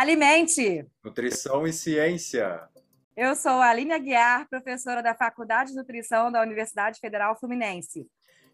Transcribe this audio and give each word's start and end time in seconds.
Alimente! 0.00 0.86
Nutrição 1.04 1.66
e 1.66 1.74
ciência. 1.74 2.66
Eu 3.14 3.36
sou 3.36 3.60
a 3.60 3.68
Aline 3.68 3.92
Aguiar, 3.92 4.48
professora 4.48 5.02
da 5.02 5.14
Faculdade 5.14 5.72
de 5.72 5.76
Nutrição 5.76 6.32
da 6.32 6.40
Universidade 6.40 6.98
Federal 6.98 7.38
Fluminense. 7.38 8.08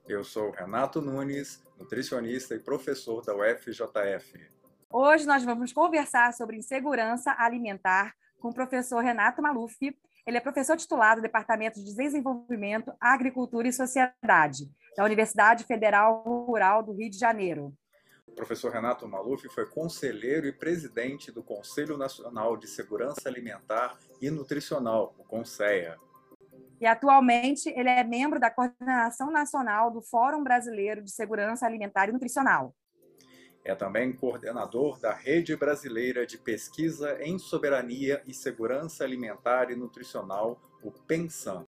Eu 0.09 0.25
sou 0.25 0.51
Renato 0.51 1.01
Nunes, 1.01 1.63
nutricionista 1.79 2.57
e 2.57 2.59
professor 2.59 3.25
da 3.25 3.33
UFJF. 3.33 4.45
Hoje 4.91 5.25
nós 5.25 5.45
vamos 5.45 5.73
conversar 5.73 6.35
sobre 6.35 6.57
insegurança 6.57 7.33
alimentar 7.39 8.13
com 8.41 8.49
o 8.49 8.53
professor 8.53 8.99
Renato 8.99 9.41
Maluf. 9.41 9.97
Ele 10.27 10.37
é 10.37 10.41
professor 10.41 10.77
titular 10.77 11.15
do 11.15 11.23
Departamento 11.23 11.79
de 11.79 11.95
Desenvolvimento, 11.95 12.93
Agricultura 13.01 13.69
e 13.69 13.73
Sociedade 13.73 14.69
da 14.97 15.05
Universidade 15.05 15.63
Federal 15.63 16.25
Rural 16.25 16.83
do 16.83 16.93
Rio 16.93 17.09
de 17.09 17.17
Janeiro. 17.17 17.73
O 18.29 18.35
professor 18.35 18.73
Renato 18.73 19.09
Maluf 19.09 19.49
foi 19.49 19.67
conselheiro 19.67 20.47
e 20.47 20.53
presidente 20.53 21.31
do 21.31 21.43
Conselho 21.43 21.97
Nacional 21.97 22.57
de 22.57 22.67
Segurança 22.67 23.29
Alimentar 23.29 23.99
e 24.21 24.31
Nutricional, 24.31 25.15
o 25.19 25.25
CONSEA. 25.25 25.97
E 26.81 26.87
atualmente 26.87 27.69
ele 27.71 27.89
é 27.89 28.05
membro 28.05 28.39
da 28.39 28.51
coordenação 28.51 29.31
nacional 29.31 29.91
do 29.91 30.03
Fórum 30.03 30.43
Brasileiro 30.43 31.03
de 31.03 31.11
Segurança 31.11 31.65
Alimentar 31.65 32.09
e 32.09 32.13
Nutricional. 32.13 32.75
É 33.65 33.75
também 33.75 34.13
coordenador 34.13 35.01
da 35.01 35.13
Rede 35.13 35.57
Brasileira 35.57 36.27
de 36.27 36.39
Pesquisa 36.39 37.21
em 37.21 37.39
Soberania 37.39 38.23
e 38.27 38.33
Segurança 38.33 39.03
Alimentar 39.03 39.71
e 39.71 39.75
Nutricional, 39.75 40.61
o 40.83 40.93
PENSAM. 40.93 41.65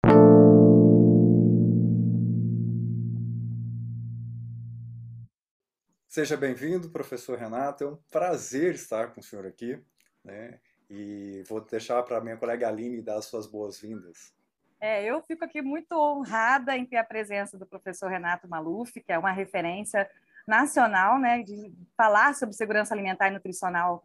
Seja 6.18 6.36
bem-vindo, 6.36 6.90
professor 6.90 7.38
Renato. 7.38 7.84
É 7.84 7.86
um 7.86 7.96
prazer 8.10 8.74
estar 8.74 9.14
com 9.14 9.20
o 9.20 9.22
senhor 9.22 9.46
aqui. 9.46 9.80
Né? 10.24 10.58
E 10.90 11.44
vou 11.48 11.60
deixar 11.60 12.02
para 12.02 12.18
a 12.18 12.20
minha 12.20 12.36
colega 12.36 12.66
Aline 12.66 13.00
dar 13.00 13.18
as 13.18 13.26
suas 13.26 13.46
boas-vindas. 13.46 14.34
É, 14.80 15.04
eu 15.04 15.22
fico 15.22 15.44
aqui 15.44 15.62
muito 15.62 15.92
honrada 15.92 16.76
em 16.76 16.84
ter 16.84 16.96
a 16.96 17.04
presença 17.04 17.56
do 17.56 17.64
professor 17.64 18.10
Renato 18.10 18.48
Maluf, 18.48 19.00
que 19.00 19.12
é 19.12 19.16
uma 19.16 19.30
referência 19.30 20.10
nacional 20.44 21.20
né, 21.20 21.44
de 21.44 21.72
falar 21.96 22.34
sobre 22.34 22.56
segurança 22.56 22.92
alimentar 22.92 23.28
e 23.28 23.34
nutricional 23.34 24.04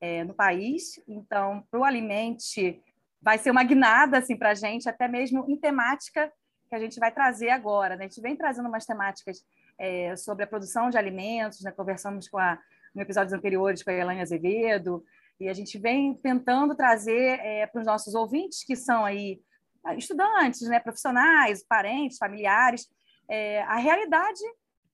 é, 0.00 0.24
no 0.24 0.34
país. 0.34 1.00
Então, 1.06 1.64
para 1.70 1.78
o 1.78 1.84
Alimente, 1.84 2.82
vai 3.20 3.38
ser 3.38 3.52
uma 3.52 3.62
guinada 3.62 4.18
assim, 4.18 4.36
para 4.36 4.50
a 4.50 4.54
gente, 4.54 4.88
até 4.88 5.06
mesmo 5.06 5.44
em 5.48 5.56
temática 5.56 6.32
que 6.68 6.74
a 6.74 6.80
gente 6.80 6.98
vai 6.98 7.12
trazer 7.12 7.50
agora. 7.50 7.94
Né? 7.94 8.06
A 8.06 8.08
gente 8.08 8.20
vem 8.20 8.34
trazendo 8.34 8.68
umas 8.68 8.84
temáticas 8.84 9.44
é, 9.82 10.14
sobre 10.14 10.44
a 10.44 10.46
produção 10.46 10.88
de 10.88 10.96
alimentos, 10.96 11.60
né? 11.60 11.72
conversamos 11.72 12.28
com 12.28 12.38
a, 12.38 12.56
no 12.94 13.02
episódios 13.02 13.32
anteriores 13.32 13.82
com 13.82 13.90
a 13.90 13.92
Elaine 13.92 14.22
Azevedo, 14.22 15.04
e 15.40 15.48
a 15.48 15.52
gente 15.52 15.76
vem 15.76 16.14
tentando 16.14 16.72
trazer 16.76 17.40
é, 17.40 17.66
para 17.66 17.80
os 17.80 17.86
nossos 17.86 18.14
ouvintes, 18.14 18.62
que 18.62 18.76
são 18.76 19.04
aí 19.04 19.42
ah, 19.84 19.96
estudantes, 19.96 20.60
né? 20.68 20.78
profissionais, 20.78 21.64
parentes, 21.64 22.16
familiares, 22.16 22.88
é, 23.28 23.62
a 23.62 23.74
realidade 23.74 24.40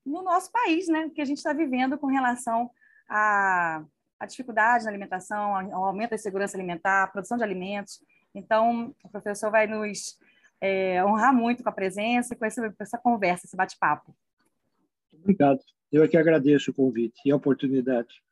no 0.07 0.23
nosso 0.23 0.51
país, 0.51 0.89
né? 0.89 1.11
que 1.15 1.21
a 1.21 1.25
gente 1.27 1.37
está 1.37 1.53
vivendo 1.53 1.99
com 1.99 2.07
relação 2.07 2.71
à, 3.11 3.85
à 4.19 4.25
dificuldade 4.25 4.85
na 4.85 4.91
alimentação, 4.91 5.55
ao 5.55 5.85
aumento 5.85 6.13
da 6.13 6.19
segurança 6.19 6.57
alimentar, 6.57 7.03
à 7.03 7.09
produção 7.09 7.37
de 7.37 7.45
alimentos. 7.45 8.03
Então, 8.35 8.95
o 9.05 9.09
professor 9.11 9.51
vai 9.51 9.67
nos 9.67 10.19
é, 10.63 11.05
honrar 11.05 11.35
muito 11.35 11.63
com 11.63 11.69
a 11.69 11.73
presença 11.73 12.33
e 12.33 12.39
com 12.39 12.47
essa, 12.47 12.75
essa 12.81 12.97
conversa, 12.97 13.45
esse 13.45 13.57
bate-papo. 13.57 14.17
Obrigado. 15.21 15.61
Eu 15.91 16.03
é 16.03 16.09
que 16.09 16.17
agradeço 16.17 16.71
o 16.71 16.75
convite 16.75 17.21
e 17.25 17.31
a 17.31 17.37
oportunidade. 17.37 18.23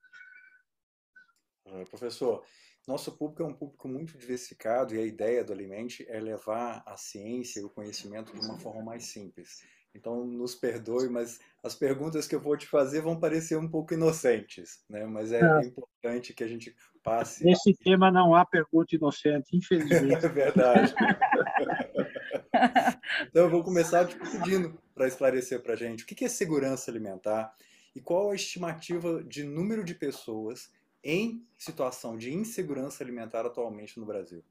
Professor, 1.91 2.45
nosso 2.87 3.17
público 3.17 3.43
é 3.43 3.47
um 3.47 3.53
público 3.53 3.89
muito 3.89 4.17
diversificado 4.17 4.95
e 4.95 4.99
a 4.99 5.05
ideia 5.05 5.43
do 5.43 5.53
Alimente 5.53 6.07
é 6.09 6.21
levar 6.21 6.83
a 6.87 6.97
ciência 6.97 7.61
e 7.61 7.65
o 7.65 7.71
conhecimento 7.71 8.33
de 8.33 8.47
uma 8.47 8.59
forma 8.59 8.83
mais 8.83 9.05
simples. 9.05 9.63
Então, 9.97 10.27
nos 10.27 10.55
perdoe, 10.55 11.09
mas 11.09 11.41
as 11.65 11.75
perguntas 11.75 12.29
que 12.29 12.35
eu 12.35 12.41
vou 12.41 12.57
te 12.57 12.67
fazer 12.67 13.01
vão 13.01 13.19
parecer 13.19 13.57
um 13.57 13.69
pouco 13.69 13.95
inocentes, 13.95 14.85
né? 14.91 15.07
mas 15.07 15.33
é, 15.33 15.41
é. 15.41 15.67
importante 15.67 16.35
que 16.35 16.45
a 16.45 16.47
gente 16.47 16.77
passe. 17.03 17.43
Nesse 17.43 17.75
tema 17.75 18.11
não 18.11 18.35
há 18.35 18.45
pergunta 18.45 18.95
inocente, 18.95 19.57
infelizmente. 19.57 19.89
é 20.27 20.29
verdade. 20.29 20.95
então, 23.23 23.45
eu 23.45 23.51
vou 23.51 23.63
começar 23.63 24.07
te 24.07 24.17
pedindo 24.19 24.79
para 24.95 25.07
esclarecer 25.07 25.63
para 25.63 25.75
a 25.75 25.77
gente 25.77 26.05
o 26.05 26.07
que 26.07 26.25
é 26.25 26.29
segurança 26.29 26.91
alimentar 26.91 27.55
e 27.95 28.01
qual 28.01 28.31
a 28.31 28.35
estimativa 28.35 29.23
de 29.25 29.45
número 29.45 29.85
de 29.85 29.95
pessoas 29.95 30.73
em 31.03 31.47
situação 31.57 32.17
de 32.17 32.33
insegurança 32.33 33.03
alimentar 33.03 33.47
atualmente 33.47 33.99
no 33.99 34.07
Brasil. 34.07 34.43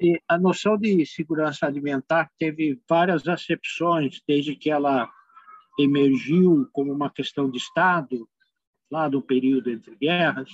E 0.00 0.20
a 0.28 0.38
noção 0.38 0.76
de 0.76 1.04
segurança 1.06 1.66
alimentar 1.66 2.30
teve 2.38 2.80
várias 2.88 3.26
acepções 3.26 4.22
desde 4.26 4.54
que 4.54 4.70
ela 4.70 5.10
emergiu 5.78 6.68
como 6.72 6.92
uma 6.92 7.10
questão 7.10 7.50
de 7.50 7.58
Estado, 7.58 8.28
lá 8.90 9.08
do 9.08 9.22
período 9.22 9.70
entre 9.70 9.94
guerras. 9.96 10.50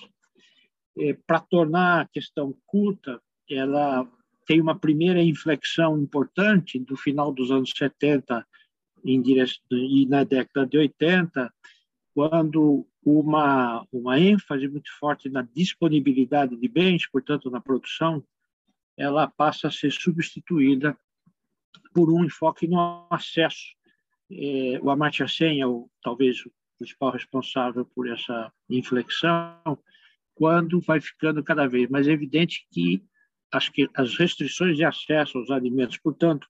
Para 1.26 1.40
tornar 1.40 2.02
a 2.02 2.08
questão 2.08 2.54
curta, 2.66 3.20
ela 3.50 4.08
tem 4.46 4.60
uma 4.60 4.78
primeira 4.78 5.22
inflexão 5.22 5.98
importante 5.98 6.78
do 6.78 6.96
final 6.96 7.32
dos 7.32 7.50
anos 7.50 7.72
70 7.76 8.46
em 9.04 9.20
direção, 9.20 9.62
e 9.70 10.06
na 10.06 10.24
década 10.24 10.66
de 10.66 10.78
80, 10.78 11.52
quando 12.14 12.86
uma, 13.04 13.86
uma 13.92 14.18
ênfase 14.18 14.66
muito 14.68 14.90
forte 14.98 15.28
na 15.28 15.42
disponibilidade 15.42 16.56
de 16.56 16.68
bens, 16.68 17.06
portanto, 17.08 17.50
na 17.50 17.60
produção, 17.60 18.24
ela 18.96 19.26
passa 19.26 19.68
a 19.68 19.70
ser 19.70 19.92
substituída 19.92 20.96
por 21.92 22.10
um 22.10 22.24
enfoque 22.24 22.66
no 22.66 23.06
acesso. 23.10 23.74
É, 24.30 24.78
o 24.82 24.90
Amartya 24.90 25.28
Sen 25.28 25.60
é 25.60 25.66
o, 25.66 25.90
talvez 26.02 26.44
o 26.46 26.52
principal 26.78 27.10
responsável 27.10 27.84
por 27.84 28.08
essa 28.08 28.52
inflexão, 28.70 29.78
quando 30.34 30.80
vai 30.80 31.00
ficando 31.00 31.42
cada 31.42 31.66
vez 31.66 31.88
mais 31.88 32.08
evidente 32.08 32.66
que 32.70 33.04
as, 33.56 33.68
que 33.68 33.88
as 33.94 34.16
restrições 34.16 34.76
de 34.76 34.84
acesso 34.84 35.38
aos 35.38 35.50
alimentos, 35.50 35.96
portanto, 35.98 36.48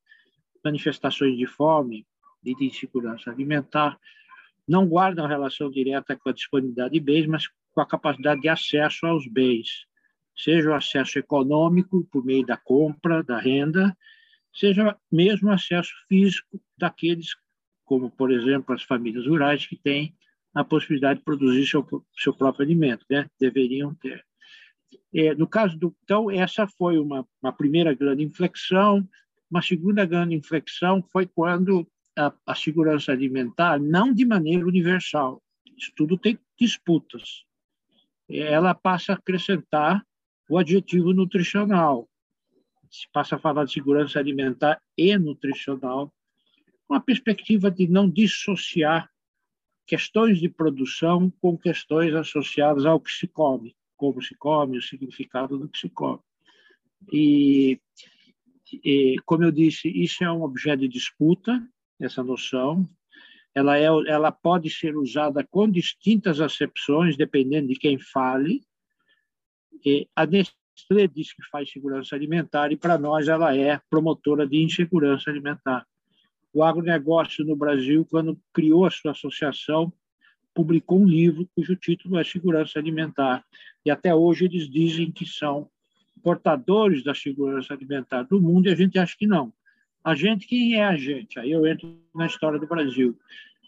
manifestações 0.64 1.36
de 1.36 1.46
fome 1.46 2.06
e 2.42 2.54
de 2.54 2.64
insegurança 2.64 3.30
alimentar, 3.30 3.98
não 4.66 4.86
guardam 4.86 5.26
relação 5.26 5.70
direta 5.70 6.16
com 6.16 6.30
a 6.30 6.32
disponibilidade 6.32 6.94
de 6.94 7.00
bens, 7.00 7.26
mas 7.26 7.46
com 7.72 7.80
a 7.80 7.86
capacidade 7.86 8.40
de 8.40 8.48
acesso 8.48 9.06
aos 9.06 9.26
bens, 9.26 9.86
seja 10.34 10.70
o 10.70 10.74
acesso 10.74 11.18
econômico 11.18 12.04
por 12.10 12.24
meio 12.24 12.46
da 12.46 12.56
compra, 12.56 13.22
da 13.22 13.38
renda, 13.38 13.96
seja 14.52 14.96
mesmo 15.12 15.50
o 15.50 15.52
acesso 15.52 15.92
físico 16.08 16.60
daqueles, 16.78 17.34
como 17.84 18.10
por 18.10 18.32
exemplo 18.32 18.74
as 18.74 18.82
famílias 18.82 19.26
rurais 19.26 19.66
que 19.66 19.76
têm 19.76 20.16
a 20.54 20.64
possibilidade 20.64 21.18
de 21.18 21.24
produzir 21.24 21.66
seu, 21.66 21.86
seu 22.16 22.32
próprio 22.32 22.64
alimento, 22.64 23.04
né? 23.10 23.28
deveriam 23.38 23.94
ter. 23.96 24.24
É, 25.12 25.34
no 25.34 25.46
caso 25.46 25.78
do 25.78 25.94
então 26.02 26.30
essa 26.30 26.66
foi 26.66 26.98
uma, 26.98 27.26
uma 27.42 27.52
primeira 27.52 27.94
grande 27.94 28.22
inflexão. 28.22 29.06
Uma 29.50 29.62
segunda 29.62 30.04
grande 30.04 30.34
inflexão 30.34 31.02
foi 31.12 31.26
quando 31.26 31.86
a, 32.16 32.32
a 32.46 32.54
segurança 32.54 33.12
alimentar, 33.12 33.78
não 33.78 34.12
de 34.12 34.24
maneira 34.24 34.66
universal, 34.66 35.42
isso 35.76 35.92
tudo 35.96 36.16
tem 36.16 36.38
disputas. 36.58 37.44
Ela 38.28 38.74
passa 38.74 39.12
a 39.12 39.16
acrescentar 39.16 40.04
o 40.48 40.58
adjetivo 40.58 41.12
nutricional. 41.12 42.08
Se 42.90 43.06
passa 43.12 43.36
a 43.36 43.38
falar 43.38 43.64
de 43.64 43.72
segurança 43.72 44.18
alimentar 44.18 44.80
e 44.96 45.16
nutricional, 45.18 46.12
com 46.86 46.94
a 46.94 47.00
perspectiva 47.00 47.70
de 47.70 47.88
não 47.88 48.08
dissociar 48.08 49.10
questões 49.86 50.38
de 50.38 50.48
produção 50.48 51.30
com 51.40 51.58
questões 51.58 52.14
associadas 52.14 52.86
ao 52.86 53.00
que 53.00 53.10
se 53.10 53.26
come 53.26 53.74
como 54.04 54.22
se 54.22 54.34
come, 54.34 54.76
o 54.76 54.82
significado 54.82 55.58
do 55.58 55.66
que 55.66 55.78
se 55.78 55.88
come. 55.88 56.20
E, 57.10 57.80
e, 58.84 59.16
como 59.24 59.44
eu 59.44 59.50
disse, 59.50 59.88
isso 59.88 60.22
é 60.22 60.30
um 60.30 60.42
objeto 60.42 60.80
de 60.80 60.88
disputa, 60.88 61.66
essa 61.98 62.22
noção. 62.22 62.86
Ela, 63.54 63.78
é, 63.78 63.84
ela 63.84 64.30
pode 64.30 64.68
ser 64.68 64.94
usada 64.94 65.42
com 65.42 65.70
distintas 65.70 66.38
acepções, 66.38 67.16
dependendo 67.16 67.68
de 67.68 67.76
quem 67.76 67.98
fale. 67.98 68.62
E 69.82 70.06
a 70.14 70.26
Nestlé 70.26 71.06
diz 71.06 71.32
que 71.32 71.42
faz 71.50 71.70
segurança 71.70 72.14
alimentar 72.14 72.72
e, 72.72 72.76
para 72.76 72.98
nós, 72.98 73.26
ela 73.26 73.56
é 73.56 73.80
promotora 73.88 74.46
de 74.46 74.62
insegurança 74.62 75.30
alimentar. 75.30 75.86
O 76.52 76.62
agronegócio 76.62 77.42
no 77.42 77.56
Brasil, 77.56 78.06
quando 78.10 78.38
criou 78.52 78.84
a 78.84 78.90
sua 78.90 79.12
associação, 79.12 79.90
publicou 80.54 81.00
um 81.00 81.06
livro 81.06 81.48
cujo 81.54 81.74
título 81.76 82.18
é 82.18 82.24
Segurança 82.24 82.78
Alimentar. 82.78 83.44
E 83.84 83.90
até 83.90 84.14
hoje 84.14 84.44
eles 84.44 84.70
dizem 84.70 85.10
que 85.10 85.26
são 85.26 85.68
portadores 86.22 87.04
da 87.04 87.14
segurança 87.14 87.74
alimentar 87.74 88.22
do 88.22 88.40
mundo 88.40 88.66
e 88.66 88.72
a 88.72 88.74
gente 88.74 88.98
acha 88.98 89.14
que 89.16 89.26
não. 89.26 89.52
A 90.02 90.14
gente, 90.14 90.46
quem 90.46 90.74
é 90.74 90.84
a 90.84 90.96
gente? 90.96 91.38
Aí 91.38 91.50
eu 91.50 91.66
entro 91.66 91.98
na 92.14 92.26
história 92.26 92.58
do 92.58 92.66
Brasil. 92.66 93.18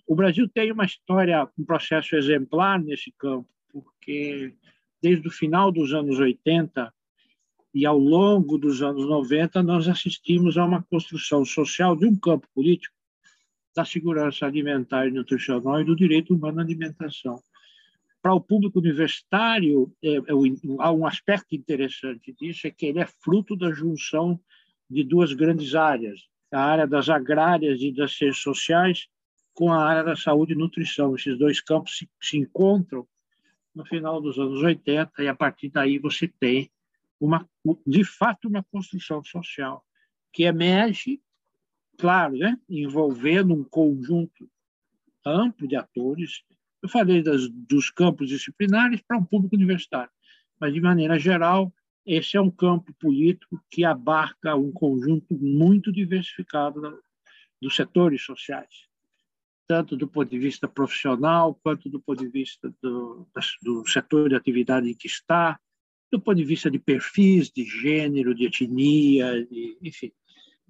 O 0.06 0.14
Brasil 0.14 0.48
tem 0.48 0.70
uma 0.70 0.84
história, 0.84 1.46
um 1.58 1.64
processo 1.64 2.14
exemplar 2.16 2.80
nesse 2.80 3.12
campo, 3.18 3.48
porque 3.70 4.54
desde 5.02 5.26
o 5.28 5.30
final 5.30 5.70
dos 5.70 5.92
anos 5.92 6.18
80 6.18 6.92
e 7.74 7.84
ao 7.84 7.98
longo 7.98 8.56
dos 8.56 8.80
anos 8.82 9.06
90, 9.06 9.62
nós 9.62 9.86
assistimos 9.86 10.56
a 10.56 10.64
uma 10.64 10.82
construção 10.82 11.44
social 11.44 11.94
de 11.94 12.06
um 12.06 12.16
campo 12.16 12.48
político 12.54 12.95
da 13.76 13.84
segurança 13.84 14.46
alimentar 14.46 15.06
e 15.06 15.10
nutricional 15.10 15.80
e 15.80 15.84
do 15.84 15.94
direito 15.94 16.34
humano 16.34 16.60
à 16.60 16.62
alimentação. 16.62 17.42
Para 18.22 18.34
o 18.34 18.40
público 18.40 18.78
universitário, 18.78 19.92
é, 20.02 20.16
é, 20.16 20.22
há 20.80 20.90
um 20.90 21.06
aspecto 21.06 21.54
interessante 21.54 22.32
disso, 22.32 22.66
é 22.66 22.70
que 22.70 22.86
ele 22.86 22.98
é 22.98 23.06
fruto 23.06 23.54
da 23.54 23.70
junção 23.70 24.40
de 24.88 25.04
duas 25.04 25.32
grandes 25.34 25.74
áreas, 25.74 26.22
a 26.50 26.60
área 26.60 26.86
das 26.86 27.10
agrárias 27.10 27.80
e 27.82 27.92
das 27.92 28.16
ciências 28.16 28.42
sociais 28.42 29.08
com 29.52 29.72
a 29.72 29.84
área 29.84 30.02
da 30.02 30.16
saúde 30.16 30.54
e 30.54 30.56
nutrição. 30.56 31.14
Esses 31.14 31.38
dois 31.38 31.60
campos 31.60 31.98
se, 31.98 32.08
se 32.20 32.38
encontram 32.38 33.06
no 33.74 33.84
final 33.84 34.20
dos 34.20 34.38
anos 34.38 34.62
80 34.62 35.22
e 35.22 35.28
a 35.28 35.34
partir 35.34 35.68
daí 35.68 35.98
você 35.98 36.26
tem 36.26 36.70
uma 37.20 37.46
de 37.86 38.04
fato 38.04 38.48
uma 38.48 38.62
construção 38.64 39.22
social 39.22 39.84
que 40.32 40.44
emerge, 40.44 41.20
claro, 41.98 42.36
né, 42.36 42.58
envolvendo 42.68 43.54
um 43.54 43.64
conjunto 43.64 44.48
amplo 45.24 45.66
de 45.66 45.76
atores. 45.76 46.42
Eu 46.82 46.88
falei 46.88 47.22
das, 47.22 47.48
dos 47.48 47.90
campos 47.90 48.28
disciplinares 48.28 49.00
para 49.06 49.18
um 49.18 49.24
público 49.24 49.56
universitário, 49.56 50.10
mas 50.60 50.72
de 50.72 50.80
maneira 50.80 51.18
geral 51.18 51.72
esse 52.06 52.36
é 52.36 52.40
um 52.40 52.50
campo 52.50 52.94
político 53.00 53.60
que 53.68 53.84
abarca 53.84 54.54
um 54.54 54.70
conjunto 54.70 55.36
muito 55.36 55.90
diversificado 55.90 57.02
dos 57.60 57.74
setores 57.74 58.22
sociais, 58.22 58.86
tanto 59.66 59.96
do 59.96 60.06
ponto 60.06 60.30
de 60.30 60.38
vista 60.38 60.68
profissional, 60.68 61.58
quanto 61.64 61.90
do 61.90 62.00
ponto 62.00 62.22
de 62.22 62.28
vista 62.28 62.72
do, 62.80 63.26
do 63.60 63.84
setor 63.88 64.28
de 64.28 64.36
atividade 64.36 64.88
em 64.88 64.94
que 64.94 65.08
está, 65.08 65.58
do 66.12 66.20
ponto 66.20 66.36
de 66.36 66.44
vista 66.44 66.70
de 66.70 66.78
perfis, 66.78 67.50
de 67.50 67.64
gênero, 67.64 68.34
de 68.34 68.46
etnia, 68.46 69.44
de, 69.44 69.76
enfim. 69.82 70.12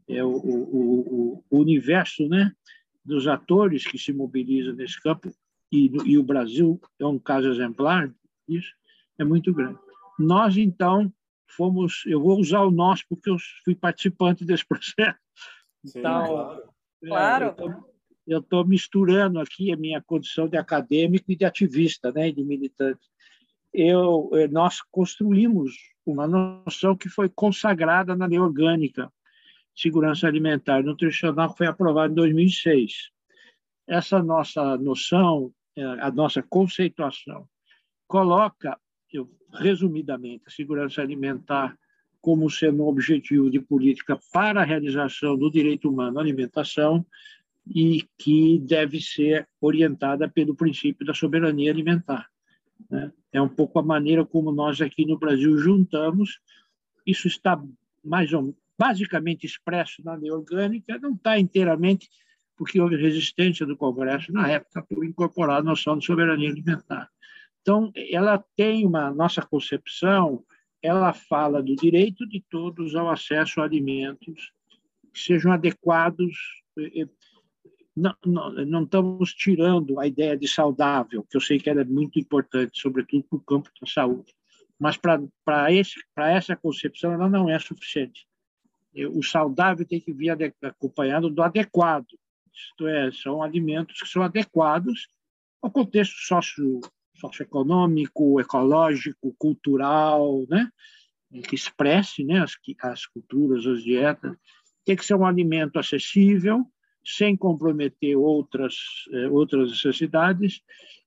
É 0.08 0.22
o, 0.24 0.30
o, 0.30 1.44
o, 1.50 1.58
universo 1.58 2.28
né, 2.28 2.52
dos 3.04 3.26
atores 3.26 3.84
que 3.84 3.98
se 3.98 4.12
mobilizam 4.12 4.74
nesse 4.74 5.00
campo, 5.00 5.30
e, 5.70 5.90
e 6.04 6.16
o 6.16 6.22
Brasil 6.22 6.80
é 6.98 7.06
um 7.06 7.18
caso 7.18 7.48
exemplar 7.48 8.12
disso, 8.48 8.72
é 9.18 9.24
muito 9.24 9.52
grande. 9.52 9.78
Nós, 10.18 10.56
então, 10.56 11.12
fomos, 11.48 12.04
eu 12.06 12.20
vou 12.20 12.38
usar 12.38 12.60
o 12.60 12.70
nós 12.70 13.02
porque 13.02 13.28
eu 13.28 13.36
fui 13.64 13.74
participante 13.74 14.44
desse 14.44 14.64
processo. 14.68 15.18
Sim, 15.84 15.98
então, 15.98 16.62
claro. 17.04 17.54
É, 17.58 17.96
eu 18.26 18.40
estou 18.40 18.66
misturando 18.66 19.38
aqui 19.38 19.72
a 19.72 19.76
minha 19.76 20.02
condição 20.02 20.48
de 20.48 20.56
acadêmico 20.56 21.30
e 21.30 21.36
de 21.36 21.44
ativista, 21.44 22.10
né, 22.10 22.30
de 22.32 22.42
militante. 22.42 23.06
Eu, 23.72 24.30
eh, 24.32 24.48
nós 24.48 24.80
construímos 24.90 25.74
uma 26.04 26.26
noção 26.26 26.96
que 26.96 27.08
foi 27.08 27.28
consagrada 27.28 28.16
na 28.16 28.26
lei 28.26 28.38
orgânica 28.38 29.12
segurança 29.76 30.26
alimentar 30.26 30.80
e 30.80 30.84
nutricional 30.84 31.50
que 31.52 31.58
foi 31.58 31.66
aprovada 31.66 32.12
em 32.12 32.16
2006. 32.16 33.10
Essa 33.86 34.22
nossa 34.22 34.76
noção, 34.78 35.52
eh, 35.76 35.84
a 36.00 36.10
nossa 36.10 36.42
conceituação, 36.42 37.46
coloca 38.08 38.78
eu, 39.12 39.30
resumidamente, 39.52 40.44
a 40.46 40.50
segurança 40.50 41.00
alimentar 41.00 41.76
como 42.20 42.50
sendo 42.50 42.82
um 42.82 42.88
objetivo 42.88 43.50
de 43.50 43.60
política 43.60 44.18
para 44.32 44.60
a 44.60 44.64
realização 44.64 45.36
do 45.36 45.50
direito 45.50 45.88
humano 45.88 46.18
à 46.18 46.22
alimentação 46.22 47.06
e 47.66 48.04
que 48.18 48.58
deve 48.60 49.00
ser 49.00 49.48
orientada 49.60 50.28
pelo 50.28 50.54
princípio 50.54 51.06
da 51.06 51.14
soberania 51.14 51.70
alimentar. 51.70 52.28
Né? 52.90 53.12
É 53.32 53.40
um 53.40 53.48
pouco 53.48 53.78
a 53.78 53.82
maneira 53.82 54.24
como 54.24 54.50
nós 54.52 54.80
aqui 54.80 55.04
no 55.06 55.18
Brasil 55.18 55.56
juntamos. 55.58 56.40
Isso 57.06 57.28
está 57.28 57.62
mais 58.04 58.32
ou 58.32 58.54
basicamente 58.78 59.44
expresso 59.44 60.02
na 60.04 60.14
lei 60.14 60.30
orgânica, 60.30 60.98
não 60.98 61.14
está 61.14 61.38
inteiramente, 61.38 62.08
porque 62.56 62.80
houve 62.80 62.96
resistência 62.96 63.66
do 63.66 63.76
Congresso 63.76 64.32
na 64.32 64.48
época 64.48 64.82
por 64.82 65.04
incorporar 65.04 65.60
a 65.60 65.64
noção 65.64 65.98
de 65.98 66.06
soberania 66.06 66.50
alimentar. 66.50 67.10
Então, 67.60 67.90
ela 67.94 68.42
tem 68.56 68.86
uma 68.86 69.10
nossa 69.10 69.42
concepção, 69.42 70.44
ela 70.80 71.12
fala 71.12 71.62
do 71.62 71.74
direito 71.74 72.26
de 72.28 72.40
todos 72.48 72.94
ao 72.94 73.10
acesso 73.10 73.60
a 73.60 73.64
alimentos 73.64 74.52
que 75.12 75.20
sejam 75.20 75.52
adequados. 75.52 76.34
Não, 77.96 78.14
não, 78.24 78.52
não 78.52 78.84
estamos 78.84 79.34
tirando 79.34 79.98
a 79.98 80.06
ideia 80.06 80.36
de 80.36 80.46
saudável, 80.46 81.26
que 81.28 81.36
eu 81.36 81.40
sei 81.40 81.58
que 81.58 81.68
ela 81.68 81.80
é 81.80 81.84
muito 81.84 82.18
importante, 82.18 82.80
sobretudo 82.80 83.24
para 83.24 83.36
o 83.36 83.40
campo 83.40 83.70
da 83.80 83.86
saúde, 83.86 84.32
mas 84.78 84.96
para 84.96 85.72
essa 86.30 86.54
concepção 86.54 87.12
ela 87.12 87.28
não 87.28 87.50
é 87.50 87.58
suficiente. 87.58 88.26
O 89.12 89.22
saudável 89.22 89.84
tem 89.86 90.00
que 90.00 90.12
vir 90.12 90.30
acompanhado 90.62 91.28
do 91.28 91.42
adequado, 91.42 92.06
isto 92.56 92.86
é, 92.86 93.12
são 93.12 93.42
alimentos 93.42 94.00
que 94.00 94.08
são 94.08 94.22
adequados 94.22 95.08
ao 95.60 95.70
contexto 95.70 96.14
socio 96.26 96.80
socioeconômico, 97.16 98.40
ecológico, 98.40 99.34
cultural, 99.38 100.44
né? 100.48 100.70
que 101.48 101.54
expresse 101.54 102.24
né, 102.24 102.40
as, 102.40 102.56
as 102.82 103.06
culturas, 103.06 103.66
as 103.66 103.82
dietas. 103.82 104.36
Tem 104.84 104.94
que 104.94 105.04
ser 105.04 105.14
um 105.14 105.26
alimento 105.26 105.78
acessível, 105.78 106.64
sem 107.04 107.36
comprometer 107.36 108.16
outras, 108.16 108.74
eh, 109.12 109.28
outras 109.28 109.70
necessidades. 109.70 110.60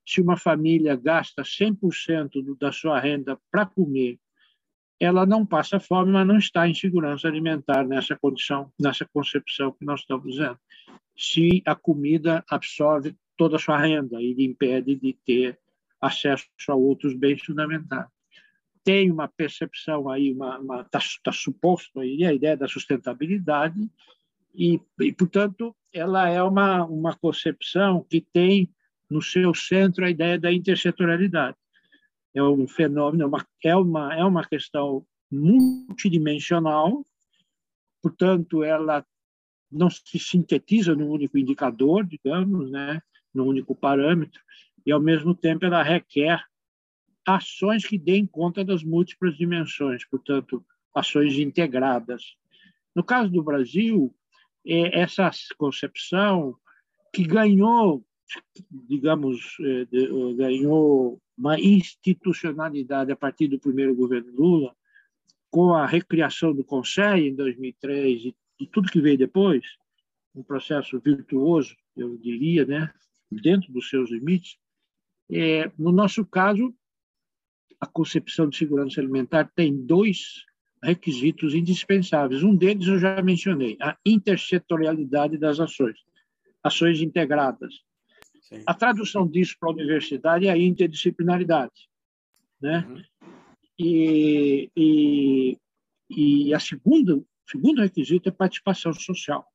Se 0.06 0.20
uma 0.20 0.36
família 0.36 0.96
gasta 0.96 1.42
100% 1.42 2.56
da 2.58 2.72
sua 2.72 2.98
renda 2.98 3.38
para 3.50 3.66
comer, 3.66 4.18
ela 5.00 5.24
não 5.24 5.46
passa 5.46 5.80
fome, 5.80 6.12
mas 6.12 6.26
não 6.26 6.36
está 6.36 6.68
em 6.68 6.74
segurança 6.74 7.26
alimentar 7.26 7.84
nessa 7.86 8.14
condição, 8.16 8.70
nessa 8.78 9.08
concepção 9.12 9.72
que 9.72 9.84
nós 9.84 10.00
estamos 10.00 10.30
dizendo. 10.30 10.58
Se 11.16 11.62
a 11.66 11.74
comida 11.74 12.44
absorve 12.48 13.16
toda 13.40 13.56
a 13.56 13.58
sua 13.58 13.78
renda 13.78 14.20
e 14.20 14.34
lhe 14.34 14.44
impede 14.44 14.94
de 14.94 15.16
ter 15.24 15.58
acesso 15.98 16.46
a 16.68 16.74
outros 16.74 17.14
bens 17.14 17.42
fundamentais. 17.42 18.06
Tem 18.84 19.10
uma 19.10 19.28
percepção 19.28 20.10
aí, 20.10 20.36
está 20.84 21.00
tá 21.24 21.32
suposto 21.32 22.00
aí 22.00 22.22
a 22.24 22.34
ideia 22.34 22.54
da 22.54 22.68
sustentabilidade 22.68 23.90
e, 24.54 24.78
e, 25.00 25.12
portanto, 25.12 25.74
ela 25.92 26.28
é 26.28 26.42
uma, 26.42 26.84
uma 26.84 27.16
concepção 27.16 28.04
que 28.08 28.20
tem 28.20 28.70
no 29.08 29.22
seu 29.22 29.54
centro 29.54 30.04
a 30.04 30.10
ideia 30.10 30.38
da 30.38 30.52
intersetorialidade. 30.52 31.56
É 32.34 32.42
um 32.42 32.66
fenômeno, 32.68 33.24
é 33.24 33.26
uma, 33.26 33.46
é 33.64 33.76
uma, 33.76 34.14
é 34.14 34.24
uma 34.24 34.44
questão 34.46 35.04
multidimensional, 35.30 37.04
portanto, 38.02 38.62
ela 38.64 39.04
não 39.70 39.88
se 39.88 40.18
sintetiza 40.18 40.94
num 40.94 41.08
único 41.08 41.38
indicador, 41.38 42.04
digamos, 42.04 42.70
né, 42.70 43.00
num 43.32 43.46
único 43.46 43.74
parâmetro, 43.74 44.40
e, 44.84 44.90
ao 44.90 45.00
mesmo 45.00 45.34
tempo, 45.34 45.64
ela 45.64 45.82
requer 45.82 46.42
ações 47.26 47.86
que 47.86 47.98
deem 47.98 48.26
conta 48.26 48.64
das 48.64 48.82
múltiplas 48.82 49.36
dimensões, 49.36 50.04
portanto, 50.04 50.64
ações 50.94 51.38
integradas. 51.38 52.36
No 52.94 53.04
caso 53.04 53.30
do 53.30 53.42
Brasil, 53.42 54.14
é 54.66 55.00
essa 55.00 55.30
concepção 55.56 56.56
que 57.14 57.24
ganhou, 57.24 58.04
digamos, 58.70 59.56
é, 59.60 59.86
ganhou 60.34 61.20
uma 61.36 61.58
institucionalidade 61.58 63.10
a 63.10 63.16
partir 63.16 63.48
do 63.48 63.58
primeiro 63.58 63.94
governo 63.94 64.32
Lula, 64.32 64.74
com 65.50 65.74
a 65.74 65.86
recriação 65.86 66.54
do 66.54 66.64
Conselho 66.64 67.26
em 67.26 67.34
2003 67.34 68.24
e, 68.24 68.36
e 68.60 68.66
tudo 68.66 68.90
que 68.90 69.00
veio 69.00 69.18
depois, 69.18 69.64
um 70.34 70.42
processo 70.42 71.00
virtuoso, 71.00 71.74
eu 71.96 72.16
diria, 72.16 72.64
né, 72.64 72.92
dentro 73.30 73.72
dos 73.72 73.88
seus 73.88 74.10
limites, 74.10 74.56
é, 75.30 75.70
no 75.78 75.92
nosso 75.92 76.24
caso, 76.24 76.74
a 77.80 77.86
concepção 77.86 78.48
de 78.48 78.56
segurança 78.56 79.00
alimentar 79.00 79.50
tem 79.54 79.74
dois 79.74 80.44
requisitos 80.82 81.54
indispensáveis. 81.54 82.42
Um 82.42 82.54
deles 82.54 82.86
eu 82.86 82.98
já 82.98 83.20
mencionei, 83.22 83.76
a 83.80 83.96
intersetorialidade 84.04 85.38
das 85.38 85.60
ações, 85.60 85.98
ações 86.62 87.00
integradas. 87.00 87.74
Sim. 88.52 88.62
A 88.66 88.74
tradução 88.74 89.26
disso 89.26 89.56
para 89.58 89.70
a 89.70 89.72
universidade 89.72 90.46
é 90.46 90.50
a 90.50 90.58
interdisciplinaridade. 90.58 91.88
Né? 92.60 92.86
Uhum. 92.88 93.02
E, 93.78 94.70
e, 94.76 95.58
e 96.10 96.54
a 96.54 96.60
segunda, 96.60 97.16
o 97.16 97.26
segundo 97.48 97.80
requisito 97.80 98.28
é 98.28 98.32
participação 98.32 98.92
social 98.92 99.46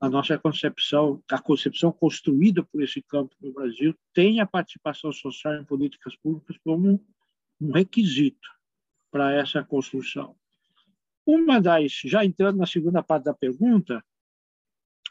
a 0.00 0.08
nossa 0.08 0.38
concepção, 0.38 1.22
a 1.30 1.40
concepção 1.40 1.90
construída 1.90 2.62
por 2.62 2.82
esse 2.82 3.02
campo 3.02 3.34
no 3.40 3.52
Brasil, 3.52 3.94
tem 4.14 4.40
a 4.40 4.46
participação 4.46 5.12
social 5.12 5.56
em 5.56 5.64
políticas 5.64 6.14
públicas 6.16 6.56
como 6.58 7.04
um 7.60 7.72
requisito 7.72 8.48
para 9.10 9.32
essa 9.32 9.62
construção. 9.64 10.36
Uma 11.26 11.60
das, 11.60 11.92
já 12.04 12.24
entrando 12.24 12.58
na 12.58 12.66
segunda 12.66 13.02
parte 13.02 13.24
da 13.24 13.34
pergunta, 13.34 14.04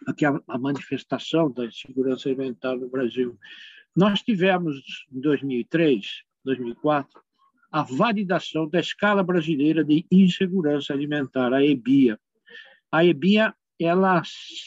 aqui 0.05 0.25
a, 0.25 0.39
a 0.47 0.57
manifestação 0.57 1.51
da 1.51 1.69
segurança 1.71 2.29
alimentar 2.29 2.75
no 2.75 2.89
Brasil, 2.89 3.37
nós 3.95 4.21
tivemos 4.21 5.05
em 5.11 5.19
2003, 5.19 6.23
2004, 6.43 7.21
a 7.71 7.83
validação 7.83 8.67
da 8.67 8.79
escala 8.79 9.23
brasileira 9.23 9.83
de 9.83 10.05
insegurança 10.11 10.93
alimentar, 10.93 11.53
a 11.53 11.63
EBIA. 11.63 12.19
A 12.91 13.03
EBIA 13.03 13.53
ela, 13.79 14.21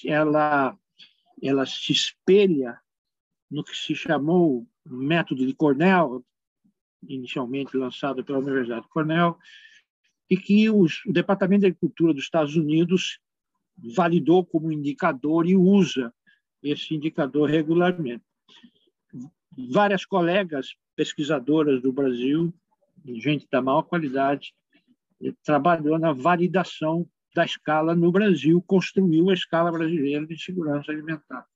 ela, 0.04 0.76
ela 1.42 1.66
se 1.66 1.92
espelha 1.92 2.78
no 3.50 3.64
que 3.64 3.76
se 3.76 3.94
chamou 3.94 4.66
método 4.86 5.46
de 5.46 5.54
Cornell, 5.54 6.24
inicialmente 7.08 7.76
lançado 7.76 8.24
pela 8.24 8.38
Universidade 8.38 8.82
de 8.82 8.88
Cornell, 8.88 9.36
e 10.28 10.36
que 10.36 10.70
os, 10.70 11.04
o 11.06 11.12
Departamento 11.12 11.62
de 11.62 11.66
Agricultura 11.66 12.14
dos 12.14 12.22
Estados 12.22 12.54
Unidos 12.54 13.18
validou 13.96 14.44
como 14.44 14.72
indicador 14.72 15.46
e 15.46 15.56
usa 15.56 16.12
esse 16.62 16.94
indicador 16.94 17.48
regularmente. 17.48 18.24
Várias 19.72 20.04
colegas 20.04 20.74
pesquisadoras 20.94 21.80
do 21.82 21.92
Brasil, 21.92 22.52
gente 23.04 23.46
da 23.50 23.62
maior 23.62 23.82
qualidade, 23.82 24.54
trabalhou 25.44 25.98
na 25.98 26.12
validação 26.12 27.06
da 27.34 27.44
escala 27.44 27.94
no 27.94 28.10
Brasil, 28.10 28.62
construiu 28.66 29.30
a 29.30 29.34
escala 29.34 29.70
brasileira 29.70 30.26
de 30.26 30.42
segurança 30.42 30.90
alimentar. 30.90 31.46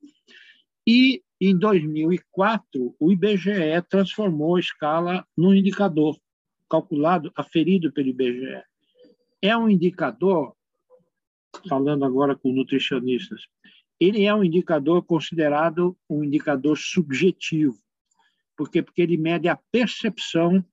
E, 0.87 1.23
em 1.41 1.57
2004, 1.57 2.95
o 2.99 3.13
IBGE 3.13 3.83
transformou 3.89 4.57
a 4.57 4.61
escala 4.61 5.27
num 5.37 5.55
indicador 5.55 6.17
calculado, 6.69 7.33
aferido 7.35 7.93
pelo 7.93 8.09
IBGE. 8.09 8.63
É 9.41 9.57
um 9.57 9.69
indicador, 9.69 10.55
falando 11.69 12.05
agora 12.05 12.37
com 12.37 12.53
nutricionistas, 12.53 13.43
ele 14.01 14.25
é 14.25 14.35
um 14.35 14.45
indicador 14.45 15.03
considerado 15.05 15.97
um 16.09 16.25
indicador 16.25 16.77
subjetivo. 16.77 17.79
Por 18.57 18.71
quê? 18.71 18.83
Porque 18.83 19.03
ele 19.03 19.17
mede 19.17 19.49
a 19.49 19.59
percepção 19.71 20.65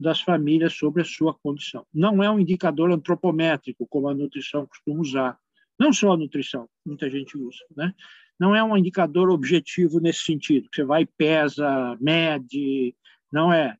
das 0.00 0.20
famílias 0.20 0.74
sobre 0.74 1.02
a 1.02 1.04
sua 1.04 1.34
condição. 1.34 1.84
Não 1.92 2.22
é 2.22 2.30
um 2.30 2.38
indicador 2.38 2.90
antropométrico, 2.90 3.86
como 3.88 4.08
a 4.08 4.14
nutrição 4.14 4.66
costuma 4.66 5.00
usar. 5.00 5.38
Não 5.78 5.92
só 5.92 6.12
a 6.12 6.16
nutrição, 6.16 6.68
muita 6.84 7.10
gente 7.10 7.36
usa. 7.36 7.64
Né? 7.76 7.92
Não 8.38 8.54
é 8.54 8.62
um 8.62 8.76
indicador 8.76 9.30
objetivo 9.30 10.00
nesse 10.00 10.20
sentido, 10.20 10.68
você 10.72 10.84
vai 10.84 11.04
pesa, 11.04 11.96
mede, 12.00 12.94
não 13.32 13.52
é. 13.52 13.76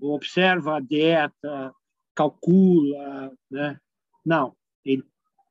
Observa 0.00 0.76
a 0.76 0.80
dieta, 0.80 1.72
calcula, 2.14 3.32
né? 3.48 3.78
Não, 4.24 4.56
ele 4.84 5.04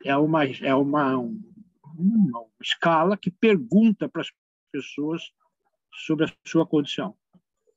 é 0.03 0.15
uma, 0.15 0.45
é 0.45 0.75
uma, 0.75 1.17
uma 1.17 2.45
escala 2.61 3.17
que 3.17 3.31
pergunta 3.31 4.07
para 4.09 4.21
as 4.21 4.31
pessoas 4.71 5.31
sobre 5.93 6.25
a 6.25 6.33
sua 6.45 6.65
condição 6.65 7.15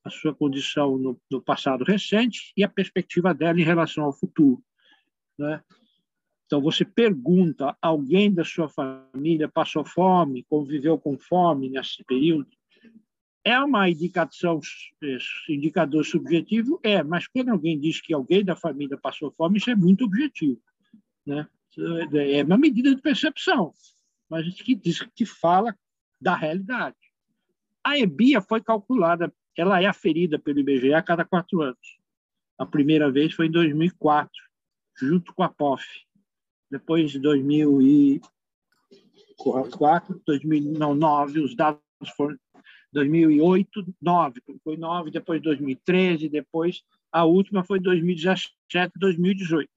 a 0.04 0.11
sua 0.11 0.35
condição 0.35 0.99
no, 0.99 1.19
no, 1.31 1.40
passado 1.40 1.83
recente 1.83 2.52
e 2.54 2.62
a 2.62 2.69
perspectiva 2.69 3.33
dela 3.33 3.59
em 3.59 3.64
relação 3.64 4.04
ao 4.04 4.12
futuro. 4.12 4.62
Né? 5.38 5.62
Então, 6.45 6.61
você 6.61 6.85
pergunta: 6.85 7.76
alguém 7.81 8.33
da 8.33 8.45
sua 8.45 8.69
família 8.69 9.49
passou 9.49 9.85
fome, 9.85 10.45
conviveu 10.45 10.99
com 10.99 11.19
fome 11.19 11.71
nesse 11.71 12.04
período? 12.04 12.49
É 13.43 13.59
uma 13.59 13.90
indicação, 13.90 14.61
indicador 15.49 16.04
subjetivo? 16.04 16.81
É, 16.83 17.02
mas 17.02 17.26
quando 17.26 17.50
alguém 17.50 17.78
diz 17.78 18.00
que 18.00 18.14
alguém 18.14 18.45
da 18.45 18.57
família 18.57 18.97
passou 18.97 19.31
fome, 19.33 19.59
isso 19.59 19.71
é 19.71 19.75
muito 19.75 20.04
objetivo. 20.04 20.61
Né? 21.26 21.47
É 21.78 22.45
uma 22.45 22.59
medida 22.59 22.95
de 22.95 23.00
percepção, 23.00 23.73
mas 24.28 24.49
que 24.61 24.75
diz 24.75 25.00
que 25.14 25.26
fala 25.26 25.76
da 26.21 26.35
realidade. 26.35 26.97
A 27.83 27.99
EBIA 27.99 28.40
foi 28.40 28.62
calculada 28.62 29.33
ela 29.57 29.81
é 29.81 29.87
aferida 29.87 30.38
pelo 30.38 30.61
IBGE 30.61 30.93
a 30.93 31.02
cada 31.02 31.25
quatro 31.25 31.62
anos. 31.62 31.99
A 32.59 32.66
primeira 32.66 33.11
vez 33.11 33.33
foi 33.33 33.47
em 33.47 33.50
2004, 33.50 34.31
junto 34.97 35.35
com 35.35 35.43
a 35.43 35.49
POF. 35.49 35.83
Depois 36.71 37.11
de 37.11 37.19
2004, 37.21 40.21
2009, 40.26 41.40
os 41.40 41.57
dados 41.57 41.81
foram 42.16 42.37
2008, 42.93 43.95
9, 44.00 44.40
foi 44.62 44.76
9, 44.76 45.11
depois 45.11 45.43
2013, 45.43 46.28
depois 46.28 46.85
a 47.11 47.25
última 47.25 47.64
foi 47.64 47.81
2017, 47.81 48.93
2018, 48.97 49.69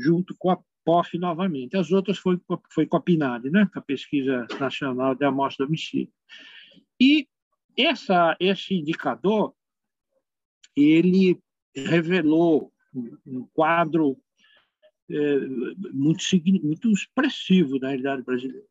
junto 0.00 0.34
com 0.38 0.50
a 0.50 0.58
POF 0.84 1.18
novamente. 1.18 1.76
As 1.76 1.92
outras 1.92 2.18
foi, 2.18 2.40
foi 2.72 2.86
com 2.86 2.96
a 2.96 3.00
PNAD, 3.00 3.50
né? 3.50 3.68
a 3.74 3.80
Pesquisa 3.80 4.46
Nacional 4.58 5.14
de 5.14 5.24
Amostra 5.24 5.64
de 5.64 5.68
Homicídio. 5.68 6.12
E 7.00 7.28
essa, 7.76 8.36
esse 8.40 8.74
indicador 8.74 9.54
ele 10.76 11.38
revelou 11.74 12.72
um 13.26 13.46
quadro 13.52 14.16
é, 15.10 15.40
muito, 15.92 16.22
muito 16.62 16.90
expressivo 16.90 17.78
da 17.78 17.88
realidade 17.88 18.22
brasileira. 18.22 18.64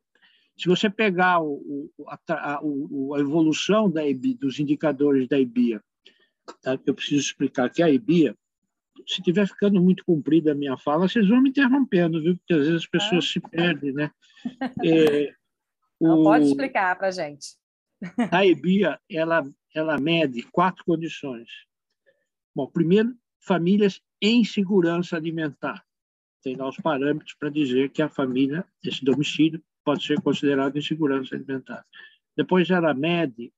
Se 0.58 0.68
você 0.68 0.90
pegar 0.90 1.42
o, 1.42 1.90
a, 2.08 2.20
a, 2.30 2.58
a, 2.58 3.20
evolução 3.20 3.90
da 3.90 4.06
EBI, 4.06 4.34
dos 4.34 4.60
indicadores 4.60 5.28
da 5.28 5.40
EBIA, 5.40 5.82
tá? 6.62 6.78
eu 6.86 6.94
preciso 6.94 7.22
explicar 7.22 7.70
que 7.70 7.82
a 7.82 7.90
EBIA, 7.90 8.38
se 9.08 9.20
estiver 9.20 9.48
ficando 9.48 9.82
muito 9.82 10.04
comprida 10.06 10.52
a 10.52 10.56
minha 10.56 10.78
fala, 10.78 11.08
vocês 11.08 11.28
vão 11.28 11.42
me 11.42 11.50
interrompendo, 11.50 12.22
viu? 12.22 12.38
Porque 12.38 12.54
às 12.54 12.60
vezes 12.60 12.76
as 12.76 12.88
pessoas 12.88 13.26
ah. 13.26 13.28
se 13.28 13.40
perdem, 13.40 13.94
né? 13.94 14.12
É, 14.86 15.34
Não, 16.00 16.22
o... 16.22 16.24
Pode 16.24 16.46
explicar 16.46 16.98
para 16.98 17.10
a 17.10 17.12
gente. 17.12 17.58
A 18.32 18.46
EBIA 18.46 18.98
ela, 19.10 19.46
ela 19.76 20.00
mede 20.00 20.44
quatro 20.44 20.86
condições. 20.86 21.50
Bom, 22.56 22.68
primeiro, 22.68 23.14
famílias 23.42 24.02
em 24.22 24.46
segurança 24.46 25.18
alimentar. 25.18 25.84
Tem 26.42 26.56
lá 26.56 26.70
os 26.70 26.78
parâmetros 26.78 27.34
para 27.34 27.50
dizer 27.50 27.90
que 27.90 28.02
a 28.02 28.08
família, 28.08 28.66
esse 28.84 29.04
domicílio, 29.04 29.62
pode 29.84 30.06
ser 30.06 30.22
considerado 30.22 30.78
em 30.78 30.82
segurança 30.82 31.36
alimentar. 31.36 31.86
Depois 32.36 32.70
ela 32.70 32.94
mede, 32.94 33.52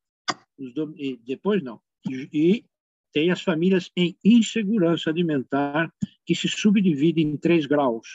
os 0.58 0.74
dom... 0.74 0.94
depois 1.24 1.62
não, 1.62 1.80
e, 2.10 2.30
e 2.34 2.66
tem 3.14 3.32
as 3.32 3.42
famílias 3.42 3.92
em 3.96 4.16
insegurança 4.24 5.10
alimentar, 5.10 5.92
que 6.26 6.36
se 6.36 6.48
subdividem 6.48 7.28
em 7.28 7.38
três 7.38 7.66
graus. 7.66 8.08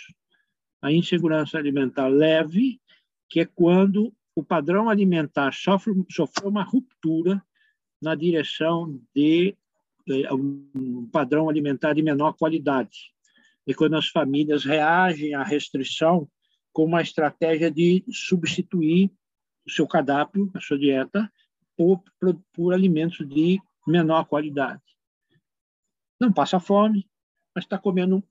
A 0.80 0.92
insegurança 0.92 1.58
alimentar 1.58 2.08
leve, 2.08 2.80
que 3.28 3.40
é 3.40 3.44
quando 3.44 4.12
o 4.34 4.44
padrão 4.44 4.88
alimentar 4.88 5.52
sofre, 5.52 5.92
sofreu 6.10 6.50
uma 6.50 6.62
ruptura 6.62 7.42
na 8.00 8.14
direção 8.14 9.00
de 9.14 9.56
eh, 10.08 10.32
um 10.32 11.08
padrão 11.10 11.48
alimentar 11.48 11.94
de 11.94 12.02
menor 12.02 12.34
qualidade. 12.34 13.12
E 13.66 13.74
quando 13.74 13.96
as 13.96 14.08
famílias 14.08 14.64
reagem 14.64 15.34
à 15.34 15.42
restrição 15.42 16.28
com 16.72 16.84
uma 16.84 17.02
estratégia 17.02 17.70
de 17.70 18.04
substituir 18.10 19.10
o 19.66 19.70
seu 19.70 19.86
cardápio, 19.86 20.50
a 20.54 20.60
sua 20.60 20.78
dieta, 20.78 21.30
por, 21.76 22.02
por, 22.20 22.40
por 22.52 22.74
alimentos 22.74 23.26
de 23.26 23.58
menor 23.86 24.24
qualidade. 24.24 24.82
Não 26.20 26.32
passa 26.32 26.58
fome, 26.58 27.08
mas 27.54 27.64
está 27.64 27.78
comendo 27.78 28.22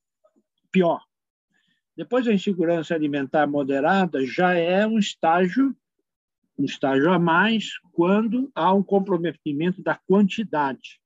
pior. 0.72 1.04
Depois, 1.96 2.28
a 2.28 2.34
insegurança 2.34 2.94
alimentar 2.94 3.48
moderada 3.48 4.26
já 4.26 4.54
é 4.54 4.86
um 4.86 5.00
estágio 5.00 5.76
um 6.58 6.64
estágio 6.64 7.12
a 7.12 7.20
mais 7.20 7.78
quando 7.92 8.52
há 8.56 8.74
um 8.74 8.84
comprometimento 8.84 9.82
da 9.82 9.96
quantidade. 9.96 11.02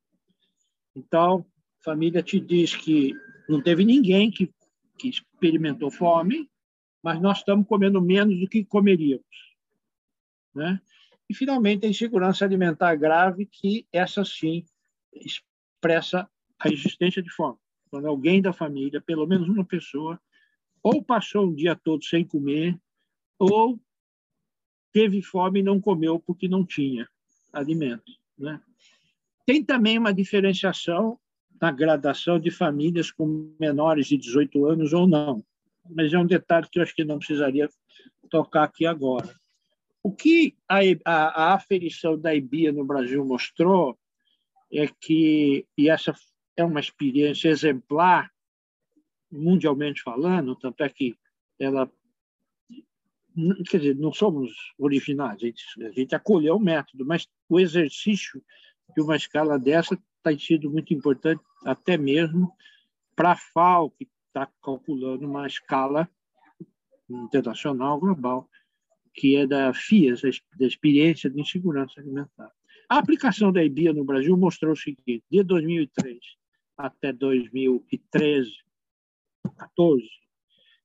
Então, 0.96 1.46
a 1.82 1.84
família 1.84 2.22
te 2.22 2.40
diz 2.40 2.76
que 2.76 3.16
não 3.48 3.62
teve 3.62 3.84
ninguém 3.84 4.30
que, 4.30 4.54
que 4.98 5.10
experimentou 5.10 5.90
fome, 5.90 6.50
mas 7.02 7.20
nós 7.22 7.40
estamos 7.40 7.68
comendo 7.68 8.02
menos 8.02 8.40
do 8.40 8.48
que 8.48 8.64
comeríamos. 8.64 9.26
Né? 10.54 10.80
E, 11.30 11.34
finalmente, 11.34 11.86
a 11.86 11.90
insegurança 11.90 12.44
alimentar 12.44 12.96
grave, 12.96 13.46
que 13.46 13.86
essa 13.94 14.26
sim 14.26 14.66
expressa 15.14 16.30
a 16.60 16.70
existência 16.70 17.22
de 17.22 17.30
fome. 17.30 17.58
Quando 17.90 18.08
alguém 18.08 18.42
da 18.42 18.52
família, 18.52 19.02
pelo 19.02 19.28
menos 19.28 19.48
uma 19.48 19.64
pessoa, 19.64 20.20
ou 20.82 21.04
passou 21.04 21.46
um 21.46 21.54
dia 21.54 21.76
todo 21.76 22.04
sem 22.04 22.26
comer, 22.26 22.78
ou 23.38 23.80
teve 24.92 25.22
fome 25.22 25.60
e 25.60 25.64
não 25.64 25.80
comeu 25.80 26.20
porque 26.20 26.48
não 26.48 26.66
tinha 26.66 27.08
alimento. 27.54 28.12
Né? 28.38 28.60
Tem 29.46 29.64
também 29.64 29.98
uma 29.98 30.14
diferenciação 30.14 31.20
na 31.62 31.72
gradação 31.72 32.40
de 32.40 32.50
famílias 32.50 33.12
com 33.12 33.54
menores 33.60 34.08
de 34.08 34.18
18 34.18 34.66
anos 34.66 34.94
ou 34.94 35.08
não, 35.08 35.44
mas 35.90 36.14
é 36.14 36.18
um 36.18 36.26
detalhe 36.26 36.68
que 36.72 36.80
eu 36.80 36.84
acho 36.84 36.96
que 36.96 37.04
não 37.04 37.18
precisaria 37.18 37.70
tocar 38.30 38.64
aqui 38.64 38.86
agora. 38.86 39.39
O 40.02 40.12
que 40.12 40.56
a, 40.68 40.80
a, 41.06 41.14
a 41.44 41.54
aferição 41.56 42.18
da 42.18 42.34
IBIA 42.34 42.72
no 42.72 42.86
Brasil 42.86 43.24
mostrou 43.26 43.98
é 44.72 44.88
que, 44.88 45.66
e 45.78 45.90
essa 45.90 46.14
é 46.56 46.64
uma 46.64 46.80
experiência 46.80 47.50
exemplar, 47.50 48.32
mundialmente 49.32 50.02
falando, 50.02 50.56
tanto 50.56 50.84
é 50.84 50.90
que 50.90 51.16
ela 51.60 51.92
quer 53.70 53.78
dizer, 53.78 53.96
não 53.96 54.12
somos 54.12 54.52
originais, 54.78 55.36
a 55.36 55.46
gente, 55.46 55.64
a 55.84 55.92
gente 55.92 56.16
acolheu 56.16 56.56
o 56.56 56.60
método, 56.60 57.06
mas 57.06 57.28
o 57.48 57.60
exercício 57.60 58.44
de 58.96 59.02
uma 59.02 59.16
escala 59.16 59.58
dessa 59.58 59.98
tem 60.24 60.38
sido 60.38 60.70
muito 60.70 60.94
importante, 60.94 61.42
até 61.66 61.98
mesmo 61.98 62.52
para 63.16 63.32
a 63.32 63.38
FAO, 63.38 63.92
que 63.92 64.08
está 64.28 64.48
calculando 64.62 65.26
uma 65.26 65.48
escala 65.48 66.10
internacional, 67.10 68.00
global, 68.00 68.50
que 69.14 69.36
é 69.36 69.46
da 69.46 69.74
FIAS, 69.74 70.22
da 70.58 70.66
Experiência 70.66 71.30
de 71.30 71.40
Insegurança 71.40 72.00
Alimentar. 72.00 72.52
A 72.90 72.98
aplicação 72.98 73.52
da 73.52 73.64
EBIA 73.64 73.94
no 73.94 74.04
Brasil 74.04 74.36
mostrou 74.36 74.74
o 74.74 74.78
seguinte: 74.78 75.24
de 75.30 75.44
2003 75.44 76.18
até 76.78 77.12
2013, 77.12 78.52
14, 79.58 80.08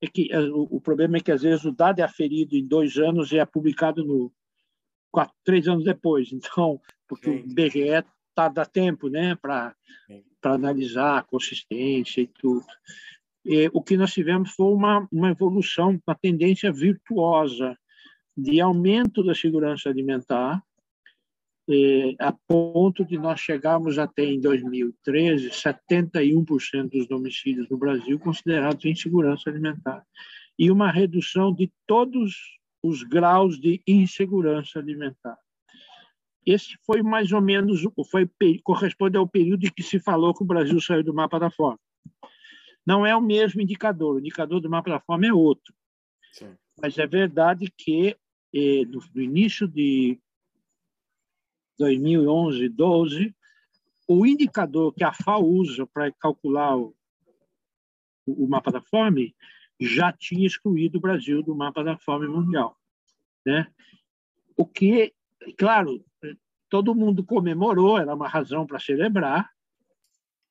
é 0.02 0.06
que 0.06 0.30
é, 0.30 0.40
o, 0.40 0.80
problema 0.80 1.16
é 1.16 1.20
que 1.20 1.32
às 1.32 1.42
vezes 1.42 1.64
o 1.64 1.72
dado 1.72 2.00
é 2.00 2.02
aferido 2.02 2.56
em 2.56 2.66
dois 2.66 2.98
anos 2.98 3.32
e 3.32 3.38
é 3.38 3.46
publicado 3.46 4.04
no 4.04 4.32
quatro, 5.10 5.34
três 5.44 5.66
anos 5.68 5.84
depois. 5.84 6.32
Então, 6.32 6.80
porque 7.08 7.38
Sim. 7.38 7.44
o 7.44 7.54
BGE 7.54 8.04
tá 8.34 8.48
dá 8.48 8.66
tempo, 8.66 9.08
né, 9.08 9.34
para 9.36 9.74
para 10.40 10.54
analisar 10.54 11.18
a 11.18 11.22
consistência 11.22 12.20
e 12.20 12.26
tudo. 12.26 12.66
E, 13.46 13.70
o 13.72 13.82
que 13.82 13.96
nós 13.96 14.12
tivemos 14.12 14.50
foi 14.50 14.66
uma 14.66 15.08
uma 15.10 15.30
evolução, 15.30 15.98
uma 16.06 16.14
tendência 16.14 16.70
virtuosa 16.70 17.78
de 18.36 18.60
aumento 18.60 19.22
da 19.22 19.34
segurança 19.34 19.88
alimentar, 19.88 20.62
eh, 21.68 22.14
a 22.18 22.32
ponto 22.32 23.04
de 23.04 23.16
nós 23.16 23.40
chegarmos 23.40 23.98
até 23.98 24.24
em 24.24 24.40
2013 24.40 25.50
71% 25.50 26.90
dos 26.90 27.06
domicílios 27.06 27.68
no 27.68 27.78
Brasil 27.78 28.18
considerados 28.18 28.84
em 28.84 28.94
segurança 28.94 29.48
alimentar 29.48 30.04
e 30.58 30.70
uma 30.70 30.90
redução 30.90 31.54
de 31.54 31.72
todos 31.86 32.58
os 32.82 33.02
graus 33.02 33.58
de 33.58 33.82
insegurança 33.86 34.78
alimentar. 34.78 35.38
Esse 36.44 36.76
foi 36.84 37.02
mais 37.02 37.32
ou 37.32 37.40
menos 37.40 37.82
foi 38.10 38.28
corresponde 38.62 39.16
ao 39.16 39.26
período 39.26 39.66
em 39.66 39.70
que 39.70 39.82
se 39.82 39.98
falou 39.98 40.34
que 40.34 40.42
o 40.42 40.46
Brasil 40.46 40.78
saiu 40.80 41.02
do 41.02 41.14
mapa 41.14 41.38
da 41.40 41.50
fome. 41.50 41.78
Não 42.86 43.06
é 43.06 43.16
o 43.16 43.22
mesmo 43.22 43.62
indicador, 43.62 44.16
o 44.16 44.18
indicador 44.18 44.60
do 44.60 44.68
mapa 44.68 44.90
da 44.90 45.00
fome 45.00 45.26
é 45.26 45.32
outro. 45.32 45.72
Sim. 46.32 46.54
Mas 46.78 46.98
é 46.98 47.06
verdade 47.06 47.72
que 47.74 48.14
no, 48.88 49.00
no 49.14 49.20
início 49.20 49.66
de 49.66 50.18
2011, 51.78 52.68
12, 52.68 53.34
o 54.06 54.24
indicador 54.24 54.92
que 54.92 55.02
a 55.02 55.12
FAO 55.12 55.44
usa 55.44 55.86
para 55.86 56.12
calcular 56.12 56.76
o, 56.76 56.94
o, 58.26 58.46
mapa 58.46 58.70
da 58.70 58.80
fome 58.80 59.34
já 59.80 60.12
tinha 60.12 60.46
excluído 60.46 60.98
o 60.98 61.00
Brasil 61.00 61.42
do 61.42 61.54
mapa 61.54 61.82
da 61.82 61.98
fome 61.98 62.28
mundial, 62.28 62.78
né? 63.44 63.66
O 64.56 64.64
que, 64.64 65.12
claro, 65.58 66.04
todo 66.68 66.94
mundo 66.94 67.24
comemorou, 67.24 67.98
era 67.98 68.14
uma 68.14 68.28
razão 68.28 68.66
para 68.66 68.78
celebrar, 68.78 69.50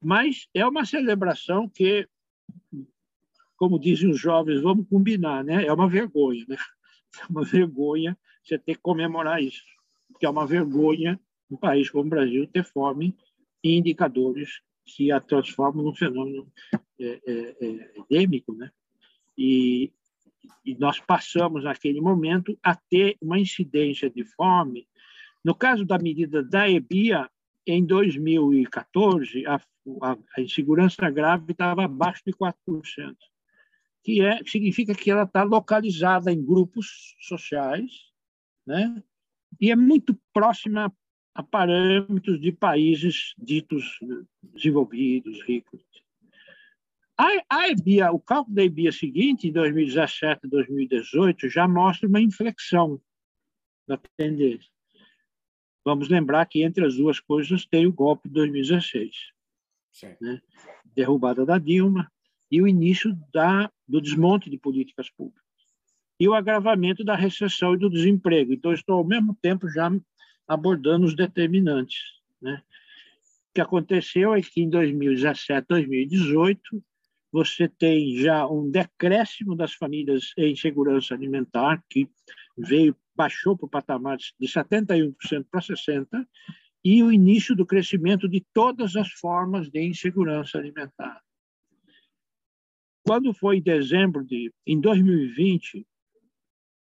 mas 0.02 0.50
é 0.54 0.66
uma 0.66 0.86
celebração 0.86 1.70
que, 1.70 2.08
como 3.56 3.80
dizem 3.80 4.10
os 4.10 4.20
jovens, 4.20 4.62
vamos 4.62 4.88
combinar, 4.90 5.44
né? 5.44 5.66
É 5.66 5.72
uma 5.72 5.88
vergonha, 5.88 6.44
né? 6.50 6.58
É 7.20 7.26
uma 7.30 7.44
vergonha 7.44 8.18
você 8.44 8.58
ter 8.58 8.76
que 8.76 8.82
comemorar 8.82 9.42
isso 9.42 9.64
que 10.20 10.26
é 10.26 10.30
uma 10.30 10.48
vergonha 10.48 11.20
um 11.52 11.58
país 11.58 11.90
como 11.90 12.06
o 12.06 12.10
Brasil 12.10 12.48
ter 12.48 12.64
fome 12.64 13.14
e 13.64 13.78
indicadores 13.78 14.62
que 14.86 15.12
a 15.12 15.20
transformam 15.20 15.84
num 15.84 15.94
fenômeno 15.94 16.52
é, 17.00 17.22
é, 17.28 17.56
é, 17.62 17.94
endêmico, 17.98 18.54
né? 18.54 18.72
E, 19.38 19.92
e 20.66 20.76
nós 20.76 21.00
passamos 21.00 21.64
naquele 21.64 22.02
momento 22.02 22.58
a 22.64 22.74
ter 22.74 23.18
uma 23.22 23.40
incidência 23.40 24.10
de 24.10 24.24
fome. 24.24 24.88
No 25.44 25.54
caso 25.54 25.86
da 25.86 25.98
medida 25.98 26.42
da 26.42 26.70
EBIA, 26.70 27.30
em 27.68 27.86
2014, 27.86 29.46
a, 29.46 29.56
a, 29.56 30.18
a 30.38 30.42
insegurança 30.42 31.10
grave 31.10 31.52
estava 31.52 31.84
abaixo 31.84 32.24
de 32.26 32.34
4%, 32.34 32.56
que 34.04 34.22
é, 34.22 34.44
significa 34.46 34.94
que 34.94 35.10
ela 35.10 35.24
está 35.24 35.44
localizada 35.44 36.32
em 36.32 36.44
grupos 36.44 37.16
sociais, 37.22 37.92
né? 38.66 39.02
e 39.60 39.72
é 39.72 39.76
muito 39.76 40.20
próxima 40.34 40.94
a 41.34 41.42
parâmetros 41.42 42.40
de 42.40 42.52
países 42.52 43.34
ditos 43.38 43.98
desenvolvidos, 44.42 45.42
ricos. 45.44 45.82
A, 47.18 47.28
a 47.50 47.70
EBIA, 47.70 48.12
o 48.12 48.20
cálculo 48.20 48.56
da 48.56 48.64
EBIA 48.64 48.92
seguinte, 48.92 49.48
em 49.48 49.52
2017 49.52 50.46
e 50.46 50.50
2018, 50.50 51.50
já 51.50 51.68
mostra 51.68 52.08
uma 52.08 52.22
inflexão 52.22 53.02
da 53.88 53.98
tendência. 54.18 54.70
Vamos 55.86 56.08
lembrar 56.08 56.46
que 56.46 56.64
entre 56.64 56.86
as 56.86 56.96
duas 56.96 57.20
coisas 57.20 57.66
tem 57.66 57.86
o 57.86 57.94
golpe 57.94 58.28
de 58.28 58.34
2016, 58.36 59.16
né? 60.22 60.42
derrubada 60.96 61.46
da 61.46 61.58
Dilma 61.58 62.12
e 62.50 62.62
o 62.62 62.68
início 62.68 63.18
da, 63.34 63.72
do 63.94 64.02
desmonte 64.02 64.50
de 64.50 64.58
políticas 64.58 65.08
públicas 65.12 65.44
e 66.20 66.28
o 66.28 66.34
agravamento 66.34 67.04
da 67.04 67.16
recessão 67.16 67.76
e 67.76 67.78
do 67.78 67.92
desemprego. 67.92 68.52
Então, 68.52 68.74
estou, 68.74 68.98
ao 68.98 69.04
mesmo 69.04 69.38
tempo, 69.40 69.70
já 69.70 69.92
abordando 70.48 71.06
os 71.06 71.16
determinantes. 71.16 72.00
Né? 72.42 72.60
O 73.50 73.54
que 73.54 73.62
aconteceu 73.62 74.34
é 74.34 74.42
que 74.42 74.64
em 74.64 74.70
2017, 74.70 75.68
2018, 75.68 76.84
você 77.32 77.68
tem 77.68 78.18
já 78.18 78.48
um 78.48 78.68
decréscimo 78.68 79.56
das 79.56 79.74
famílias 79.74 80.34
em 80.40 80.56
segurança 80.56 81.14
alimentar, 81.14 81.84
que 81.88 82.10
veio 82.58 82.96
baixou 83.16 83.56
para 83.56 83.68
o 83.68 83.70
patamar 83.70 84.18
de 84.18 84.48
71% 84.48 85.46
para 85.52 85.62
60%, 85.62 86.08
e 86.84 87.04
o 87.04 87.12
início 87.12 87.56
do 87.56 87.66
crescimento 87.66 88.28
de 88.28 88.44
todas 88.52 88.96
as 88.96 89.12
formas 89.12 89.70
de 89.70 89.84
insegurança 89.84 90.58
alimentar. 90.58 91.22
Quando 93.06 93.34
foi 93.34 93.58
em 93.58 93.62
dezembro 93.62 94.24
de 94.24 94.52
em 94.66 94.80
2020, 94.80 95.86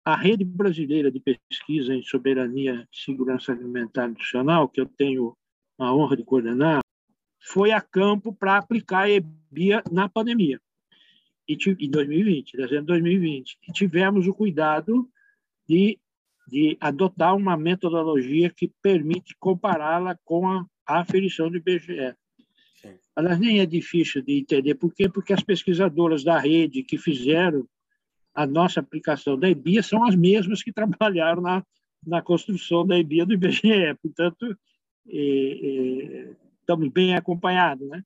a 0.04 0.16
Rede 0.16 0.44
Brasileira 0.44 1.10
de 1.10 1.20
Pesquisa 1.20 1.94
em 1.94 2.04
Soberania 2.04 2.88
e 2.92 2.98
Segurança 2.98 3.54
Alimentar 3.54 4.10
Nutricional, 4.10 4.68
que 4.68 4.82
eu 4.82 4.86
tenho 4.86 5.34
a 5.78 5.94
honra 5.94 6.18
de 6.18 6.24
coordenar, 6.24 6.82
foi 7.40 7.72
a 7.72 7.80
campo 7.80 8.34
para 8.34 8.58
aplicar 8.58 9.04
a 9.04 9.10
EBIA 9.10 9.82
na 9.90 10.10
pandemia, 10.10 10.60
e, 11.48 11.58
em 11.80 11.90
2020, 11.90 12.58
dezembro 12.58 12.82
de 12.82 12.88
2020. 12.88 13.58
E 13.68 13.72
tivemos 13.72 14.28
o 14.28 14.34
cuidado 14.34 15.10
de, 15.68 15.98
de 16.48 16.78
adotar 16.82 17.36
uma 17.36 17.56
metodologia 17.56 18.50
que 18.50 18.72
permite 18.82 19.36
compará-la 19.40 20.18
com 20.26 20.48
a, 20.48 20.66
a 20.86 21.00
aferição 21.00 21.50
do 21.50 21.58
IBGE. 21.58 22.14
Aliás, 23.16 23.40
nem 23.40 23.60
é 23.60 23.66
difícil 23.66 24.22
de 24.22 24.40
entender 24.40 24.76
por 24.76 24.94
quê, 24.94 25.10
porque 25.10 25.34
as 25.34 25.44
pesquisadoras 25.44 26.24
da 26.24 26.40
rede 26.40 26.84
que 26.84 26.98
fizeram 26.98 27.68
a 28.34 28.46
nossa 28.46 28.80
aplicação 28.80 29.38
da 29.38 29.50
EBIA 29.50 29.84
são 29.84 30.06
as 30.06 30.16
mesmas 30.16 30.64
que 30.64 30.72
trabalharam 30.74 31.42
na, 31.42 31.66
na 32.06 32.22
construção 32.22 32.86
da 32.86 32.98
EBIA 32.98 33.26
do 33.26 33.34
IBGE. 33.34 33.96
Portanto, 34.02 34.58
é, 35.08 35.18
é, 35.18 36.36
estamos 36.62 36.88
bem 36.90 37.16
acompanhados. 37.16 37.88
Né? 37.90 38.04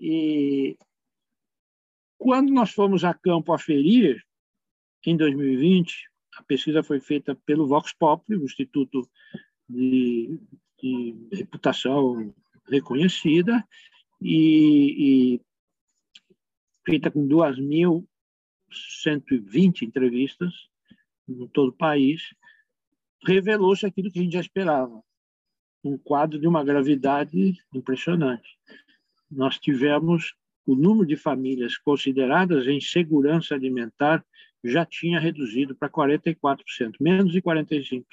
E 0.00 0.76
quando 2.18 2.52
nós 2.52 2.70
fomos 2.70 3.04
a 3.04 3.12
campo 3.12 3.52
aferir, 3.52 4.22
em 5.06 5.16
2020, 5.16 6.08
a 6.36 6.42
pesquisa 6.42 6.82
foi 6.82 7.00
feita 7.00 7.34
pelo 7.46 7.66
Vox 7.66 7.92
Populi, 7.92 8.38
o 8.38 8.44
Instituto 8.44 9.08
de, 9.68 10.38
de 10.80 11.14
Reputação 11.32 12.32
reconhecida, 12.70 13.66
e, 14.20 15.34
e 15.36 15.40
feita 16.84 17.10
com 17.10 17.26
2 17.26 17.58
mil 17.58 18.06
120 19.00 19.84
entrevistas 19.84 20.52
em 21.28 21.46
todo 21.48 21.68
o 21.68 21.76
país, 21.76 22.34
revelou-se 23.24 23.84
aquilo 23.86 24.10
que 24.10 24.18
a 24.18 24.22
gente 24.22 24.32
já 24.32 24.40
esperava, 24.40 25.02
um 25.84 25.96
quadro 25.96 26.38
de 26.38 26.46
uma 26.46 26.64
gravidade 26.64 27.58
impressionante. 27.74 28.58
Nós 29.30 29.58
tivemos 29.58 30.34
o 30.66 30.74
número 30.74 31.06
de 31.06 31.16
famílias 31.16 31.76
consideradas 31.78 32.66
em 32.66 32.80
segurança 32.80 33.54
alimentar 33.54 34.24
já 34.62 34.84
tinha 34.84 35.18
reduzido 35.18 35.74
para 35.74 35.88
44%, 35.88 36.96
menos 37.00 37.32
de 37.32 37.40
45%. 37.40 38.04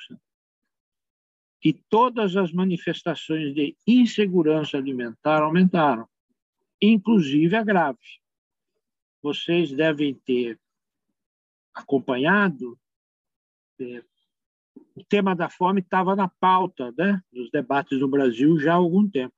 E 1.63 1.73
todas 1.73 2.35
as 2.35 2.51
manifestações 2.51 3.53
de 3.53 3.75
insegurança 3.85 4.77
alimentar 4.77 5.41
aumentaram, 5.41 6.07
inclusive 6.81 7.55
a 7.55 7.63
grave 7.63 7.97
vocês 9.21 9.71
devem 9.71 10.13
ter 10.13 10.59
acompanhado, 11.73 12.77
é, 13.79 14.03
o 14.95 15.03
tema 15.03 15.35
da 15.35 15.49
fome 15.49 15.81
estava 15.81 16.15
na 16.15 16.27
pauta 16.27 16.93
né, 16.97 17.21
dos 17.31 17.51
debates 17.51 17.99
no 17.99 18.07
Brasil 18.07 18.59
já 18.59 18.73
há 18.73 18.75
algum 18.75 19.07
tempo. 19.07 19.35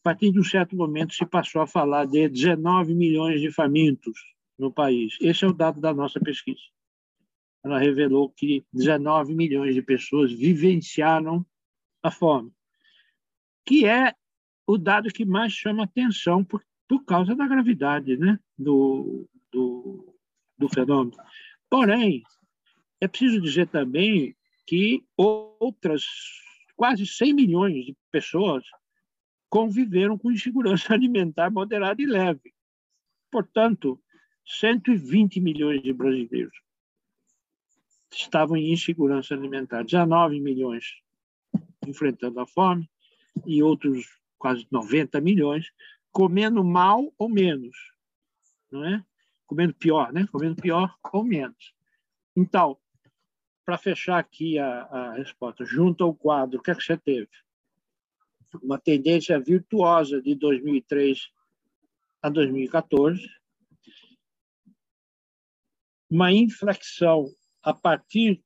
A 0.00 0.02
partir 0.02 0.32
de 0.32 0.40
um 0.40 0.44
certo 0.44 0.76
momento 0.76 1.14
se 1.14 1.24
passou 1.24 1.62
a 1.62 1.66
falar 1.66 2.06
de 2.06 2.28
19 2.28 2.94
milhões 2.94 3.40
de 3.40 3.50
famintos 3.50 4.18
no 4.58 4.72
país. 4.72 5.16
Esse 5.20 5.44
é 5.44 5.48
o 5.48 5.52
dado 5.52 5.80
da 5.80 5.94
nossa 5.94 6.20
pesquisa. 6.20 6.62
Ela 7.64 7.78
revelou 7.78 8.28
que 8.28 8.64
19 8.72 9.34
milhões 9.34 9.74
de 9.74 9.82
pessoas 9.82 10.32
vivenciaram 10.32 11.46
a 12.02 12.10
fome, 12.10 12.52
que 13.64 13.86
é 13.86 14.14
o 14.66 14.76
dado 14.76 15.12
que 15.12 15.24
mais 15.24 15.52
chama 15.52 15.84
atenção 15.84 16.44
por, 16.44 16.64
por 16.88 17.04
causa 17.04 17.34
da 17.34 17.46
gravidade 17.46 18.16
né, 18.16 18.38
do, 18.58 19.28
do, 19.50 20.14
do 20.58 20.68
fenômeno. 20.68 21.16
Porém, 21.70 22.22
é 23.00 23.08
preciso 23.08 23.40
dizer 23.40 23.68
também 23.68 24.36
que 24.66 25.04
outras 25.16 26.04
quase 26.76 27.06
100 27.06 27.34
milhões 27.34 27.84
de 27.86 27.96
pessoas 28.10 28.64
conviveram 29.48 30.16
com 30.16 30.32
insegurança 30.32 30.92
alimentar 30.94 31.50
moderada 31.50 32.00
e 32.00 32.06
leve. 32.06 32.54
Portanto, 33.30 34.00
120 34.44 35.40
milhões 35.40 35.82
de 35.82 35.92
brasileiros 35.92 36.56
estavam 38.10 38.56
em 38.56 38.72
insegurança 38.72 39.34
alimentar, 39.34 39.84
19 39.84 40.40
milhões 40.40 40.84
enfrentando 41.86 42.40
a 42.40 42.46
fome 42.46 42.88
e 43.46 43.62
outros 43.62 44.06
quase 44.38 44.66
90 44.70 45.20
milhões 45.20 45.72
comendo 46.10 46.62
mal 46.62 47.12
ou 47.16 47.28
menos, 47.28 47.76
não 48.70 48.84
é? 48.84 49.04
Comendo 49.46 49.74
pior, 49.74 50.12
né? 50.12 50.26
Comendo 50.30 50.60
pior 50.60 50.94
ou 51.12 51.24
menos. 51.24 51.74
Então, 52.36 52.78
para 53.64 53.78
fechar 53.78 54.18
aqui 54.18 54.58
a, 54.58 54.82
a, 54.82 55.12
resposta, 55.14 55.64
junto 55.64 56.04
ao 56.04 56.14
quadro, 56.14 56.58
o 56.58 56.62
que 56.62 56.70
é 56.70 56.74
que 56.74 56.82
você 56.82 56.96
teve? 56.96 57.28
Uma 58.62 58.78
tendência 58.78 59.38
virtuosa 59.40 60.20
de 60.20 60.34
2003 60.34 61.30
a 62.20 62.28
2014, 62.28 63.22
uma 66.10 66.30
inflexão 66.30 67.34
a 67.62 67.72
partir 67.72 68.42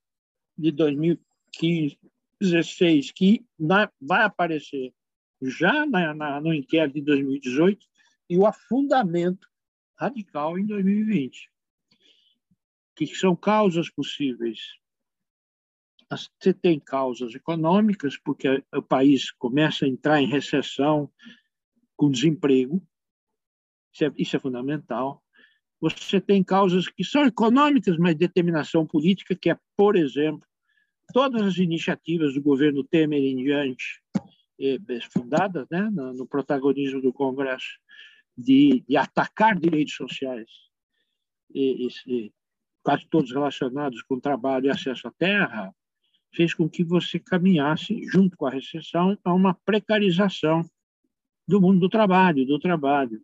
de 0.56 0.70
2015, 0.70 1.98
16, 2.40 3.12
que 3.12 3.44
vai 3.58 4.22
aparecer 4.22 4.92
já 5.42 5.86
na, 5.86 6.14
na, 6.14 6.40
no 6.40 6.52
inquérito 6.52 6.94
de 6.94 7.02
2018 7.02 7.86
e 8.28 8.36
o 8.36 8.46
afundamento 8.46 9.48
radical 9.96 10.58
em 10.58 10.66
2020. 10.66 11.50
Que 12.94 13.06
são 13.06 13.36
causas 13.36 13.90
possíveis? 13.90 14.58
Você 16.10 16.54
tem 16.54 16.78
causas 16.78 17.34
econômicas, 17.34 18.16
porque 18.16 18.62
o 18.72 18.82
país 18.82 19.30
começa 19.32 19.84
a 19.84 19.88
entrar 19.88 20.22
em 20.22 20.28
recessão 20.28 21.10
com 21.96 22.10
desemprego, 22.10 22.80
isso 23.92 24.04
é, 24.04 24.12
isso 24.16 24.36
é 24.36 24.38
fundamental. 24.38 25.22
Você 25.80 26.20
tem 26.20 26.44
causas 26.44 26.88
que 26.88 27.02
são 27.02 27.24
econômicas, 27.24 27.96
mas 27.98 28.14
determinação 28.14 28.86
política, 28.86 29.34
que 29.34 29.50
é, 29.50 29.58
por 29.76 29.96
exemplo, 29.96 30.46
todas 31.12 31.42
as 31.42 31.56
iniciativas 31.58 32.34
do 32.34 32.42
governo 32.42 32.84
Temer 32.84 33.20
em 33.20 33.36
diante, 33.36 34.02
eh, 34.60 34.78
fundadas 35.12 35.66
né, 35.70 35.88
no, 35.90 36.26
protagonismo 36.26 37.00
do 37.00 37.12
Congresso, 37.12 37.78
de, 38.36 38.84
de 38.88 38.96
atacar 38.96 39.58
direitos 39.58 39.94
sociais, 39.94 40.50
e, 41.54 41.88
e, 42.06 42.32
quase 42.82 43.06
todos 43.08 43.32
relacionados 43.32 44.02
com 44.02 44.20
trabalho 44.20 44.66
e 44.66 44.70
acesso 44.70 45.08
à 45.08 45.12
terra, 45.12 45.74
fez 46.32 46.52
com 46.54 46.68
que 46.68 46.84
você 46.84 47.18
caminhasse, 47.18 48.02
junto 48.08 48.36
com 48.36 48.46
a 48.46 48.50
recessão, 48.50 49.18
a 49.24 49.32
uma 49.32 49.54
precarização 49.54 50.62
do 51.48 51.60
mundo 51.60 51.80
do 51.80 51.88
trabalho, 51.88 52.46
do 52.46 52.58
trabalho. 52.58 53.20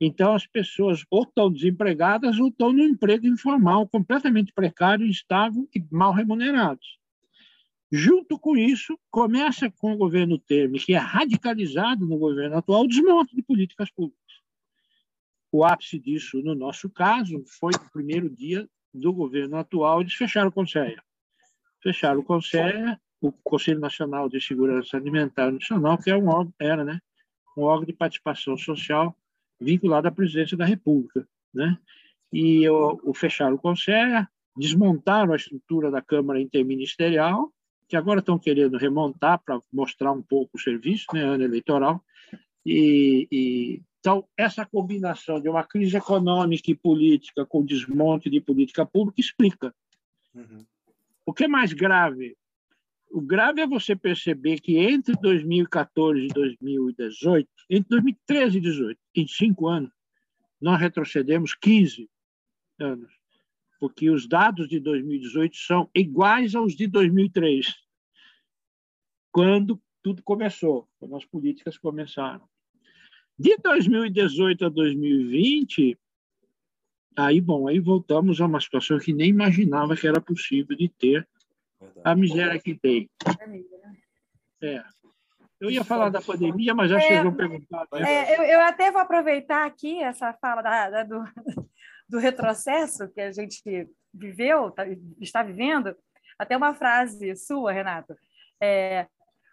Então, 0.00 0.34
as 0.34 0.46
pessoas 0.46 1.04
ou 1.10 1.22
estão 1.22 1.50
desempregadas 1.50 2.38
ou 2.38 2.48
estão 2.48 2.72
no 2.72 2.82
emprego 2.82 3.26
informal, 3.26 3.88
completamente 3.88 4.52
precário, 4.52 5.06
instável 5.06 5.68
e 5.74 5.82
mal 5.90 6.12
remunerados. 6.12 6.98
Junto 7.90 8.38
com 8.38 8.56
isso, 8.56 8.98
começa 9.10 9.70
com 9.70 9.92
o 9.92 9.96
governo 9.96 10.38
Temer, 10.38 10.84
que 10.84 10.94
é 10.94 10.98
radicalizado 10.98 12.06
no 12.06 12.18
governo 12.18 12.56
atual, 12.56 12.82
o 12.82 12.88
desmonte 12.88 13.36
de 13.36 13.42
políticas 13.42 13.90
públicas. 13.90 14.24
O 15.52 15.64
ápice 15.64 15.98
disso, 15.98 16.42
no 16.42 16.54
nosso 16.54 16.90
caso, 16.90 17.40
foi 17.46 17.72
no 17.72 17.90
primeiro 17.92 18.28
dia 18.28 18.68
do 18.92 19.12
governo 19.12 19.56
atual, 19.56 20.00
eles 20.00 20.14
fecharam 20.14 20.48
o 20.48 20.52
Conselho. 20.52 21.00
Fecharam 21.80 22.20
o 22.20 22.24
Conselho, 22.24 22.98
o 23.20 23.30
Conselho 23.30 23.78
Nacional 23.78 24.28
de 24.28 24.40
Segurança 24.40 24.96
Alimentar 24.96 25.52
Nacional, 25.52 25.96
que 25.96 26.10
é 26.10 26.16
um 26.16 26.26
órgão, 26.26 26.52
era 26.58 26.84
né, 26.84 26.98
um 27.56 27.62
órgão 27.62 27.86
de 27.86 27.92
participação 27.92 28.56
social 28.56 29.16
vinculado 29.60 30.08
à 30.08 30.10
presidência 30.10 30.56
da 30.56 30.64
República. 30.64 31.24
Né? 31.52 31.78
E 32.32 32.68
o, 32.68 33.00
o 33.04 33.14
fecharam 33.14 33.54
o 33.54 33.58
Conselho, 33.60 34.26
desmontaram 34.56 35.32
a 35.32 35.36
estrutura 35.36 35.88
da 35.88 36.02
Câmara 36.02 36.40
Interministerial, 36.40 37.53
que 37.88 37.96
agora 37.96 38.20
estão 38.20 38.38
querendo 38.38 38.76
remontar 38.76 39.42
para 39.44 39.60
mostrar 39.72 40.12
um 40.12 40.22
pouco 40.22 40.56
o 40.56 40.60
serviço, 40.60 41.06
né, 41.12 41.22
ano 41.22 41.44
eleitoral. 41.44 42.02
E, 42.64 43.28
e, 43.30 43.82
então, 44.00 44.26
essa 44.36 44.64
combinação 44.66 45.40
de 45.40 45.48
uma 45.48 45.64
crise 45.64 45.96
econômica 45.96 46.70
e 46.70 46.74
política 46.74 47.44
com 47.44 47.64
desmonte 47.64 48.30
de 48.30 48.40
política 48.40 48.84
pública 48.84 49.20
explica. 49.20 49.74
Uhum. 50.34 50.64
O 51.26 51.32
que 51.32 51.44
é 51.44 51.48
mais 51.48 51.72
grave? 51.72 52.36
O 53.10 53.20
grave 53.20 53.60
é 53.60 53.66
você 53.66 53.94
perceber 53.94 54.60
que 54.60 54.76
entre 54.76 55.14
2014 55.14 56.20
e 56.20 56.28
2018, 56.28 57.48
entre 57.70 57.88
2013 57.88 58.58
e 58.58 58.60
2018, 58.60 59.00
em 59.14 59.26
cinco 59.26 59.68
anos, 59.68 59.92
nós 60.60 60.80
retrocedemos 60.80 61.54
15 61.54 62.10
anos 62.80 63.13
porque 63.84 64.08
os 64.08 64.26
dados 64.26 64.66
de 64.66 64.80
2018 64.80 65.54
são 65.58 65.90
iguais 65.94 66.54
aos 66.54 66.74
de 66.74 66.86
2003, 66.86 67.66
quando 69.30 69.78
tudo 70.02 70.22
começou, 70.22 70.88
quando 70.98 71.14
as 71.16 71.26
políticas 71.26 71.76
começaram. 71.76 72.48
De 73.38 73.54
2018 73.58 74.64
a 74.64 74.68
2020, 74.70 75.98
aí, 77.14 77.42
bom, 77.42 77.68
aí 77.68 77.78
voltamos 77.78 78.40
a 78.40 78.46
uma 78.46 78.58
situação 78.58 78.98
que 78.98 79.12
nem 79.12 79.28
imaginava 79.28 79.94
que 79.94 80.08
era 80.08 80.18
possível 80.18 80.74
de 80.74 80.88
ter 80.88 81.28
a 82.02 82.14
miséria 82.14 82.58
que 82.58 82.74
tem. 82.74 83.10
É. 84.62 84.82
Eu 85.60 85.70
ia 85.70 85.84
falar 85.84 86.08
da 86.08 86.22
pandemia, 86.22 86.74
mas 86.74 86.88
já 86.88 86.96
é, 86.96 87.00
chegou 87.02 87.32
a 87.32 87.34
perguntar. 87.34 87.86
Né? 87.92 88.02
É, 88.02 88.38
eu, 88.38 88.44
eu, 88.44 88.60
até 88.62 88.90
vou 88.90 89.02
aproveitar 89.02 89.66
aqui 89.66 90.02
essa 90.02 90.32
fala 90.32 90.62
da, 90.62 90.88
da, 90.88 91.02
do, 91.02 91.22
do 92.08 92.18
retrocesso 92.18 93.08
que 93.08 93.20
a 93.20 93.32
gente 93.32 93.88
viveu, 94.12 94.70
tá, 94.70 94.84
está 95.20 95.42
vivendo, 95.42 95.96
até 96.38 96.56
uma 96.56 96.74
frase 96.74 97.34
sua, 97.36 97.72
Renato. 97.72 98.16
É, 98.60 99.06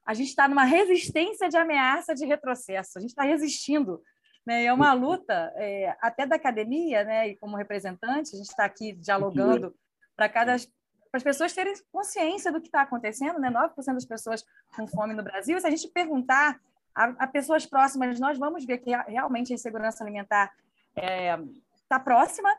a 0.06 0.14
gente 0.14 0.30
está 0.30 0.48
numa 0.48 0.64
resistência 0.64 1.48
de 1.50 1.58
ameaça 1.58 2.14
de 2.14 2.26
retrocesso, 2.26 2.98
a 2.98 3.02
gente 3.02 3.12
está 3.12 3.24
resistindo. 3.24 4.02
Né? 4.46 4.66
É 4.66 4.74
uma 4.74 4.94
luta, 4.94 5.52
é, 5.56 5.96
até 6.02 6.26
da 6.26 6.36
academia, 6.36 7.04
né? 7.04 7.30
e 7.30 7.36
como 7.38 7.56
representante, 7.56 8.36
a 8.36 8.38
gente 8.38 8.50
está 8.50 8.66
aqui 8.66 8.94
dialogando 8.94 9.76
para 10.16 10.28
cada 10.30 10.58
para 11.12 11.18
as 11.18 11.24
pessoas 11.24 11.52
terem 11.52 11.74
consciência 11.92 12.54
do 12.54 12.62
que 12.62 12.70
está 12.70 12.84
acontecendo, 12.84 13.38
né? 13.38 13.52
9% 13.52 13.94
das 13.94 14.06
pessoas 14.06 14.46
com 14.74 14.88
fome 14.88 15.14
no 15.14 15.22
Brasil. 15.22 15.60
Se 15.60 15.68
a 15.68 15.70
gente 15.70 15.90
perguntar 15.90 16.58
a, 16.96 17.04
a 17.20 17.28
pessoas 17.28 17.66
próximas, 17.66 18.18
nós 18.18 18.40
vamos 18.40 18.64
ver 18.64 18.78
que 18.78 18.92
realmente 19.08 19.52
a 19.52 19.56
insegurança 19.56 20.06
alimentar 20.06 20.54
é, 20.96 21.38
está 21.92 22.00
próxima. 22.00 22.50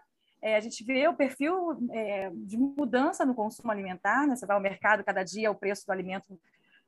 É, 0.43 0.57
a 0.57 0.61
gente 0.61 0.85
vê 0.85 1.09
o 1.09 1.15
perfil 1.15 1.89
é, 1.93 2.31
de 2.35 2.59
mudança 2.59 3.25
no 3.25 3.35
consumo 3.35 3.71
alimentar, 3.71 4.27
né? 4.27 4.37
você 4.37 4.45
vai 4.45 4.57
ao 4.57 4.63
mercado, 4.63 5.05
cada 5.05 5.23
dia 5.23 5.51
o 5.51 5.55
preço 5.55 5.87
do 5.87 5.93
alimento 5.93 6.39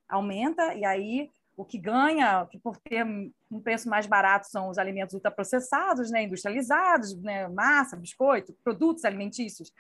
aumenta, 0.08 0.74
e 0.74 0.84
aí 0.84 1.30
o 1.56 1.64
que 1.64 1.78
ganha, 1.78 2.46
que 2.50 2.58
por 2.58 2.76
ter 2.76 3.06
um 3.50 3.60
preço 3.62 3.88
mais 3.88 4.06
barato 4.06 4.48
são 4.48 4.68
os 4.68 4.76
alimentos 4.76 5.14
ultraprocessados, 5.14 6.10
né? 6.10 6.24
industrializados, 6.24 7.16
né? 7.22 7.48
massa, 7.48 7.96
biscoito, 7.96 8.54
produtos 8.64 9.04
alimentícios, 9.04 9.72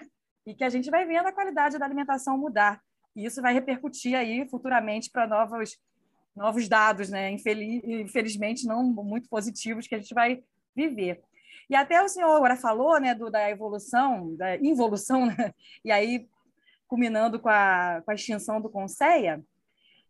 e 0.46 0.54
que 0.54 0.62
a 0.62 0.68
gente 0.68 0.88
vai 0.88 1.04
vendo 1.04 1.26
a 1.26 1.32
qualidade 1.32 1.76
da 1.76 1.84
alimentação 1.84 2.38
mudar. 2.38 2.80
E 3.16 3.24
isso 3.24 3.42
vai 3.42 3.52
repercutir 3.52 4.14
aí 4.14 4.48
futuramente 4.48 5.10
para 5.10 5.26
novos, 5.26 5.76
novos 6.34 6.68
dados, 6.68 7.08
né? 7.08 7.30
Infeliz, 7.30 7.82
infelizmente 7.84 8.66
não 8.66 8.82
muito 8.84 9.28
positivos, 9.28 9.86
que 9.86 9.94
a 9.94 9.98
gente 9.98 10.12
vai 10.12 10.42
viver. 10.74 11.22
E 11.68 11.74
até 11.74 12.02
o 12.02 12.08
senhor 12.08 12.34
agora 12.34 12.56
falou 12.56 13.00
né, 13.00 13.14
do, 13.14 13.30
da 13.30 13.50
evolução, 13.50 14.34
da 14.36 14.56
involução, 14.56 15.26
né? 15.26 15.52
e 15.84 15.90
aí 15.90 16.28
culminando 16.86 17.40
com 17.40 17.48
a, 17.48 18.02
com 18.04 18.10
a 18.10 18.14
extinção 18.14 18.60
do 18.60 18.68
Conceia. 18.68 19.42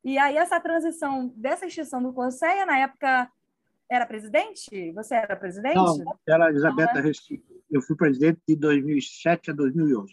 E 0.05 0.19
aí 0.19 0.37
essa 0.37 0.61
transição 0.61 1.33
dessa 1.37 1.67
extinção 1.67 2.03
do 2.03 2.13
Conceia, 2.13 2.67
na 2.67 2.79
época, 2.79 3.31
era 3.91 4.07
presidente? 4.07 4.93
Você 4.93 5.15
era 5.15 5.37
presidente? 5.37 5.77
Não, 5.77 6.19
era 6.29 6.51
Elizabeth 6.51 7.01
Recife. 7.01 7.63
Eu 7.71 7.81
fui 7.81 7.97
presidente 7.97 8.41
de 8.47 8.57
2007 8.57 9.51
a 9.51 9.55
2011. 9.55 10.13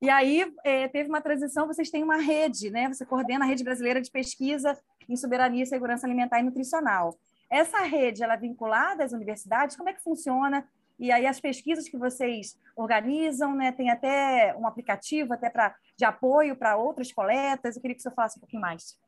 E 0.00 0.10
aí 0.10 0.52
é, 0.64 0.88
teve 0.88 1.08
uma 1.08 1.20
transição, 1.20 1.66
vocês 1.66 1.90
têm 1.90 2.02
uma 2.02 2.16
rede, 2.16 2.70
né? 2.70 2.88
Você 2.88 3.06
coordena 3.06 3.44
a 3.44 3.48
Rede 3.48 3.64
Brasileira 3.64 4.02
de 4.02 4.10
Pesquisa 4.10 4.78
em 5.08 5.16
Soberania 5.16 5.64
Segurança 5.64 6.06
Alimentar 6.06 6.40
e 6.40 6.42
Nutricional. 6.42 7.18
Essa 7.54 7.82
rede, 7.82 8.24
ela 8.24 8.34
é 8.34 8.36
vinculada 8.36 9.04
às 9.04 9.12
universidades? 9.12 9.76
Como 9.76 9.88
é 9.88 9.92
que 9.92 10.02
funciona? 10.02 10.68
E 10.98 11.12
aí 11.12 11.24
as 11.24 11.38
pesquisas 11.38 11.88
que 11.88 11.96
vocês 11.96 12.58
organizam, 12.76 13.54
né, 13.54 13.70
tem 13.70 13.90
até 13.90 14.52
um 14.58 14.66
aplicativo 14.66 15.32
até 15.32 15.48
para 15.48 15.72
de 15.96 16.04
apoio 16.04 16.56
para 16.56 16.76
outras 16.76 17.12
coletas. 17.12 17.76
Eu 17.76 17.82
queria 17.82 17.94
que 17.94 18.02
você 18.02 18.10
falasse 18.10 18.38
um 18.38 18.40
pouquinho 18.40 18.60
mais. 18.60 18.98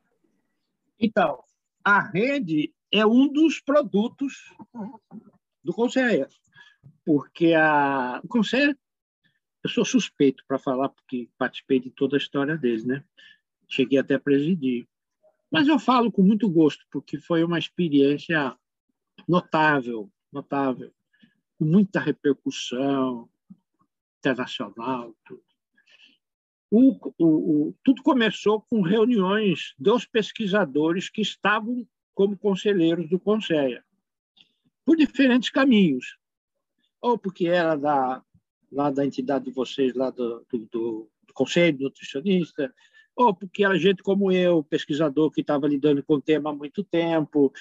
Então, 0.97 1.43
a 1.83 1.99
rede 1.99 2.73
é 2.89 3.05
um 3.05 3.27
dos 3.27 3.59
produtos 3.59 4.55
do 5.61 5.73
Conselho, 5.73 6.29
porque 7.05 7.53
a, 7.53 8.21
o 8.23 8.29
Conselho, 8.29 8.77
eu 9.61 9.69
sou 9.69 9.83
suspeito 9.83 10.41
para 10.47 10.57
falar, 10.57 10.87
porque 10.87 11.29
participei 11.37 11.81
de 11.81 11.91
toda 11.91 12.15
a 12.15 12.17
história 12.17 12.57
deles, 12.57 12.85
né? 12.85 13.03
Cheguei 13.67 13.99
até 13.99 14.15
a 14.15 14.19
presidir. 14.21 14.87
Mas 15.51 15.67
eu 15.67 15.79
falo 15.79 16.11
com 16.11 16.21
muito 16.21 16.49
gosto, 16.49 16.85
porque 16.91 17.17
foi 17.17 17.43
uma 17.43 17.57
experiência 17.57 18.55
notável, 19.27 20.11
notável, 20.31 20.93
com 21.57 21.65
muita 21.65 21.99
repercussão 21.99 23.29
internacional. 24.19 25.15
Tudo. 25.25 25.43
O, 26.69 26.91
o, 27.17 27.25
o, 27.69 27.75
tudo 27.81 28.03
começou 28.03 28.61
com 28.69 28.81
reuniões 28.81 29.73
dos 29.79 30.05
pesquisadores 30.05 31.09
que 31.09 31.21
estavam 31.21 31.87
como 32.13 32.37
conselheiros 32.37 33.09
do 33.09 33.19
Conselho, 33.19 33.81
por 34.83 34.97
diferentes 34.97 35.49
caminhos. 35.49 36.17
Ou 36.99 37.17
porque 37.17 37.47
era 37.47 37.75
da, 37.75 38.21
lá 38.71 38.91
da 38.91 39.05
entidade 39.05 39.45
de 39.45 39.51
vocês, 39.51 39.93
lá 39.93 40.09
do, 40.09 40.45
do, 40.51 41.09
do 41.23 41.33
Conselho 41.33 41.79
Nutricionista, 41.79 42.73
ou 43.17 43.33
porque 43.33 43.65
era 43.65 43.77
gente 43.77 44.03
como 44.03 44.31
eu, 44.31 44.63
pesquisador 44.63 45.31
que 45.31 45.41
estava 45.41 45.67
lidando 45.67 46.03
com 46.03 46.15
o 46.15 46.21
tema 46.21 46.51
há 46.51 46.53
muito 46.53 46.83
tempo, 46.83 47.51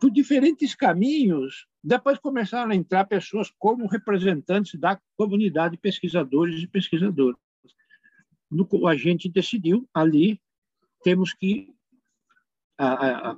por 0.00 0.10
diferentes 0.10 0.74
caminhos, 0.74 1.66
depois 1.82 2.18
começaram 2.18 2.72
a 2.72 2.74
entrar 2.74 3.04
pessoas 3.04 3.50
como 3.58 3.86
representantes 3.86 4.78
da 4.78 5.00
comunidade 5.16 5.76
de 5.76 5.80
pesquisadores 5.80 6.62
e 6.62 6.66
pesquisadoras. 6.66 7.38
A 8.86 8.96
gente 8.96 9.28
decidiu 9.28 9.88
ali 9.94 10.40
temos 11.02 11.32
que 11.32 11.72
a, 12.76 13.30
a, 13.30 13.36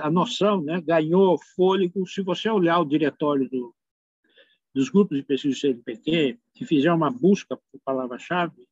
a 0.00 0.10
noção, 0.10 0.62
né, 0.62 0.80
ganhou 0.80 1.38
fôlego. 1.54 2.06
Se 2.06 2.22
você 2.22 2.48
olhar 2.48 2.78
o 2.78 2.84
diretório 2.84 3.48
do, 3.48 3.74
dos 4.74 4.88
grupos 4.88 5.18
de 5.18 5.24
pesquisa 5.24 5.54
do 5.54 5.60
CNPq, 5.60 6.38
se 6.56 6.64
fizer 6.64 6.92
uma 6.92 7.10
busca 7.10 7.56
por 7.56 7.80
palavra-chave, 7.84 8.66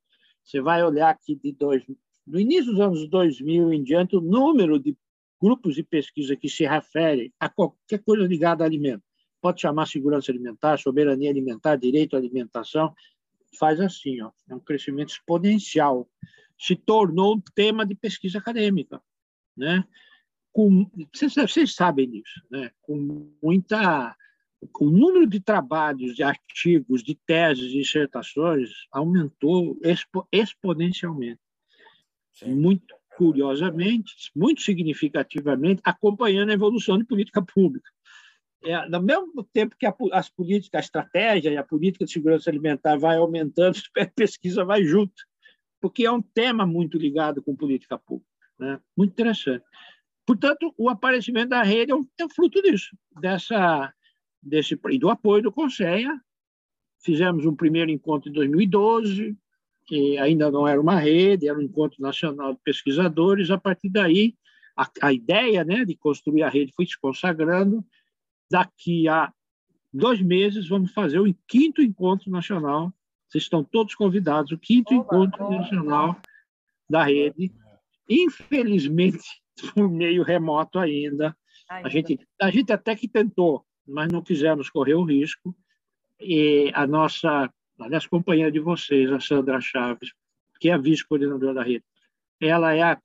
você 0.45 0.61
vai 0.61 0.83
olhar 0.83 1.17
que 1.19 1.35
de 1.35 1.53
dois, 1.53 1.83
no 2.31 2.39
início 2.39 2.73
dos 2.73 2.81
anos 2.81 3.09
2000 3.09 3.73
em 3.73 3.83
diante, 3.83 4.17
o 4.17 4.21
número 4.21 4.79
de 4.79 4.97
grupos 5.41 5.75
de 5.75 5.83
pesquisa 5.83 6.37
que 6.37 6.49
se 6.49 6.65
referem 6.65 7.33
a 7.41 7.49
qualquer 7.49 7.99
coisa 8.03 8.27
ligada 8.27 8.63
a 8.63 8.67
alimento, 8.67 9.03
pode 9.41 9.61
chamar 9.61 9.87
segurança 9.87 10.31
alimentar, 10.31 10.79
soberania 10.79 11.31
alimentar, 11.31 11.77
direito 11.77 12.15
à 12.15 12.19
alimentação, 12.19 12.95
faz 13.59 13.81
assim, 13.81 14.21
ó, 14.21 14.31
é 14.49 14.55
um 14.55 14.61
crescimento 14.61 15.11
exponencial. 15.11 16.09
Se 16.59 16.77
tornou 16.77 17.37
um 17.37 17.41
tema 17.55 17.87
de 17.87 17.95
pesquisa 17.95 18.39
acadêmica, 18.39 19.03
né? 19.57 19.85
Com, 20.53 20.91
vocês, 21.13 21.35
vocês 21.35 21.75
sabem 21.75 22.11
disso, 22.11 22.43
né? 22.51 22.71
Com 22.83 23.31
muita 23.43 24.15
o 24.79 24.91
número 24.91 25.27
de 25.27 25.41
trabalhos, 25.41 26.15
de 26.15 26.23
artigos, 26.23 27.03
de 27.03 27.15
teses, 27.15 27.71
de 27.71 27.79
dissertações 27.79 28.69
aumentou 28.93 29.79
expo, 29.83 30.29
exponencialmente. 30.31 31.41
Sim. 32.33 32.55
Muito 32.55 32.95
curiosamente, 33.17 34.31
muito 34.35 34.63
significativamente, 34.63 35.83
acompanhando 35.85 36.51
a 36.51 36.55
evolução 36.55 36.97
de 36.97 37.05
política 37.05 37.43
pública. 37.43 37.91
É, 38.63 38.89
no 38.89 39.03
mesmo 39.03 39.43
tempo 39.53 39.77
que 39.79 39.87
a, 39.87 39.95
as 40.13 40.29
políticas, 40.29 40.79
a 40.79 40.85
estratégia 40.85 41.51
e 41.51 41.57
a 41.57 41.65
política 41.65 42.05
de 42.05 42.13
segurança 42.13 42.49
alimentar 42.49 42.97
vai 42.99 43.17
aumentando, 43.17 43.77
a 43.99 44.07
pesquisa 44.07 44.65
vai 44.65 44.85
junto, 44.85 45.15
porque 45.81 46.05
é 46.05 46.11
um 46.11 46.23
tema 46.23 46.67
muito 46.67 46.99
ligado 46.99 47.43
com 47.43 47.57
política 47.57 47.99
pública. 47.99 48.31
Né? 48.59 48.81
Muito 48.97 49.13
interessante. 49.13 49.65
Portanto, 50.27 50.73
o 50.77 50.89
aparecimento 50.89 51.49
da 51.49 51.63
rede 51.63 51.93
é 51.93 51.95
um, 51.95 52.07
é 52.19 52.29
fruto 52.29 52.63
disso, 52.63 52.97
dessa, 53.21 53.93
desse, 54.43 54.79
e 54.91 54.99
do 54.99 55.09
apoio 55.09 55.43
do 55.43 55.53
Conselho. 55.53 56.21
Fizemos 57.03 57.47
um 57.47 57.57
primeiro 57.57 57.91
encontro 57.91 58.31
em 58.31 58.33
2012, 58.33 59.37
que 59.91 60.17
ainda 60.19 60.53
não 60.53 60.69
era 60.69 60.81
uma 60.81 60.95
rede, 60.95 61.49
era 61.49 61.59
um 61.59 61.63
encontro 61.63 62.01
nacional 62.01 62.55
de 62.55 62.61
pesquisadores. 62.63 63.51
A 63.51 63.59
partir 63.59 63.89
daí, 63.89 64.37
a, 64.77 64.89
a 65.03 65.13
ideia 65.13 65.65
né, 65.65 65.85
de 65.85 65.97
construir 65.97 66.45
a 66.45 66.49
rede 66.49 66.73
foi 66.77 66.87
se 66.87 66.97
consagrando. 66.97 67.85
Daqui 68.49 69.09
a 69.09 69.33
dois 69.93 70.23
meses, 70.23 70.69
vamos 70.69 70.93
fazer 70.93 71.19
o 71.19 71.35
quinto 71.49 71.83
encontro 71.83 72.31
nacional. 72.31 72.95
Vocês 73.29 73.43
estão 73.43 73.65
todos 73.65 73.97
convidados, 73.97 74.53
o 74.53 74.59
quinto 74.59 74.95
Oba, 74.95 75.03
encontro 75.03 75.51
nacional 75.51 76.17
da 76.89 77.03
rede. 77.03 77.53
Infelizmente, 78.09 79.25
por 79.75 79.91
meio 79.91 80.23
remoto 80.23 80.79
ainda. 80.79 81.37
ainda. 81.69 81.89
A, 81.89 81.91
gente, 81.91 82.21
a 82.41 82.49
gente 82.49 82.73
até 82.73 82.95
que 82.95 83.09
tentou, 83.09 83.67
mas 83.85 84.07
não 84.13 84.23
quisemos 84.23 84.71
correr 84.71 84.95
o 84.95 85.03
risco. 85.03 85.53
E 86.21 86.71
a 86.75 86.87
nossa 86.87 87.53
aliás, 87.81 88.07
companheira 88.07 88.51
de 88.51 88.61
vocês, 88.61 89.11
a 89.11 89.21
Sandra 89.21 89.61
Chaves, 89.61 90.13
que 90.61 90.69
é 90.69 90.73
a 90.73 90.79
vice-coordenadora 90.79 91.55
da 91.55 91.63
rede. 91.63 91.85
Ela 92.41 92.75
é 92.75 92.83
a, 92.83 92.99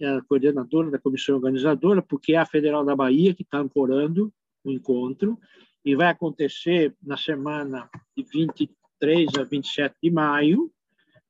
é 0.00 0.08
a 0.08 0.22
coordenadora 0.22 0.90
da 0.90 0.98
comissão 0.98 1.36
organizadora, 1.36 2.02
porque 2.02 2.32
é 2.32 2.38
a 2.38 2.46
Federal 2.46 2.84
da 2.84 2.96
Bahia 2.96 3.34
que 3.34 3.42
está 3.42 3.58
ancorando 3.58 4.32
o 4.64 4.70
encontro, 4.70 5.38
e 5.84 5.94
vai 5.94 6.08
acontecer 6.08 6.94
na 7.02 7.16
semana 7.16 7.88
de 8.16 8.22
23 8.22 9.30
a 9.38 9.44
27 9.44 9.94
de 10.02 10.10
maio. 10.10 10.70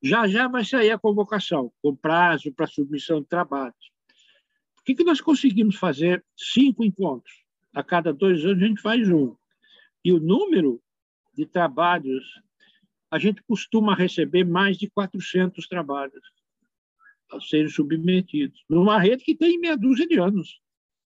Já 0.02 0.26
já 0.26 0.48
vai 0.48 0.64
sair 0.64 0.90
a 0.90 0.98
convocação, 0.98 1.72
com 1.82 1.94
prazo 1.94 2.52
para 2.52 2.66
submissão 2.66 3.20
de 3.20 3.28
trabalhos. 3.28 3.92
Por 4.74 4.84
que, 4.84 4.94
que 4.94 5.04
nós 5.04 5.20
conseguimos 5.20 5.76
fazer 5.76 6.24
cinco 6.36 6.82
encontros? 6.82 7.44
A 7.72 7.84
cada 7.84 8.12
dois 8.12 8.44
anos 8.44 8.62
a 8.62 8.66
gente 8.66 8.80
faz 8.80 9.08
um. 9.08 9.36
E 10.04 10.12
o 10.12 10.18
número 10.18 10.82
de 11.34 11.46
trabalhos 11.46 12.24
a 13.10 13.18
gente 13.18 13.42
costuma 13.42 13.94
receber 13.94 14.44
mais 14.44 14.78
de 14.78 14.88
400 14.88 15.66
trabalhos 15.66 16.22
a 17.32 17.40
serem 17.40 17.68
submetidos, 17.68 18.64
numa 18.68 18.98
rede 18.98 19.24
que 19.24 19.36
tem 19.36 19.58
meia 19.58 19.76
dúzia 19.76 20.06
de 20.06 20.18
anos. 20.18 20.60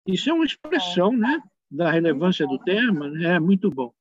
Isso 0.06 0.30
é 0.30 0.34
uma 0.34 0.46
expressão 0.46 1.12
né, 1.16 1.42
da 1.70 1.92
relevância 1.92 2.46
do 2.46 2.60
tema, 2.60 3.10
né, 3.10 3.36
é 3.36 3.40
muito 3.40 3.70
bom. 3.70 3.94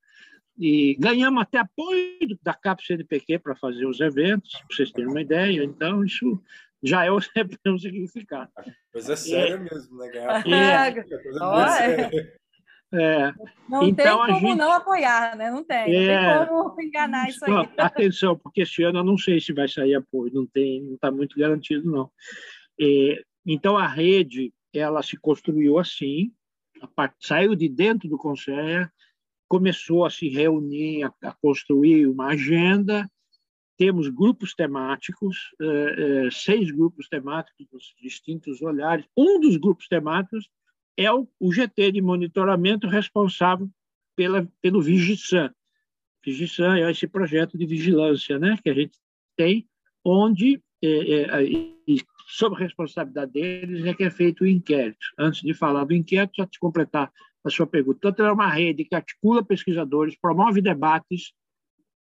E 0.59 0.95
ganhamos 0.99 1.43
até 1.43 1.59
apoio 1.59 2.39
da 2.43 2.53
CAP 2.53 2.85
CNPq 2.85 3.39
para 3.39 3.57
fazer 3.57 3.87
os 3.87 4.01
eventos, 4.01 4.53
para 4.53 4.77
vocês 4.77 4.93
terem 4.93 5.09
uma 5.09 5.23
ideia. 5.23 5.65
Então, 5.65 6.05
isso 6.05 6.43
já 6.83 7.05
é 7.05 7.11
um 7.11 7.19
significado. 7.79 8.51
Coisa 8.93 9.17
séria 9.17 9.55
é, 9.55 9.59
mesmo, 9.59 9.97
né? 9.97 10.09
Ganhar 10.09 10.47
é, 10.47 12.01
é, 12.01 12.37
é. 12.93 13.33
Não 13.69 13.85
então, 13.85 14.27
tem 14.27 14.35
como 14.35 14.49
gente... 14.49 14.59
não 14.59 14.73
apoiar, 14.73 15.37
né? 15.37 15.51
Não 15.51 15.63
tem, 15.63 15.95
é... 15.95 16.23
não 16.23 16.39
tem 16.39 16.49
como 16.49 16.83
enganar 16.83 17.29
isso 17.29 17.45
aí. 17.45 17.69
Atenção, 17.79 18.37
porque 18.37 18.63
esse 18.63 18.83
ano 18.83 18.99
eu 18.99 19.05
não 19.05 19.17
sei 19.17 19.41
se 19.41 19.53
vai 19.53 19.69
sair 19.69 19.95
apoio, 19.95 20.33
não 20.35 20.47
tem, 20.47 20.83
não 20.83 20.95
está 20.95 21.11
muito 21.11 21.39
garantido, 21.39 21.91
não. 21.91 22.11
É, 22.81 23.23
então, 23.47 23.77
a 23.77 23.87
rede, 23.87 24.53
ela 24.75 25.03
se 25.03 25.17
construiu 25.17 25.79
assim, 25.79 26.33
part... 26.97 27.15
saiu 27.21 27.55
de 27.55 27.69
dentro 27.69 28.09
do 28.09 28.19
Conselho, 28.19 28.91
começou 29.49 30.05
a 30.05 30.11
se 30.11 30.29
reunir, 30.29 31.05
a, 31.05 31.13
a 31.25 31.33
construir 31.33 32.07
uma 32.07 32.29
agenda, 32.29 33.09
temos 33.77 34.09
grupos 34.09 34.53
temáticos, 34.55 35.37
é, 35.61 36.27
é, 36.27 36.31
seis 36.31 36.71
grupos 36.71 37.09
temáticos, 37.09 37.95
distintos 38.03 38.61
olhares. 38.61 39.07
Um 39.17 39.41
dos 39.41 39.57
grupos 39.57 39.89
temáticos 39.89 40.51
é 41.01 41.11
o, 41.11 41.27
GT 41.51 41.93
de 41.93 42.03
monitoramento 42.03 42.87
responsável 42.87 43.71
pela, 44.15 44.47
pelo 44.61 44.83
Vigissan. 44.83 45.51
Vigissan 46.23 46.77
é 46.77 46.91
esse 46.91 47.09
projeto 47.09 47.57
de 47.57 47.65
vigilância 47.65 48.39
né, 48.39 48.59
que 48.63 48.69
a 48.69 48.75
gente 48.75 48.99
tem, 49.35 49.67
onde, 50.05 50.63
é, 50.83 51.23
é, 51.23 51.37
sob 52.29 52.55
responsabilidade 52.55 53.33
deles, 53.33 53.87
é 53.87 53.95
que 53.95 54.05
é 54.05 54.11
feito 54.11 54.45
o 54.45 54.47
inquérito. 54.47 54.99
Antes 55.19 55.41
de 55.41 55.55
falar 55.55 55.85
do 55.85 55.95
inquérito, 55.95 56.37
só 56.37 56.45
te 56.45 56.61
completar 56.61 57.11
a 57.43 57.49
sua 57.49 57.67
pergunta. 57.67 57.99
Tanto 58.03 58.23
é 58.23 58.31
uma 58.31 58.49
rede 58.49 58.85
que 58.85 58.95
articula 58.95 59.43
pesquisadores, 59.43 60.19
promove 60.21 60.61
debates, 60.61 61.33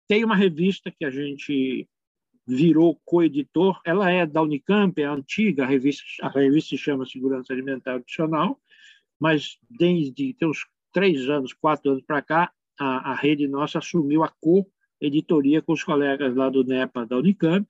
tem 0.08 0.26
uma 0.26 0.36
revista 0.36 0.90
que 0.90 1.06
a 1.06 1.12
gente 1.12 1.88
virou 2.48 3.00
coeditor, 3.06 3.80
ela 3.86 4.10
é 4.10 4.26
da 4.26 4.42
Unicamp, 4.42 5.00
é 5.00 5.06
antiga, 5.06 5.66
a 5.66 5.68
revista, 5.68 6.04
a 6.24 6.30
revista 6.30 6.70
se 6.70 6.78
chama 6.78 7.06
Segurança 7.06 7.54
Alimentar 7.54 7.96
Adicional, 7.96 8.60
mas 9.19 9.58
desde 9.69 10.34
tem 10.34 10.47
uns 10.47 10.65
três 10.91 11.30
anos, 11.30 11.53
quatro 11.53 11.91
anos 11.91 12.03
para 12.03 12.21
cá, 12.21 12.51
a, 12.80 13.12
a 13.12 13.15
rede 13.15 13.47
nossa 13.47 13.80
assumiu 13.80 14.23
a 14.23 14.30
co-editoria 14.39 15.62
com 15.62 15.73
os 15.73 15.84
colegas 15.84 16.36
lá 16.36 16.49
do 16.49 16.63
NEPA 16.63 17.06
da 17.06 17.17
Unicamp, 17.17 17.67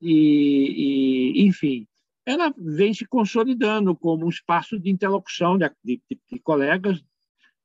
e, 0.00 1.34
e, 1.36 1.46
enfim, 1.46 1.86
ela 2.24 2.54
vem 2.56 2.92
se 2.94 3.06
consolidando 3.06 3.96
como 3.96 4.26
um 4.26 4.28
espaço 4.28 4.78
de 4.78 4.90
interlocução 4.90 5.58
de, 5.58 5.70
de, 5.82 6.00
de, 6.30 6.38
colegas 6.38 7.02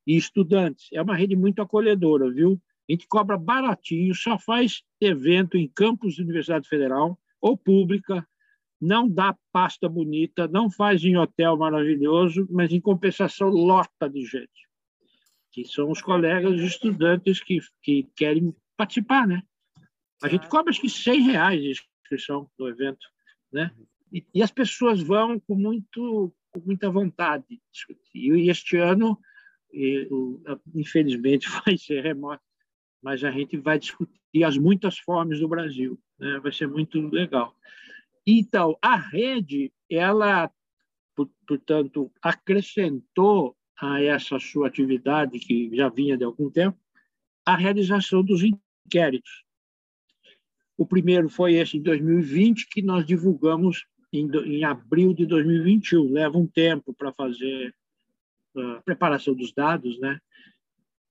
e 0.08 0.15
estudantes. 0.15 0.88
É 0.93 1.02
uma 1.02 1.15
rede 1.15 1.36
muito 1.36 1.62
acolhedora, 1.62 2.32
viu? 2.32 2.60
A 2.89 2.91
gente 2.91 3.08
cobra 3.08 3.38
baratinho, 3.38 4.13
só 4.15 4.38
faz 4.38 4.82
evento 4.99 5.58
em 5.58 5.67
campus 5.67 6.17
da 6.17 6.23
Universidade 6.23 6.67
Federal 6.67 7.19
ou 7.41 7.58
pública, 7.58 8.28
não 8.84 9.08
dá 9.08 9.36
pasta 9.52 9.88
bonita, 9.88 10.48
não 10.48 10.69
faz 10.69 11.04
em 11.06 11.15
hotel 11.15 11.58
maravilhoso, 11.58 12.46
mas 12.52 12.72
em 12.74 12.82
compensação 12.82 13.48
lota 13.48 14.10
de 14.10 14.26
gente, 14.26 14.67
que 15.52 15.65
são 15.65 15.89
os 15.89 16.02
colegas 16.02 16.60
estudantes 16.60 17.41
que, 17.41 17.60
que 17.82 18.04
querem 18.15 18.54
participar, 18.76 19.26
né? 19.26 19.41
A 20.22 20.28
gente 20.28 20.48
cobra 20.50 20.72
acho 20.72 20.82
que 20.82 20.89
100 20.89 21.22
reais 21.22 21.62
de 21.62 21.69
inscrição 21.72 22.50
do 22.58 22.67
evento, 22.67 23.08
né? 23.52 23.74
E, 24.12 24.26
e 24.34 24.43
as 24.43 24.52
pessoas 24.52 25.02
vão 25.02 25.39
com 25.39 25.56
muito 25.56 26.34
com 26.52 26.60
muita 26.60 26.89
vontade. 26.89 27.60
E 28.13 28.50
este 28.50 28.78
ano, 28.78 29.19
infelizmente, 30.76 31.48
vai 31.65 31.78
ser 31.78 32.04
remoto, 32.04 32.43
mas 33.02 33.24
a 33.24 33.32
gente 33.32 33.58
vai 33.58 33.80
discutir 33.80 34.43
as 34.46 34.58
muitas 34.58 35.00
formas 35.00 35.39
do 35.39 35.48
Brasil. 35.48 36.00
Né? 36.19 36.39
Vai 36.39 36.52
ser 36.52 36.67
muito 36.67 37.00
legal. 37.10 37.56
Então, 38.26 38.78
a 38.82 38.96
rede, 38.96 39.72
ela, 39.90 40.50
portanto, 41.46 42.12
acrescentou 42.22 43.56
a 43.80 44.02
essa 44.02 44.40
sua 44.40 44.68
atividade, 44.68 45.40
que 45.40 45.76
já 45.76 45.90
vinha 45.90 46.18
de 46.18 46.24
algum 46.24 46.50
tempo, 46.50 46.78
a 47.46 47.56
realização 47.56 48.24
dos 48.24 48.42
inquéritos. 48.44 49.44
O 50.78 50.86
primeiro 50.86 51.30
foi 51.30 51.56
esse 51.56 51.78
em 51.78 51.82
2020, 51.82 52.68
que 52.70 52.82
nós 52.82 53.06
divulgamos 53.06 53.86
em, 54.12 54.28
em 54.46 54.64
abril 54.64 55.14
de 55.14 55.26
2021. 55.26 56.12
Leva 56.12 56.38
um 56.38 56.48
tempo 56.48 56.94
para 56.94 57.12
fazer 57.12 57.76
a 58.56 58.82
preparação 58.82 59.34
dos 59.34 59.52
dados, 59.52 60.00
né? 60.00 60.20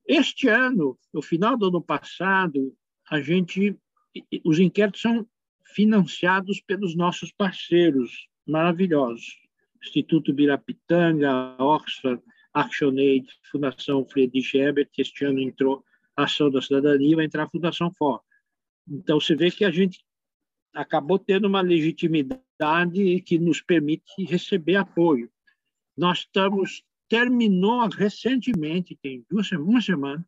Este 0.06 0.48
ano, 0.48 0.98
no 1.12 1.22
final 1.22 1.56
do 1.56 1.68
ano 1.68 1.82
passado, 1.82 2.74
a 3.08 3.20
gente, 3.20 3.76
os 4.44 4.58
inquéritos 4.58 5.00
são 5.00 5.26
financiados 5.74 6.60
pelos 6.60 6.94
nossos 6.94 7.32
parceiros 7.32 8.28
maravilhosos, 8.46 9.38
Instituto 9.82 10.32
Birapitanga, 10.32 11.56
Oxford, 11.58 12.22
ActionAid, 12.54 13.26
Fundação 13.50 14.04
Friedrich 14.04 14.56
Ebert, 14.56 14.90
que 14.92 15.02
este 15.02 15.24
ano 15.24 15.40
entrou 15.40 15.84
a 16.16 16.24
Ação 16.24 16.50
da 16.50 16.60
Cidadania, 16.60 17.16
vai 17.16 17.24
entrar 17.24 17.44
a 17.44 17.48
Fundação 17.48 17.90
FOR. 17.92 18.20
Então, 18.88 19.20
você 19.20 19.34
vê 19.34 19.50
que 19.50 19.64
a 19.64 19.70
gente 19.70 20.04
acabou 20.74 21.18
tendo 21.18 21.46
uma 21.46 21.60
legitimidade 21.60 23.20
que 23.22 23.38
nos 23.38 23.60
permite 23.60 24.24
receber 24.24 24.76
apoio. 24.76 25.30
Nós 25.96 26.20
estamos 26.20 26.84
terminou 27.08 27.86
recentemente, 27.88 28.98
tem 29.02 29.22
duas 29.28 29.52
uma 29.52 29.82
semana, 29.82 30.26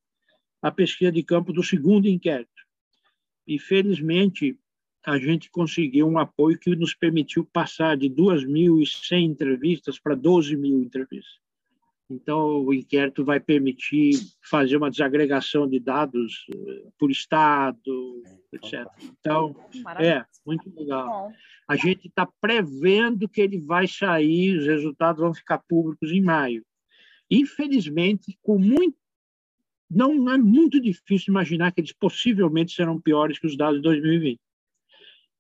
a 0.61 0.71
pesquisa 0.71 1.11
de 1.11 1.23
campo 1.23 1.51
do 1.51 1.63
segundo 1.63 2.07
inquérito. 2.07 2.51
E 3.47 3.59
felizmente 3.59 4.59
a 5.07 5.19
gente 5.19 5.51
conseguiu 5.51 6.09
um 6.09 6.19
apoio 6.19 6.59
que 6.59 6.75
nos 6.75 6.95
permitiu 6.95 7.45
passar 7.45 7.97
de 7.97 8.09
2.100 8.09 9.23
entrevistas 9.23 9.99
para 9.99 10.15
12 10.15 10.57
mil 10.57 10.83
entrevistas. 10.83 11.45
Então, 12.09 12.65
o 12.65 12.73
inquérito 12.73 13.25
vai 13.25 13.41
permitir 13.41 14.13
fazer 14.43 14.77
uma 14.77 14.91
desagregação 14.91 15.67
de 15.67 15.81
dados 15.81 16.47
eh, 16.55 16.89
por 16.99 17.11
estado, 17.11 18.23
etc. 18.53 18.87
Então, 19.19 19.57
é 19.99 20.25
muito 20.45 20.71
legal. 20.75 21.33
A 21.67 21.77
gente 21.77 22.09
está 22.09 22.29
prevendo 22.41 23.29
que 23.29 23.41
ele 23.41 23.59
vai 23.59 23.89
sair, 23.89 24.59
os 24.59 24.67
resultados 24.67 25.23
vão 25.23 25.33
ficar 25.33 25.59
públicos 25.67 26.11
em 26.13 26.23
maio. 26.23 26.65
Infelizmente, 27.31 28.39
com 28.43 28.59
muito 28.59 28.97
não 29.91 30.31
é 30.31 30.37
muito 30.37 30.81
difícil 30.81 31.31
imaginar 31.31 31.71
que 31.71 31.81
eles 31.81 31.93
possivelmente 31.93 32.73
serão 32.73 33.01
piores 33.01 33.39
que 33.39 33.47
os 33.47 33.57
dados 33.57 33.77
de 33.77 33.83
2020. 33.83 34.41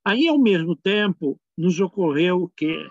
Aí, 0.05 0.29
ao 0.29 0.39
mesmo 0.39 0.77
tempo, 0.77 1.41
nos 1.57 1.81
ocorreu 1.81 2.53
que 2.57 2.89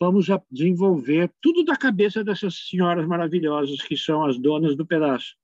vamos 0.00 0.26
desenvolver 0.50 1.32
tudo 1.40 1.64
da 1.64 1.76
cabeça 1.76 2.22
dessas 2.22 2.68
senhoras 2.68 3.06
maravilhosas 3.06 3.80
que 3.80 3.96
são 3.96 4.24
as 4.24 4.38
donas 4.38 4.76
do 4.76 4.84
pedaço. 4.84 5.36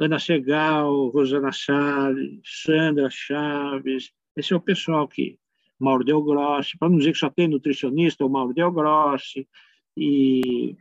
Ana 0.00 0.18
Segal, 0.18 1.08
Rosana 1.10 1.52
Salles, 1.52 2.40
Sandra 2.44 3.08
Chaves, 3.10 4.10
esse 4.36 4.52
é 4.52 4.56
o 4.56 4.60
pessoal 4.60 5.06
que 5.06 5.38
Mauro 5.78 6.04
Del 6.04 6.22
Grossi, 6.22 6.76
para 6.78 6.88
não 6.88 6.98
dizer 6.98 7.12
que 7.12 7.18
só 7.18 7.30
tem 7.30 7.46
nutricionista, 7.46 8.24
o 8.24 8.28
Mauro 8.28 8.54
Del 8.54 8.72
Grossi, 8.72 9.48
e 9.96 10.76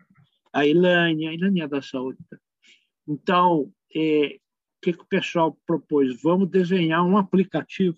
a 0.53 0.65
Ilane, 0.65 1.27
a 1.27 1.33
Ilane 1.33 1.61
é 1.61 1.67
da 1.67 1.81
saúde. 1.81 2.17
Então, 3.07 3.71
é, 3.93 4.37
o 4.37 4.81
que, 4.81 4.93
que 4.93 5.01
o 5.01 5.07
pessoal 5.07 5.57
propôs? 5.65 6.21
Vamos 6.23 6.49
desenhar 6.49 7.03
um 7.05 7.17
aplicativo 7.17 7.97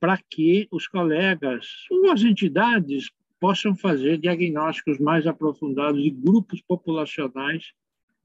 para 0.00 0.18
que 0.18 0.68
os 0.70 0.86
colegas 0.86 1.66
ou 1.90 2.10
as 2.10 2.22
entidades 2.22 3.10
possam 3.40 3.76
fazer 3.76 4.18
diagnósticos 4.18 4.98
mais 4.98 5.26
aprofundados 5.26 6.02
de 6.02 6.10
grupos 6.10 6.60
populacionais 6.60 7.72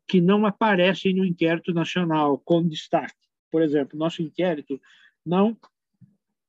que 0.07 0.19
não 0.19 0.45
aparecem 0.45 1.13
no 1.13 1.25
inquérito 1.25 1.73
nacional 1.73 2.37
com 2.39 2.67
destaque. 2.67 3.15
Por 3.51 3.61
exemplo, 3.61 3.97
nosso 3.97 4.21
inquérito 4.21 4.79
não 5.25 5.57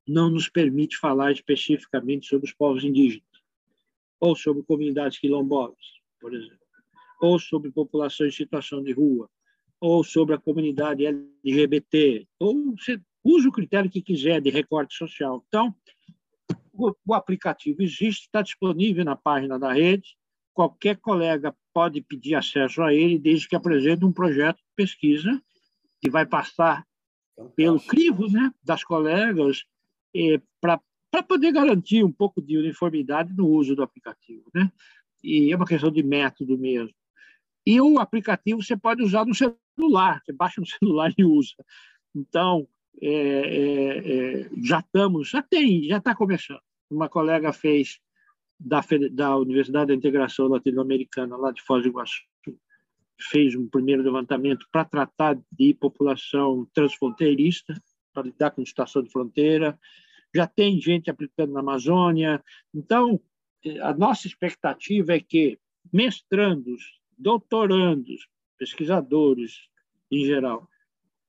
não 0.06 0.28
nos 0.28 0.50
permite 0.50 0.98
falar 0.98 1.32
especificamente 1.32 2.26
sobre 2.26 2.46
os 2.46 2.52
povos 2.52 2.84
indígenas 2.84 3.24
ou 4.20 4.37
sobre 4.37 4.62
comunidades 4.62 5.18
quilombolas, 5.18 6.00
por 6.20 6.34
exemplo, 6.34 6.58
ou 7.20 7.38
sobre 7.38 7.70
população 7.70 8.26
em 8.26 8.30
situação 8.30 8.82
de 8.82 8.92
rua, 8.92 9.28
ou 9.80 10.02
sobre 10.04 10.34
a 10.34 10.38
comunidade 10.38 11.04
LGBT, 11.06 12.26
ou 12.38 12.74
usa 13.24 13.48
o 13.48 13.52
critério 13.52 13.90
que 13.90 14.02
quiser 14.02 14.40
de 14.40 14.50
recorte 14.50 14.94
social. 14.94 15.42
Então, 15.48 15.74
o, 16.72 16.94
o 17.06 17.14
aplicativo 17.14 17.82
existe, 17.82 18.26
está 18.26 18.42
disponível 18.42 19.04
na 19.04 19.16
página 19.16 19.58
da 19.58 19.72
rede, 19.72 20.16
qualquer 20.52 20.98
colega 20.98 21.54
pode 21.72 22.00
pedir 22.02 22.34
acesso 22.34 22.82
a 22.82 22.92
ele, 22.94 23.18
desde 23.18 23.48
que 23.48 23.56
apresente 23.56 24.04
um 24.04 24.12
projeto 24.12 24.58
de 24.58 24.72
pesquisa 24.76 25.42
que 26.00 26.10
vai 26.10 26.26
passar 26.26 26.87
pelo 27.56 27.80
crivo 27.80 28.30
né, 28.30 28.52
das 28.62 28.84
colegas 28.84 29.64
eh, 30.14 30.40
para 30.60 31.22
poder 31.26 31.52
garantir 31.52 32.04
um 32.04 32.12
pouco 32.12 32.40
de 32.40 32.56
uniformidade 32.56 33.32
no 33.32 33.48
uso 33.48 33.74
do 33.74 33.82
aplicativo. 33.82 34.44
Né? 34.54 34.70
E 35.22 35.52
é 35.52 35.56
uma 35.56 35.66
questão 35.66 35.90
de 35.90 36.02
método 36.02 36.56
mesmo. 36.56 36.94
E 37.66 37.80
o 37.80 37.98
aplicativo 37.98 38.62
você 38.62 38.76
pode 38.76 39.02
usar 39.02 39.24
no 39.24 39.34
celular, 39.34 40.20
você 40.24 40.32
baixa 40.32 40.60
no 40.60 40.66
celular 40.68 41.12
e 41.16 41.24
usa. 41.24 41.54
Então, 42.14 42.68
é, 43.00 43.09
é, 43.09 44.42
é, 44.42 44.50
já 44.62 44.80
estamos, 44.80 45.28
já 45.28 45.42
tem, 45.42 45.85
já 45.85 45.98
está 45.98 46.14
começando. 46.14 46.61
Uma 46.90 47.09
colega 47.09 47.52
fez 47.52 47.98
da, 48.59 48.80
da 49.12 49.37
Universidade 49.37 49.88
da 49.88 49.94
Integração 49.94 50.48
Latino-Americana, 50.48 51.37
lá 51.37 51.50
de 51.50 51.62
Foz 51.62 51.83
do 51.83 51.88
Iguaçu, 51.88 52.22
fez 53.20 53.54
um 53.54 53.68
primeiro 53.68 54.02
levantamento 54.02 54.66
para 54.70 54.85
tratar 54.85 55.38
de 55.52 55.74
população 55.74 56.68
transfronteirista, 56.72 57.74
para 58.12 58.24
lidar 58.24 58.50
com 58.50 58.64
situação 58.64 59.02
de 59.02 59.11
fronteira. 59.11 59.78
Já 60.35 60.46
tem 60.46 60.80
gente 60.80 61.11
aplicando 61.11 61.52
na 61.52 61.61
Amazônia. 61.61 62.42
Então, 62.72 63.20
a 63.83 63.92
nossa 63.94 64.26
expectativa 64.26 65.14
é 65.14 65.20
que 65.20 65.59
mestrandos, 65.92 67.00
doutorandos, 67.16 68.28
pesquisadores 68.59 69.68
em 70.11 70.24
geral, 70.24 70.68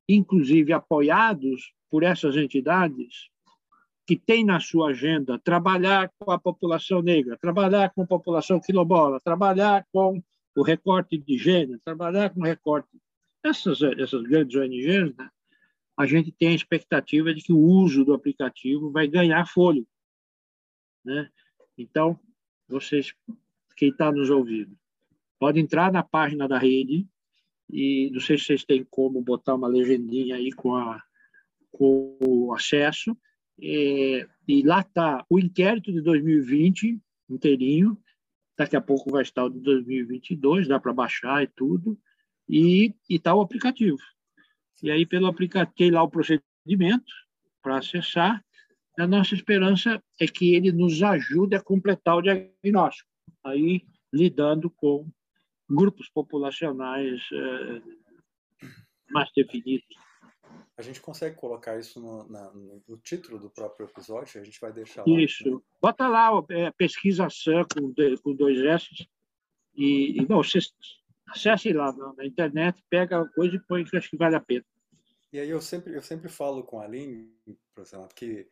inclusive 0.08 0.74
apoiados 0.74 1.74
por 1.90 2.04
essas 2.04 2.36
entidades, 2.36 3.30
que 4.06 4.16
têm 4.16 4.46
na 4.46 4.60
sua 4.60 4.90
agenda 4.90 5.40
trabalhar 5.40 6.12
com 6.20 6.32
a 6.32 6.40
população 6.40 7.02
negra, 7.02 7.38
trabalhar 7.38 7.92
com 7.92 8.04
a 8.04 8.08
população 8.08 8.60
quilombola, 8.60 9.20
trabalhar 9.20 9.86
com 9.92 10.22
o 10.56 10.62
recorte 10.62 11.18
de 11.18 11.38
gênero, 11.38 11.80
trabalhar 11.84 12.30
com 12.30 12.42
o 12.42 12.44
recorte. 12.44 12.90
Essas, 13.44 13.82
essas 13.82 14.22
grandes 14.24 14.56
ONGs, 14.56 15.16
né, 15.16 15.30
a 15.98 16.06
gente 16.06 16.32
tem 16.32 16.50
a 16.50 16.56
expectativa 16.56 17.34
de 17.34 17.42
que 17.42 17.54
o 17.54 17.60
uso 17.60 18.06
do 18.06 18.14
aplicativo 18.14 18.92
vai 18.92 19.08
ganhar 19.08 19.46
fôlego. 19.48 19.88
Né? 21.04 21.30
Então, 21.78 22.20
vocês, 22.68 23.14
quem 23.76 23.90
está 23.90 24.12
nos 24.12 24.30
ouvindo, 24.30 24.78
pode 25.40 25.60
entrar 25.60 25.92
na 25.92 26.04
página 26.04 26.48
da 26.48 26.58
rede 26.58 27.08
e 27.70 28.10
não 28.12 28.20
sei 28.20 28.38
se 28.38 28.46
vocês 28.46 28.66
têm 28.66 28.86
como 28.90 29.22
botar 29.22 29.56
uma 29.56 29.68
legendinha 29.68 30.36
aí 30.36 30.52
com, 30.52 30.76
a, 30.76 31.02
com 31.72 32.18
o 32.22 32.54
acesso, 32.54 33.18
é, 33.62 34.28
e 34.48 34.64
lá 34.64 34.82
está 34.82 35.26
o 35.30 35.40
inquérito 35.40 35.92
de 35.92 36.02
2020 36.02 37.00
inteirinho, 37.30 37.98
daqui 38.58 38.76
a 38.76 38.82
pouco 38.82 39.12
vai 39.12 39.24
estar 39.24 39.46
o 39.46 39.50
de 39.50 39.60
2022, 39.60 40.68
dá 40.68 40.80
para 40.80 40.94
baixar 40.94 41.44
e 41.44 41.48
tudo, 41.48 41.98
e 42.48 42.94
está 43.10 43.34
o 43.34 43.42
aplicativo. 43.42 43.98
E 44.84 44.92
aí, 44.92 45.06
pelo 45.06 45.28
aplicativo, 45.28 45.96
lá 45.96 46.04
o 46.04 46.10
procedimento 46.10 47.12
para 47.62 47.78
acessar, 47.78 48.44
a 48.98 49.08
nossa 49.08 49.34
esperança 49.34 50.02
é 50.20 50.28
que 50.28 50.56
ele 50.56 50.72
nos 50.72 51.02
ajude 51.04 51.56
a 51.56 51.62
completar 51.62 52.18
o 52.18 52.22
diagnóstico, 52.22 53.10
aí 53.44 53.82
lidando 54.14 54.70
com 54.70 55.10
grupos 55.70 56.10
populacionais 56.10 57.22
eh, 57.32 57.82
mais 59.10 59.30
definidos. 59.36 59.88
A 60.78 60.82
gente 60.82 61.00
consegue 61.00 61.36
colocar 61.36 61.80
isso 61.80 62.00
no, 62.02 62.28
na, 62.30 62.52
no, 62.52 62.98
título 62.98 63.40
do 63.40 63.50
próprio 63.50 63.88
episódio? 63.88 64.42
A 64.42 64.44
gente 64.44 64.60
vai 64.60 64.74
deixar 64.74 65.06
lá. 65.08 65.20
Isso. 65.20 65.50
Né? 65.50 65.60
Bota 65.82 66.08
lá 66.08 66.30
é, 66.50 66.72
pesquisa 66.72 67.30
SAM 67.30 67.66
com, 67.74 67.94
com 68.22 68.36
dois 68.36 68.60
S. 68.60 69.08
E, 69.74 70.22
e 70.22 70.28
não, 70.28 70.44
você 70.44 70.60
acesse 71.28 71.72
lá 71.72 71.92
na, 71.94 72.14
na, 72.14 72.26
internet, 72.26 72.84
pega 72.90 73.22
a 73.22 73.30
coisa 73.30 73.56
e 73.56 73.60
põe 73.60 73.86
que 73.86 73.96
acho 73.98 74.10
que 74.10 74.18
vale 74.18 74.36
a 74.36 74.42
pena. 74.42 74.66
E 75.32 75.40
aí 75.40 75.50
eu 75.50 75.62
sempre, 75.62 75.96
eu 75.96 76.02
sempre 76.02 76.30
falo 76.30 76.64
com 76.64 76.80
a 76.80 76.84
Aline, 76.84 77.34
professor, 77.74 78.08
que 78.14 78.48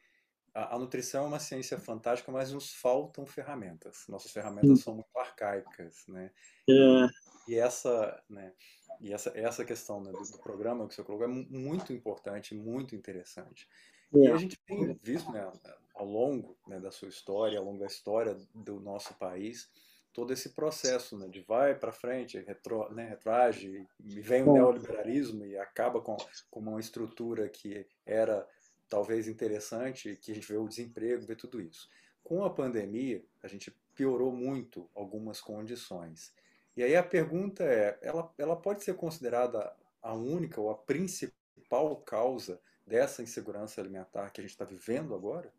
a, 0.53 0.75
a, 0.75 0.79
nutrição 0.79 1.25
é 1.25 1.27
uma 1.27 1.39
ciência 1.39 1.77
fantástica, 1.79 2.31
mas 2.31 2.51
nos 2.51 2.73
faltam 2.73 3.25
ferramentas. 3.25 4.05
Nossas 4.07 4.31
ferramentas 4.31 4.69
hum. 4.69 4.75
são 4.75 4.93
muito 4.95 5.17
arcaicas, 5.17 6.05
né? 6.07 6.31
É. 6.69 7.07
E 7.47 7.55
essa, 7.55 8.21
né? 8.29 8.53
E 9.01 9.11
essa, 9.11 9.31
essa 9.35 9.65
questão 9.65 10.01
né, 10.01 10.11
do, 10.11 10.31
do, 10.31 10.37
programa 10.37 10.87
que 10.87 10.93
você 10.93 11.03
colocou 11.03 11.27
é 11.27 11.29
muito 11.29 11.91
importante, 11.91 12.55
muito 12.55 12.95
interessante. 12.95 13.67
É. 14.13 14.19
E 14.19 14.31
a 14.31 14.37
gente 14.37 14.57
tem 14.65 14.93
visto, 15.01 15.31
né, 15.31 15.51
ao 15.95 16.05
longo 16.05 16.55
né, 16.67 16.79
da 16.79 16.91
sua 16.91 17.09
história, 17.09 17.57
ao 17.57 17.65
longo 17.65 17.79
da 17.79 17.87
história 17.87 18.37
do 18.53 18.79
nosso 18.79 19.13
país, 19.15 19.69
todo 20.13 20.31
esse 20.31 20.49
processo 20.49 21.17
né, 21.17 21.27
de 21.27 21.41
vai 21.41 21.73
para 21.75 21.91
frente, 21.91 22.39
retro, 22.39 22.89
né, 22.93 23.09
retroage, 23.09 23.85
e 23.99 24.21
vem 24.21 24.43
o 24.43 24.53
neoliberalismo 24.53 25.45
e 25.45 25.57
acaba 25.57 25.99
com, 25.99 26.15
com 26.49 26.59
uma 26.59 26.79
estrutura 26.79 27.49
que 27.49 27.85
era 28.05 28.47
talvez 28.89 29.27
interessante, 29.27 30.17
que 30.21 30.31
a 30.31 30.35
gente 30.35 30.47
vê 30.47 30.57
o 30.57 30.67
desemprego, 30.67 31.25
vê 31.25 31.35
tudo 31.35 31.61
isso. 31.61 31.89
Com 32.23 32.43
a 32.43 32.49
pandemia, 32.49 33.23
a 33.41 33.47
gente 33.47 33.75
piorou 33.95 34.31
muito 34.31 34.89
algumas 34.95 35.41
condições. 35.41 36.33
E 36.75 36.83
aí 36.83 36.95
a 36.95 37.03
pergunta 37.03 37.63
é, 37.63 37.99
ela, 38.01 38.33
ela 38.37 38.55
pode 38.55 38.83
ser 38.83 38.95
considerada 38.95 39.75
a 40.01 40.13
única 40.13 40.59
ou 40.59 40.69
a 40.69 40.75
principal 40.75 41.95
causa 41.97 42.59
dessa 42.85 43.21
insegurança 43.21 43.79
alimentar 43.79 44.29
que 44.31 44.41
a 44.41 44.43
gente 44.43 44.51
está 44.51 44.65
vivendo 44.65 45.15
agora? 45.15 45.51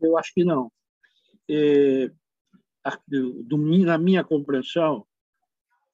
Eu 0.00 0.16
acho 0.16 0.32
que 0.32 0.44
não. 0.44 0.70
É, 1.48 2.10
na 3.84 3.98
minha 3.98 4.24
compreensão, 4.24 5.06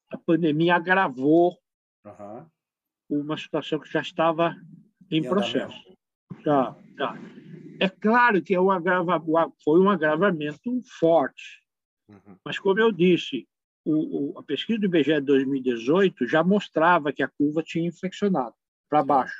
a 0.09 0.17
pandemia 0.17 0.75
agravou 0.75 1.57
uhum. 2.05 2.45
uma 3.09 3.37
situação 3.37 3.79
que 3.79 3.91
já 3.91 4.01
estava 4.01 4.55
em, 5.09 5.17
em 5.17 5.23
processo. 5.23 5.97
Tá, 6.43 6.75
tá. 6.97 7.17
É 7.79 7.89
claro 7.89 8.41
que 8.41 8.53
é 8.53 8.61
um 8.61 8.71
agrava, 8.71 9.21
foi 9.63 9.79
um 9.79 9.89
agravamento 9.89 10.81
forte, 10.99 11.61
uhum. 12.09 12.37
mas 12.45 12.59
como 12.59 12.79
eu 12.79 12.91
disse, 12.91 13.47
o, 13.85 14.35
o, 14.35 14.39
a 14.39 14.43
pesquisa 14.43 14.79
do 14.79 14.85
IBGE 14.85 15.15
de 15.15 15.21
2018 15.21 16.27
já 16.27 16.43
mostrava 16.43 17.11
que 17.11 17.23
a 17.23 17.27
curva 17.27 17.61
tinha 17.63 17.87
inflexionado 17.87 18.55
para 18.89 19.03
baixo. 19.03 19.35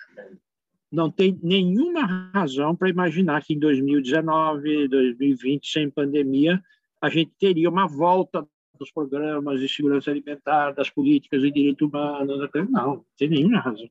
Não 0.91 1.09
tem 1.09 1.39
nenhuma 1.41 2.05
razão 2.33 2.75
para 2.75 2.89
imaginar 2.89 3.43
que 3.43 3.53
em 3.53 3.59
2019, 3.59 4.87
2020, 4.87 5.67
sem 5.67 5.89
pandemia, 5.89 6.61
a 7.01 7.09
gente 7.09 7.31
teria 7.39 7.69
uma 7.69 7.87
volta 7.87 8.47
dos 8.77 8.91
programas 8.91 9.59
de 9.59 9.69
segurança 9.69 10.11
alimentar, 10.11 10.71
das 10.71 10.89
políticas 10.89 11.41
de 11.41 11.51
direitos 11.51 11.87
humanos. 11.87 12.49
Não, 12.53 12.65
não 12.69 13.05
tem 13.17 13.29
nenhuma 13.29 13.59
razão. 13.59 13.89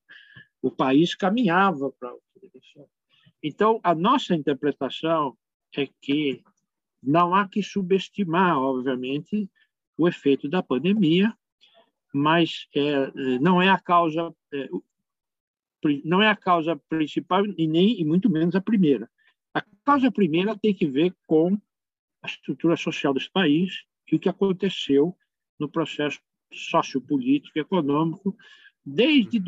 O 0.60 0.70
país 0.70 1.14
caminhava 1.14 1.90
para 1.98 2.14
direção. 2.40 2.86
Então, 3.42 3.80
a 3.82 3.94
nossa 3.94 4.34
interpretação 4.34 5.36
é 5.76 5.88
que 6.00 6.42
não 7.02 7.34
há 7.34 7.48
que 7.48 7.62
subestimar, 7.62 8.56
obviamente, 8.56 9.50
o 9.96 10.06
efeito 10.06 10.48
da 10.48 10.62
pandemia, 10.62 11.36
mas 12.14 12.68
é, 12.74 13.38
não 13.40 13.60
é 13.60 13.68
a 13.68 13.78
causa 13.78 14.34
é, 14.52 14.68
não 16.04 16.22
é 16.22 16.28
a 16.28 16.36
causa 16.36 16.76
principal 16.88 17.44
e 17.58 17.66
nem 17.66 18.00
e 18.00 18.04
muito 18.04 18.30
menos 18.30 18.54
a 18.54 18.60
primeira. 18.60 19.10
A 19.52 19.60
causa 19.84 20.12
primeira 20.12 20.56
tem 20.56 20.72
que 20.72 20.86
ver 20.86 21.12
com 21.26 21.58
a 22.22 22.26
estrutura 22.26 22.76
social 22.76 23.12
desse 23.12 23.30
país 23.30 23.82
e 24.10 24.14
o 24.14 24.20
que 24.20 24.28
aconteceu 24.28 25.16
no 25.58 25.68
processo 25.68 26.20
sociopolítico 26.52 27.58
e 27.58 27.62
econômico 27.62 28.36
desde 28.84 29.40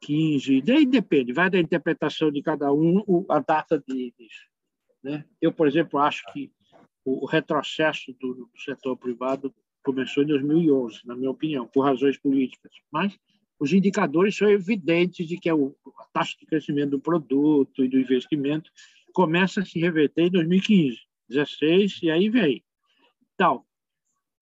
2015, 0.00 0.62
daí 0.62 0.86
depende, 0.86 1.32
vai 1.32 1.50
da 1.50 1.58
interpretação 1.58 2.30
de 2.30 2.42
cada 2.42 2.72
um 2.72 3.24
a 3.28 3.40
data 3.40 3.82
disso. 3.86 4.48
Né? 5.02 5.24
Eu, 5.40 5.52
por 5.52 5.66
exemplo, 5.66 5.98
acho 5.98 6.22
que 6.32 6.50
o 7.04 7.26
retrocesso 7.26 8.12
do 8.20 8.48
setor 8.56 8.96
privado 8.96 9.54
começou 9.82 10.22
em 10.22 10.26
2011, 10.26 11.00
na 11.06 11.16
minha 11.16 11.30
opinião, 11.30 11.66
por 11.66 11.82
razões 11.82 12.18
políticas, 12.18 12.72
mas 12.92 13.18
os 13.58 13.72
indicadores 13.72 14.36
são 14.36 14.48
evidentes 14.48 15.26
de 15.26 15.38
que 15.38 15.48
a 15.50 15.54
taxa 16.12 16.36
de 16.38 16.46
crescimento 16.46 16.90
do 16.90 17.00
produto 17.00 17.84
e 17.84 17.88
do 17.88 17.98
investimento 17.98 18.70
começa 19.12 19.60
a 19.60 19.64
se 19.64 19.80
reverter 19.80 20.26
em 20.26 20.30
2015. 20.30 20.98
16, 21.28 22.02
e 22.04 22.10
aí 22.10 22.30
vem. 22.30 22.64
Então, 23.34 23.64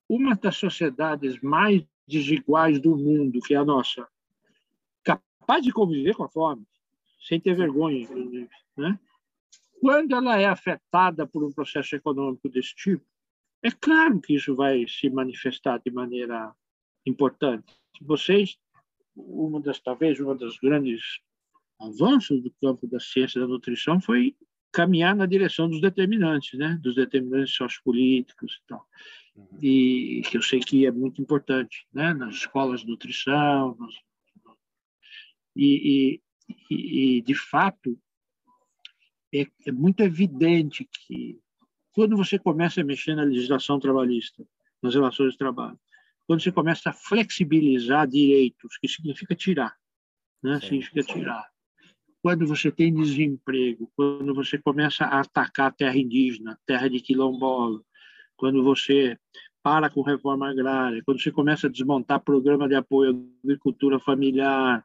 uma 0.09 0.37
das 0.37 0.57
sociedades 0.57 1.41
mais 1.41 1.83
desiguais 2.07 2.81
do 2.81 2.97
mundo, 2.97 3.41
que 3.41 3.55
é 3.55 3.57
a 3.57 3.65
nossa, 3.65 4.07
capaz 5.47 5.63
de 5.63 5.73
conviver 5.73 6.15
com 6.15 6.25
a 6.25 6.29
fome, 6.29 6.67
sem 7.21 7.39
ter 7.39 7.55
vergonha, 7.55 8.01
inclusive, 8.01 8.49
né? 8.77 8.99
quando 9.81 10.17
ela 10.17 10.41
é 10.41 10.47
afetada 10.47 11.27
por 11.27 11.45
um 11.45 11.53
processo 11.53 11.95
econômico 11.95 12.49
desse 12.49 12.75
tipo, 12.75 13.05
é 13.63 13.71
claro 13.71 14.21
que 14.21 14.35
isso 14.35 14.57
vai 14.57 14.87
se 14.89 15.09
manifestar 15.09 15.79
de 15.79 15.91
maneira 15.91 16.53
importante. 17.07 17.73
Vocês, 18.01 18.59
uma 19.15 19.61
das 19.61 19.79
talvez 19.79 20.19
uma 20.19 20.35
das 20.35 20.57
grandes 20.59 21.21
avanços 21.81 22.43
do 22.43 22.53
campo 22.61 22.87
da 22.87 22.99
ciência 22.99 23.41
da 23.41 23.47
nutrição 23.47 24.01
foi 24.01 24.35
caminhar 24.73 25.15
na 25.15 25.27
direção 25.27 25.69
dos 25.69 25.81
determinantes, 25.81 26.59
né? 26.59 26.79
Dos 26.83 26.97
determinantes 26.97 27.55
sociopolíticos 27.55 28.61
e 28.63 28.67
tal. 28.67 28.87
Uhum. 29.35 29.59
E 29.63 30.23
que 30.29 30.37
eu 30.37 30.43
sei 30.43 30.61
que 30.61 30.85
é 30.85 30.91
muito 30.91 31.23
importante, 31.23 31.87
né? 31.93 32.13
Nas 32.13 32.35
escolas 32.35 32.81
de 32.81 32.89
nutrição. 32.89 33.77
Nos... 33.79 33.95
E, 35.57 36.21
e, 36.71 37.17
e, 37.17 37.23
de 37.23 37.35
fato, 37.35 37.99
é, 39.35 39.47
é 39.67 39.73
muito 39.73 40.03
evidente 40.03 40.87
que 41.07 41.39
quando 41.93 42.17
você 42.17 42.39
começa 42.39 42.81
a 42.81 42.85
mexer 42.85 43.15
na 43.15 43.23
legislação 43.23 43.81
trabalhista, 43.81 44.47
nas 44.83 44.95
relações 44.95 45.33
de 45.33 45.39
trabalho, 45.39 45.79
quando 46.27 46.43
você 46.43 46.53
começa 46.53 46.91
a 46.91 46.93
flexibilizar 46.93 48.07
direitos, 48.07 48.77
que 48.79 48.89
significa 48.89 49.35
tirar, 49.35 49.75
né? 50.43 50.61
significa 50.61 51.03
tirar, 51.03 51.49
quando 52.23 52.47
você 52.47 52.71
tem 52.71 52.93
desemprego, 52.93 53.91
quando 53.97 54.35
você 54.35 54.59
começa 54.59 55.05
a 55.05 55.21
atacar 55.21 55.69
a 55.69 55.73
terra 55.73 55.97
indígena, 55.97 56.59
terra 56.67 56.91
de 56.91 57.01
quilombola, 57.01 57.81
quando 58.37 58.63
você 58.63 59.19
para 59.63 59.91
com 59.91 60.03
reforma 60.03 60.49
agrária, 60.49 61.03
quando 61.05 61.21
você 61.21 61.33
começa 61.33 61.67
a 61.67 61.71
desmontar 61.71 62.21
programa 62.21 62.69
de 62.69 62.77
apoio 62.77 63.11
à 63.11 63.45
agricultura 63.45 63.99
familiar. 63.99 64.85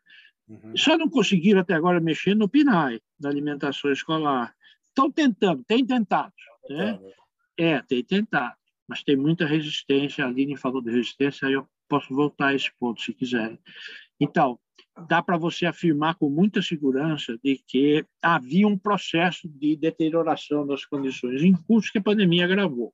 Uhum. 0.51 0.75
Só 0.75 0.97
não 0.97 1.09
conseguiram 1.09 1.61
até 1.61 1.73
agora 1.73 2.01
mexer 2.01 2.35
no 2.35 2.49
PNAE, 2.49 3.01
da 3.17 3.29
alimentação 3.29 3.89
escolar. 3.91 4.53
Estão 4.85 5.09
tentando, 5.09 5.63
tem 5.63 5.85
tentado. 5.85 6.33
Né? 6.69 6.99
É, 7.57 7.81
tem 7.81 8.03
tentado, 8.03 8.55
mas 8.87 9.01
tem 9.01 9.15
muita 9.15 9.45
resistência. 9.45 10.25
A 10.25 10.27
Aline 10.27 10.57
falou 10.57 10.81
de 10.81 10.91
resistência, 10.91 11.47
aí 11.47 11.53
eu 11.53 11.65
posso 11.87 12.13
voltar 12.13 12.47
a 12.47 12.55
esse 12.55 12.69
ponto, 12.77 13.01
se 13.01 13.13
quiserem. 13.13 13.57
Então, 14.19 14.59
dá 15.07 15.23
para 15.23 15.37
você 15.37 15.65
afirmar 15.65 16.15
com 16.15 16.29
muita 16.29 16.61
segurança 16.61 17.37
de 17.41 17.61
que 17.65 18.05
havia 18.21 18.67
um 18.67 18.77
processo 18.77 19.47
de 19.47 19.77
deterioração 19.77 20.67
das 20.67 20.85
condições 20.85 21.43
em 21.43 21.53
curso 21.53 21.91
que 21.91 21.97
a 21.97 22.03
pandemia 22.03 22.43
agravou. 22.43 22.93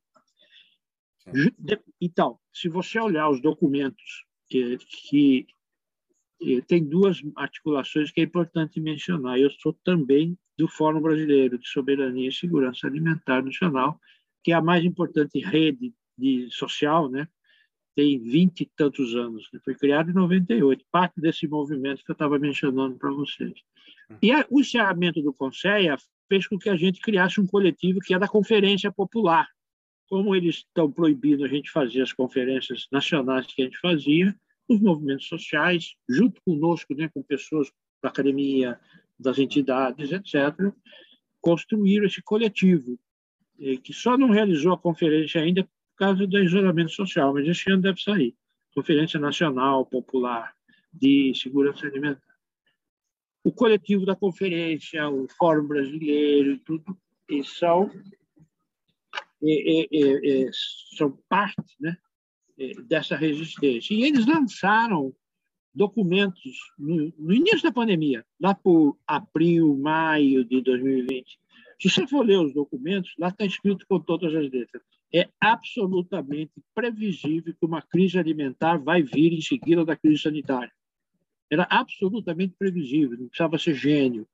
Então, 2.00 2.38
se 2.52 2.68
você 2.68 2.98
olhar 3.00 3.28
os 3.28 3.40
documentos 3.42 4.24
que, 4.48 4.78
que 4.78 5.46
tem 6.66 6.84
duas 6.84 7.20
articulações 7.36 8.10
que 8.10 8.20
é 8.20 8.24
importante 8.24 8.80
mencionar. 8.80 9.38
Eu 9.38 9.50
sou 9.50 9.72
também 9.84 10.38
do 10.56 10.68
Fórum 10.68 11.00
Brasileiro 11.00 11.58
de 11.58 11.68
Soberania 11.68 12.28
e 12.28 12.32
Segurança 12.32 12.86
Alimentar 12.86 13.42
Nacional, 13.42 13.98
que 14.42 14.52
é 14.52 14.54
a 14.54 14.62
mais 14.62 14.84
importante 14.84 15.38
rede 15.40 15.92
de 16.16 16.48
social, 16.50 17.08
né, 17.08 17.28
tem 17.94 18.18
vinte 18.18 18.60
e 18.60 18.70
tantos 18.76 19.16
anos. 19.16 19.48
Né? 19.52 19.60
Foi 19.64 19.74
criado 19.74 20.10
em 20.10 20.14
98, 20.14 20.84
parte 20.90 21.20
desse 21.20 21.48
movimento 21.48 22.04
que 22.04 22.10
eu 22.10 22.14
estava 22.14 22.38
mencionando 22.38 22.96
para 22.96 23.10
vocês. 23.10 23.54
Uhum. 24.08 24.18
E 24.22 24.30
a, 24.30 24.46
o 24.48 24.60
encerramento 24.60 25.20
do 25.20 25.32
Conselho 25.32 25.96
fez 26.28 26.46
com 26.46 26.56
que 26.56 26.68
a 26.68 26.76
gente 26.76 27.00
criasse 27.00 27.40
um 27.40 27.46
coletivo 27.46 27.98
que 28.00 28.14
é 28.14 28.18
da 28.18 28.28
Conferência 28.28 28.92
Popular. 28.92 29.48
Como 30.08 30.34
eles 30.34 30.56
estão 30.56 30.90
proibindo 30.90 31.44
a 31.44 31.48
gente 31.48 31.70
fazer 31.70 32.02
as 32.02 32.12
conferências 32.12 32.86
nacionais 32.90 33.46
que 33.46 33.62
a 33.62 33.64
gente 33.64 33.78
fazia, 33.78 34.34
os 34.68 34.80
movimentos 34.80 35.26
sociais, 35.26 35.94
junto 36.08 36.40
conosco, 36.42 36.94
né, 36.94 37.08
com 37.08 37.22
pessoas 37.22 37.72
da 38.02 38.10
academia, 38.10 38.78
das 39.18 39.38
entidades, 39.38 40.12
etc., 40.12 40.72
construíram 41.40 42.06
esse 42.06 42.22
coletivo, 42.22 42.98
eh, 43.58 43.76
que 43.76 43.92
só 43.92 44.16
não 44.16 44.30
realizou 44.30 44.72
a 44.72 44.78
conferência 44.78 45.40
ainda 45.40 45.68
causa 45.96 46.26
do 46.26 46.38
isolamento 46.38 46.92
social, 46.92 47.34
mas 47.34 47.46
esse 47.46 47.70
ano 47.70 47.82
deve 47.82 48.00
sair. 48.00 48.34
Conferência 48.74 49.18
Nacional 49.18 49.84
Popular 49.84 50.54
de 50.92 51.32
Segurança 51.34 51.86
Alimentar. 51.86 52.22
o 53.44 53.52
coletivo 53.52 54.04
da 54.04 54.14
conferência, 54.14 55.08
o 55.08 55.26
Fórum 55.28 55.66
Brasileiro, 55.66 56.58
tudo, 56.58 56.96
e 57.28 57.42
são, 57.42 57.90
e, 59.40 59.88
e, 59.90 60.46
e, 60.46 60.50
são 60.96 61.18
parte 61.28 61.74
né, 61.80 61.96
dessa 62.86 63.16
resistência. 63.16 63.94
E 63.94 64.04
eles 64.04 64.26
lançaram 64.26 65.14
documentos 65.74 66.58
no, 66.78 67.12
no, 67.16 67.32
início 67.32 67.62
da 67.62 67.72
pandemia, 67.72 68.24
lá 68.40 68.54
por 68.54 68.98
abril, 69.06 69.76
maio 69.76 70.44
de 70.44 70.60
2020. 70.60 71.38
Se 71.80 71.88
você 71.88 72.06
for 72.06 72.26
ler 72.26 72.40
os 72.40 72.52
documentos, 72.52 73.14
lá 73.18 73.28
está 73.28 73.44
escrito 73.44 73.86
com 73.88 74.00
todas 74.00 74.34
as 74.34 74.50
letras. 74.50 74.82
É 75.14 75.28
absolutamente 75.40 76.52
previsível 76.74 77.54
que 77.54 77.64
uma 77.64 77.80
crise 77.80 78.18
alimentar 78.18 78.78
vai 78.78 79.02
vir 79.02 79.32
em 79.32 79.40
seguida 79.40 79.84
da 79.84 79.96
crise 79.96 80.22
sanitária. 80.22 80.72
Era 81.50 81.66
absolutamente 81.70 82.54
previsível, 82.58 83.16
não 83.16 83.28
precisava 83.28 83.58
ser 83.58 83.74
gênio. 83.74 84.26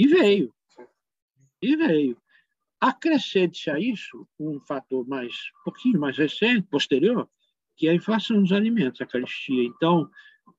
E 0.00 0.06
veio. 0.06 0.52
E 1.62 1.76
veio. 1.76 2.16
Acrescente-se 2.80 3.70
a 3.70 3.78
isso 3.78 4.28
um 4.38 4.60
fator 4.60 5.06
mais, 5.06 5.32
um 5.60 5.64
pouquinho 5.64 5.98
mais 5.98 6.16
recente, 6.16 6.66
posterior, 6.68 7.28
que 7.76 7.88
é 7.88 7.90
a 7.90 7.94
inflação 7.94 8.40
dos 8.40 8.52
alimentos, 8.52 9.00
a 9.00 9.06
caristia. 9.06 9.64
Então, 9.64 10.08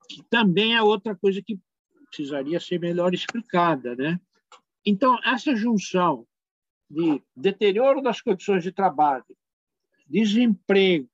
que 0.09 0.24
também 0.24 0.76
é 0.76 0.82
outra 0.82 1.15
coisa 1.15 1.41
que 1.41 1.59
precisaria 2.07 2.59
ser 2.59 2.80
melhor 2.80 3.13
explicada, 3.13 3.95
né? 3.95 4.20
Então, 4.86 5.20
essa 5.24 5.55
junção 5.55 6.28
de 6.89 7.22
deterioro 7.36 8.01
das 8.01 8.20
condições 8.22 8.63
de 8.63 8.72
trabalho, 8.72 9.38
desemprego, 10.07 11.09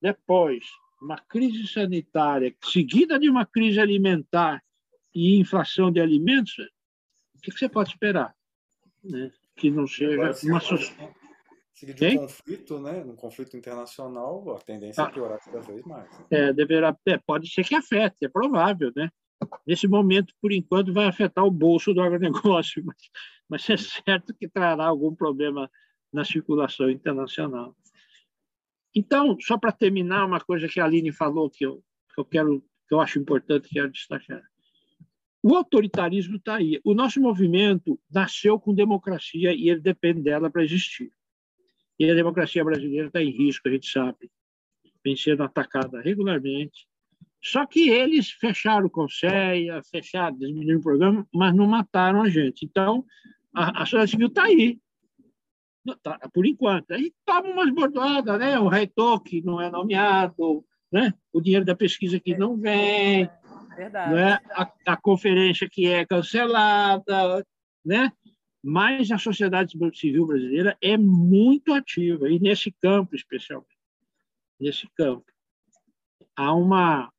depois 0.00 0.64
uma 1.00 1.18
crise 1.18 1.66
sanitária 1.68 2.54
seguida 2.64 3.18
de 3.18 3.30
uma 3.30 3.46
crise 3.46 3.78
alimentar 3.80 4.62
e 5.14 5.38
inflação 5.38 5.92
de 5.92 6.00
alimentos, 6.00 6.54
o 7.36 7.40
que 7.40 7.52
você 7.52 7.68
pode 7.68 7.90
esperar? 7.90 8.34
Né? 9.02 9.30
Que 9.58 9.70
não 9.70 9.86
seja 9.86 10.20
uma 10.44 10.60
sociedade. 10.60 11.18
Seguido 11.78 11.98
de 11.98 12.18
um 12.18 12.20
conflito, 12.22 12.80
né? 12.80 13.04
Um 13.04 13.14
conflito 13.14 13.56
internacional, 13.56 14.56
a 14.56 14.58
tendência 14.58 15.00
é 15.00 15.04
ah. 15.04 15.10
piorar 15.10 15.38
cada 15.38 15.60
vez 15.60 15.84
mais. 15.84 16.10
Né? 16.18 16.26
É, 16.30 16.52
deverá, 16.52 16.96
é, 17.06 17.18
pode 17.18 17.48
ser 17.48 17.64
que 17.64 17.74
afete, 17.74 18.16
é 18.24 18.28
provável, 18.28 18.90
né? 18.96 19.08
Nesse 19.64 19.86
momento, 19.86 20.34
por 20.42 20.50
enquanto, 20.50 20.92
vai 20.92 21.06
afetar 21.06 21.44
o 21.44 21.50
bolso 21.52 21.94
do 21.94 22.00
agronegócio, 22.00 22.82
mas, 22.84 22.96
mas 23.48 23.70
é 23.70 23.76
certo 23.76 24.34
que 24.34 24.48
trará 24.48 24.86
algum 24.86 25.14
problema 25.14 25.70
na 26.12 26.24
circulação 26.24 26.90
internacional. 26.90 27.76
Então, 28.92 29.36
só 29.40 29.56
para 29.56 29.70
terminar, 29.70 30.26
uma 30.26 30.40
coisa 30.40 30.66
que 30.66 30.80
a 30.80 30.84
Aline 30.84 31.12
falou 31.12 31.48
que 31.48 31.64
eu, 31.64 31.76
que 32.12 32.20
eu 32.20 32.24
quero, 32.24 32.60
que 32.88 32.94
eu 32.94 33.00
acho 33.00 33.20
importante, 33.20 33.68
quero 33.68 33.92
destacar. 33.92 34.42
O 35.42 35.54
autoritarismo 35.54 36.36
está 36.36 36.56
aí. 36.56 36.80
O 36.84 36.94
nosso 36.94 37.20
movimento 37.20 37.98
nasceu 38.10 38.58
com 38.58 38.74
democracia 38.74 39.52
e 39.52 39.68
ele 39.68 39.80
depende 39.80 40.22
dela 40.22 40.50
para 40.50 40.64
existir. 40.64 41.12
E 41.98 42.10
a 42.10 42.14
democracia 42.14 42.64
brasileira 42.64 43.08
está 43.08 43.22
em 43.22 43.30
risco, 43.30 43.68
a 43.68 43.72
gente 43.72 43.90
sabe. 43.90 44.30
Vem 45.04 45.16
sendo 45.16 45.42
atacada 45.42 46.00
regularmente. 46.00 46.86
Só 47.42 47.66
que 47.66 47.88
eles 47.88 48.30
fecharam 48.30 48.86
o 48.86 48.90
Conselho, 48.90 49.80
fecharam, 49.84 50.36
diminuíram 50.36 50.80
o 50.80 50.82
programa, 50.82 51.28
mas 51.32 51.54
não 51.54 51.66
mataram 51.66 52.22
a 52.22 52.28
gente. 52.28 52.64
Então, 52.64 53.04
a, 53.54 53.82
a 53.82 53.86
sociedade 53.86 54.10
civil 54.10 54.26
está 54.28 54.44
aí. 54.44 54.80
Tá, 56.02 56.18
por 56.34 56.46
enquanto. 56.46 56.90
Aí 56.90 57.12
toma 57.24 57.48
umas 57.48 57.72
bordoadas, 57.72 58.38
né? 58.38 58.58
O 58.58 58.68
reitor 58.68 59.22
que 59.22 59.40
não 59.40 59.60
é 59.60 59.70
nomeado, 59.70 60.64
né? 60.92 61.14
o 61.32 61.40
dinheiro 61.40 61.64
da 61.64 61.74
pesquisa 61.74 62.18
que 62.18 62.36
não 62.36 62.56
vem, 62.56 63.28
Verdade. 63.78 64.12
Né? 64.12 64.38
A, 64.50 64.72
a 64.86 64.96
conferência 64.96 65.68
que 65.70 65.86
é 65.86 66.04
cancelada, 66.04 67.46
né? 67.84 68.12
mas 68.60 69.12
a 69.12 69.18
sociedade 69.18 69.78
civil 69.94 70.26
brasileira 70.26 70.76
é 70.82 70.96
muito 70.96 71.72
ativa, 71.72 72.28
e 72.28 72.40
nesse 72.40 72.72
campo, 72.72 73.14
especialmente. 73.14 73.78
Nesse 74.60 74.88
campo. 74.96 75.24
Há 76.34 76.52
uma 76.52 77.12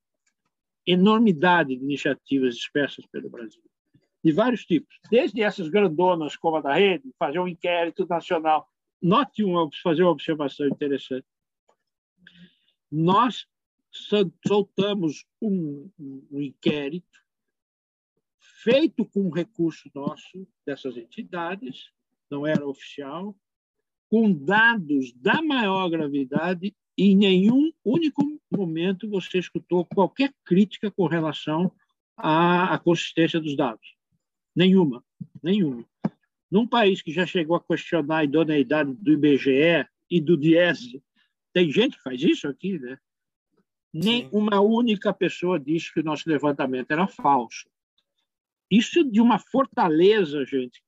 enormidade 0.85 1.77
de 1.77 1.81
iniciativas 1.81 2.55
dispersas 2.55 3.05
pelo 3.05 3.29
Brasil, 3.29 3.63
de 4.21 4.31
vários 4.33 4.65
tipos, 4.65 4.99
desde 5.09 5.41
essas 5.41 5.69
grandonas 5.69 6.35
como 6.35 6.57
a 6.57 6.61
da 6.61 6.73
rede, 6.73 7.09
fazer 7.17 7.39
um 7.39 7.47
inquérito 7.47 8.05
nacional. 8.05 8.67
Note 9.01 9.45
uma, 9.45 9.69
fazer 9.81 10.03
uma 10.03 10.11
observação 10.11 10.67
interessante. 10.67 11.25
Nós 12.91 13.45
soltamos 14.45 15.25
um, 15.41 15.89
um 15.99 16.41
inquérito 16.41 17.19
feito 18.63 19.05
com 19.05 19.29
recurso 19.29 19.89
nosso, 19.93 20.47
dessas 20.65 20.97
entidades, 20.97 21.91
não 22.29 22.45
era 22.45 22.67
oficial, 22.67 23.35
com 24.09 24.31
dados 24.31 25.13
da 25.13 25.41
maior 25.41 25.89
gravidade, 25.89 26.75
e 26.97 27.11
em 27.11 27.15
nenhum 27.15 27.71
único 27.83 28.21
momento 28.51 29.09
você 29.09 29.39
escutou 29.39 29.85
qualquer 29.85 30.33
crítica 30.43 30.91
com 30.91 31.07
relação 31.07 31.71
à, 32.17 32.73
à 32.73 32.79
consistência 32.79 33.39
dos 33.39 33.55
dados. 33.55 33.95
Nenhuma, 34.55 35.03
nenhuma. 35.41 35.85
Num 36.51 36.67
país 36.67 37.01
que 37.01 37.11
já 37.11 37.25
chegou 37.25 37.55
a 37.55 37.63
questionar 37.63 38.17
a 38.17 38.23
idoneidade 38.23 38.93
do 38.95 39.13
IBGE 39.13 39.87
e 40.09 40.19
do 40.19 40.35
Diese, 40.35 41.01
tem 41.53 41.71
gente 41.71 41.97
que 41.97 42.03
faz 42.03 42.21
isso 42.21 42.47
aqui, 42.47 42.79
né? 42.79 42.97
Nem 43.93 44.23
Sim. 44.23 44.29
uma 44.31 44.59
única 44.61 45.13
pessoa 45.13 45.59
disse 45.59 45.93
que 45.93 45.99
o 45.99 46.03
nosso 46.03 46.29
levantamento 46.29 46.91
era 46.91 47.07
falso. 47.07 47.67
Isso 48.69 49.03
de 49.03 49.19
uma 49.19 49.39
fortaleza, 49.39 50.45
gente, 50.45 50.83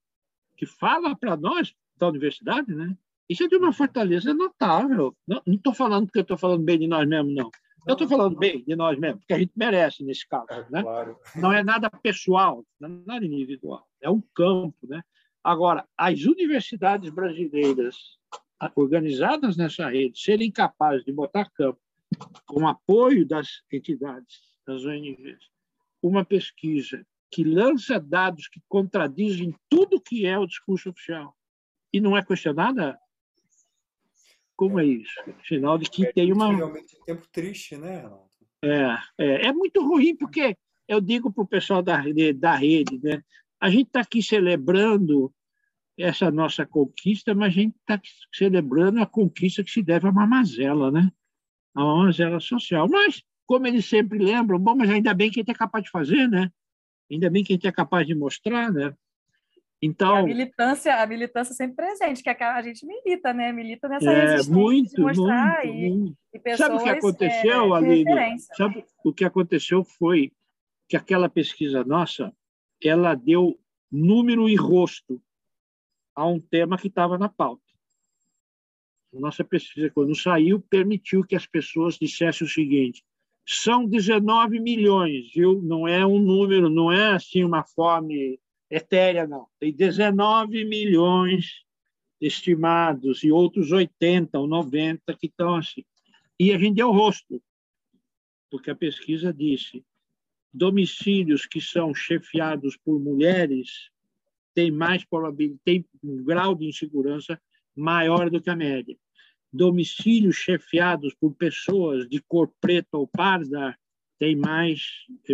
que 0.56 0.66
fala 0.66 1.16
para 1.16 1.36
nós 1.36 1.74
da 1.98 2.08
universidade, 2.08 2.74
né? 2.74 2.96
Isso 3.28 3.44
é 3.44 3.48
de 3.48 3.56
uma 3.56 3.74
fortaleza 3.74 4.34
notável. 4.34 5.16
Não 5.26 5.42
estou 5.48 5.74
falando 5.74 6.12
que 6.12 6.20
eu 6.20 6.22
estou 6.22 6.38
falando 6.38 6.64
bem 6.64 6.78
de 6.78 6.88
nós 6.88 7.08
mesmos, 7.08 7.34
não. 7.34 7.50
Eu 7.88 7.94
estou 7.94 8.08
falando 8.08 8.38
bem 8.38 8.64
de 8.64 8.76
nós 8.76 9.00
mesmos, 9.00 9.22
porque 9.22 9.34
a 9.34 9.40
gente 9.40 9.54
merece 9.56 10.04
nesse 10.04 10.28
caso. 10.28 10.52
É, 10.52 10.66
né? 10.70 10.84
Claro. 10.84 11.18
Não 11.36 11.52
é 11.52 11.64
nada 11.64 11.90
pessoal, 11.90 12.64
não 12.80 12.90
é 12.90 13.02
nada 13.06 13.26
individual. 13.26 13.88
É 14.00 14.10
um 14.10 14.22
campo. 14.36 14.78
Né? 14.84 15.02
Agora, 15.44 15.88
as 15.98 16.22
universidades 16.26 17.10
brasileiras 17.10 17.96
organizadas 18.76 19.58
nessa 19.58 19.90
rede 19.90 20.20
serem 20.20 20.52
capazes 20.52 21.04
de 21.04 21.12
botar 21.12 21.50
campo, 21.50 21.80
com 22.46 22.68
apoio 22.68 23.26
das 23.26 23.62
entidades, 23.72 24.40
das 24.66 24.86
ONGs, 24.86 25.40
uma 26.02 26.26
pesquisa 26.26 27.06
que 27.30 27.44
lança 27.44 28.00
dados 28.00 28.48
que 28.48 28.62
contradizem 28.68 29.56
tudo 29.70 30.02
que 30.02 30.26
é 30.26 30.38
o 30.38 30.46
discurso 30.46 30.90
oficial 30.90 31.36
e 31.94 32.00
não 32.00 32.16
é 32.16 32.24
questionada, 32.24 32.98
como 34.56 34.80
é, 34.80 34.86
isso? 34.86 35.14
Sinal 35.48 35.78
de 35.78 35.90
que 35.90 36.06
é, 36.06 36.12
tem 36.12 36.32
uma. 36.32 36.56
Realmente 36.56 36.96
um 36.96 37.04
tempo 37.04 37.28
triste, 37.32 37.78
né, 37.78 38.02
Ronaldo? 38.02 38.30
É, 38.64 38.98
é, 39.18 39.48
é 39.48 39.54
muito 39.54 39.84
ruim, 39.84 40.16
porque 40.16 40.56
eu 40.88 41.02
digo 41.02 41.32
para 41.32 41.44
o 41.44 41.48
pessoal 41.48 41.82
da, 41.82 42.04
da 42.36 42.56
rede, 42.56 43.00
né? 43.02 43.24
A 43.60 43.70
gente 43.70 43.88
está 43.88 44.02
aqui 44.02 44.22
celebrando 44.22 45.34
essa 45.98 46.32
nossa 46.32 46.66
conquista, 46.66 47.34
mas 47.34 47.48
a 47.48 47.56
gente 47.56 47.76
está 47.78 48.00
celebrando 48.34 49.02
a 49.02 49.06
conquista 49.06 49.64
que 49.64 49.72
se 49.72 49.82
deve 49.82 50.08
a 50.08 50.12
uma 50.12 50.28
mazela, 50.28 50.92
né? 50.92 51.12
A 51.76 51.84
mazela 51.84 52.40
social. 52.40 52.88
Mas, 52.90 53.24
como 53.46 53.68
eles 53.68 53.86
sempre 53.86 54.20
lembram, 54.20 54.60
bom, 54.60 54.76
mas 54.76 54.90
ainda 54.90 55.14
bem 55.14 55.30
que 55.30 55.40
a 55.40 55.42
gente 55.42 55.52
é 55.52 55.58
capaz 55.58 55.84
de 55.84 55.90
fazer, 55.90 56.28
né? 56.28 56.52
Ainda 57.10 57.30
bem 57.30 57.44
que 57.44 57.54
a 57.54 57.56
gente 57.56 57.68
é 57.68 57.72
capaz 57.72 58.08
de 58.08 58.16
mostrar, 58.16 58.72
né? 58.72 58.94
Então, 59.84 60.16
a 60.18 60.24
militância, 60.24 61.02
a 61.02 61.08
militância 61.08 61.56
sempre 61.56 61.78
presente, 61.78 62.22
que 62.22 62.30
a 62.30 62.62
gente 62.62 62.86
milita, 62.86 63.34
né? 63.34 63.52
Milita 63.52 63.90
nessa 63.90 64.12
é, 64.12 64.22
resistência 64.22 64.54
muito, 64.54 64.96
de 64.96 65.02
mostrar 65.02 65.66
muito, 65.66 65.76
e, 65.76 65.90
muito. 65.90 66.18
e 66.34 66.40
pessoas, 66.40 66.70
Sabe 66.70 66.76
o 66.76 66.84
que 66.84 66.90
aconteceu, 66.90 67.76
é, 67.76 67.78
Aline? 67.78 68.40
Sabe 68.56 68.86
o 69.04 69.12
que 69.12 69.26
aconteceu 69.26 69.84
foi 69.84 70.32
que 70.88 70.96
aquela 70.96 71.28
pesquisa 71.28 71.84
nossa, 71.84 72.32
ela 72.84 73.16
deu 73.16 73.60
número 73.92 74.48
e 74.48 74.56
rosto 74.56 75.20
a 76.16 76.28
um 76.28 76.40
tema 76.40 76.78
que 76.78 76.88
estava 76.88 77.18
na 77.18 77.28
pauta. 77.28 77.64
Nossa 79.14 79.44
pesquisa, 79.44 79.90
quando 79.90 80.16
saiu, 80.16 80.60
permitiu 80.60 81.24
que 81.24 81.36
as 81.36 81.46
pessoas 81.46 81.98
dissessem 81.98 82.46
o 82.48 82.50
seguinte: 82.50 83.04
são 83.46 83.86
19 83.86 84.60
milhões, 84.60 85.32
viu? 85.34 85.62
Não 85.62 85.88
é 85.88 86.06
um 86.06 86.20
número, 86.20 86.70
não 86.70 86.92
é 86.92 87.14
assim 87.14 87.44
uma 87.44 87.64
fome 87.64 88.40
etérea, 88.70 89.28
não. 89.28 89.48
Tem 89.60 89.74
19 89.74 90.64
milhões 90.66 91.66
estimados 92.20 93.24
e 93.24 93.32
outros 93.32 93.72
80 93.72 94.40
ou 94.40 94.48
90 94.48 95.16
que 95.18 95.28
estão 95.28 95.56
assim. 95.56 95.84
E 96.40 96.54
a 96.54 96.58
gente 96.58 96.76
deu 96.76 96.92
rosto, 96.92 97.42
porque 98.50 98.72
a 98.72 98.76
pesquisa 98.76 99.34
disse 99.34 99.84
domicílios 100.54 101.46
que 101.46 101.62
são 101.62 101.94
chefiados 101.94 102.78
por 102.78 103.00
mulheres 103.00 103.90
têm 104.54 104.70
mais 104.70 105.04
probabilidade, 105.06 105.62
têm 105.64 105.86
um 106.04 106.24
grau 106.24 106.54
de 106.54 106.68
insegurança 106.68 107.42
maior 107.76 108.30
do 108.30 108.42
que 108.42 108.50
a 108.50 108.56
média 108.56 108.96
domicílios 109.52 110.38
chefiados 110.38 111.14
por 111.14 111.36
pessoas 111.36 112.08
de 112.08 112.22
cor 112.22 112.52
preta 112.62 112.98
ou 112.98 113.08
parda 113.08 113.78
têm 114.18 114.36
mais 114.36 114.82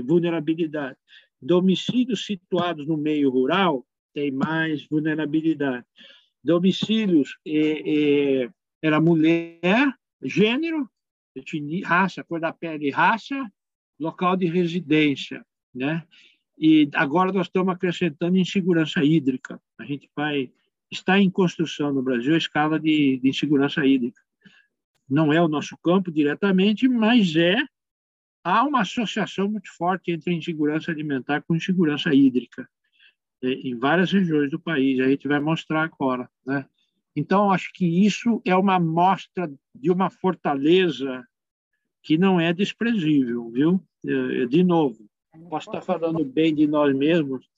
vulnerabilidade. 0.04 0.98
Domicílios 1.40 2.26
situados 2.26 2.88
no 2.88 2.98
meio 2.98 3.30
rural 3.30 3.86
têm 4.14 4.32
mais 4.32 4.88
vulnerabilidade. 4.88 5.86
Domicílios 6.44 7.38
é, 7.46 8.42
é, 8.44 8.50
era 8.82 9.00
mulher, 9.00 9.94
gênero, 10.24 10.90
raça, 11.84 12.24
cor 12.24 12.40
da 12.40 12.52
pele, 12.52 12.90
raça, 12.90 13.48
local 14.00 14.36
de 14.36 14.48
residência, 14.48 15.46
né? 15.74 16.04
E 16.58 16.90
agora 16.96 17.32
nós 17.32 17.46
estamos 17.46 17.72
acrescentando 17.72 18.38
insegurança 18.38 19.04
hídrica. 19.04 19.62
A 19.78 19.86
gente 19.86 20.10
vai 20.16 20.52
está 20.92 21.20
em 21.20 21.30
construção 21.30 21.94
no 21.94 22.02
Brasil 22.02 22.34
a 22.34 22.38
escala 22.38 22.80
de, 22.80 23.20
de 23.22 23.30
insegurança 23.30 23.86
hídrica. 23.86 24.22
Não 25.10 25.32
é 25.32 25.42
o 25.42 25.48
nosso 25.48 25.78
campo 25.78 26.12
diretamente, 26.12 26.88
mas 26.88 27.36
é 27.36 27.56
há 28.44 28.64
uma 28.64 28.82
associação 28.82 29.50
muito 29.50 29.70
forte 29.76 30.12
entre 30.12 30.34
insegurança 30.34 30.92
alimentar 30.92 31.42
com 31.42 31.56
insegurança 31.56 32.14
hídrica 32.14 32.68
é, 33.44 33.52
em 33.52 33.78
várias 33.78 34.12
regiões 34.12 34.50
do 34.50 34.60
país. 34.60 35.00
A 35.00 35.08
gente 35.10 35.28
vai 35.28 35.40
mostrar 35.40 35.84
agora, 35.84 36.30
né? 36.46 36.66
Então, 37.16 37.52
acho 37.52 37.72
que 37.74 38.06
isso 38.06 38.42
é 38.46 38.56
uma 38.56 38.80
mostra 38.80 39.52
de 39.74 39.90
uma 39.90 40.10
fortaleza 40.10 41.28
que 42.04 42.16
não 42.16 42.40
é 42.40 42.54
desprezível, 42.54 43.50
viu? 43.50 43.84
É, 44.06 44.46
de 44.46 44.64
novo, 44.64 44.98
posso 45.50 45.68
estar 45.68 45.82
falando 45.82 46.24
bem 46.24 46.54
de 46.54 46.68
nós 46.68 46.96
mesmos, 46.96 47.50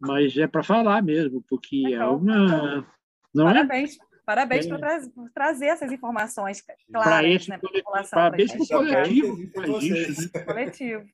mas 0.00 0.36
é 0.36 0.46
para 0.46 0.62
falar 0.62 1.02
mesmo, 1.02 1.42
porque 1.48 1.82
é 1.92 2.04
uma. 2.04 2.86
Não 3.34 3.48
é? 3.48 3.54
parabéns, 3.54 3.96
é? 3.96 3.98
parabéns 4.24 4.66
é. 4.66 4.68
por, 4.68 5.30
trazer 5.32 5.66
essas 5.66 5.90
informações 5.90 6.62
claras 6.92 7.26
esse 7.26 7.50
né, 7.50 7.58
para 7.58 7.68
a 7.68 7.72
população. 7.72 8.18
Parabéns 8.18 8.52
para 8.52 8.62
o 8.62 8.68
coletivo. 8.68 9.36
Né? 9.38 10.44
coletivo. 10.44 11.04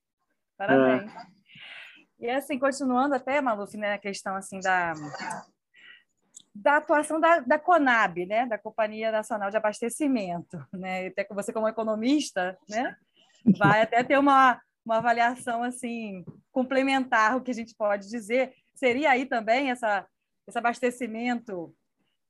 Parabéns. 0.56 1.10
É. 1.10 1.40
E 2.20 2.28
assim, 2.28 2.58
continuando 2.58 3.14
até, 3.14 3.40
Maluf, 3.40 3.74
né, 3.76 3.94
a 3.94 3.98
questão 3.98 4.36
assim 4.36 4.60
da, 4.60 4.92
da 6.54 6.76
atuação 6.76 7.18
da, 7.18 7.40
da 7.40 7.58
Conab, 7.58 8.26
né, 8.26 8.44
da 8.46 8.58
Companhia 8.58 9.10
Nacional 9.10 9.50
de 9.50 9.56
Abastecimento, 9.56 10.62
né, 10.70 11.06
até 11.06 11.24
que 11.24 11.32
você 11.32 11.50
como 11.50 11.66
economista, 11.66 12.58
né, 12.68 12.94
vai 13.58 13.80
até 13.80 14.04
ter 14.04 14.18
uma, 14.18 14.60
uma 14.84 14.98
avaliação 14.98 15.62
assim 15.62 16.22
complementar 16.52 17.36
o 17.36 17.40
que 17.40 17.50
a 17.50 17.54
gente 17.54 17.74
pode 17.74 18.08
dizer 18.10 18.52
seria 18.80 19.10
aí 19.10 19.26
também 19.26 19.70
essa, 19.70 20.06
esse 20.48 20.58
abastecimento 20.58 21.72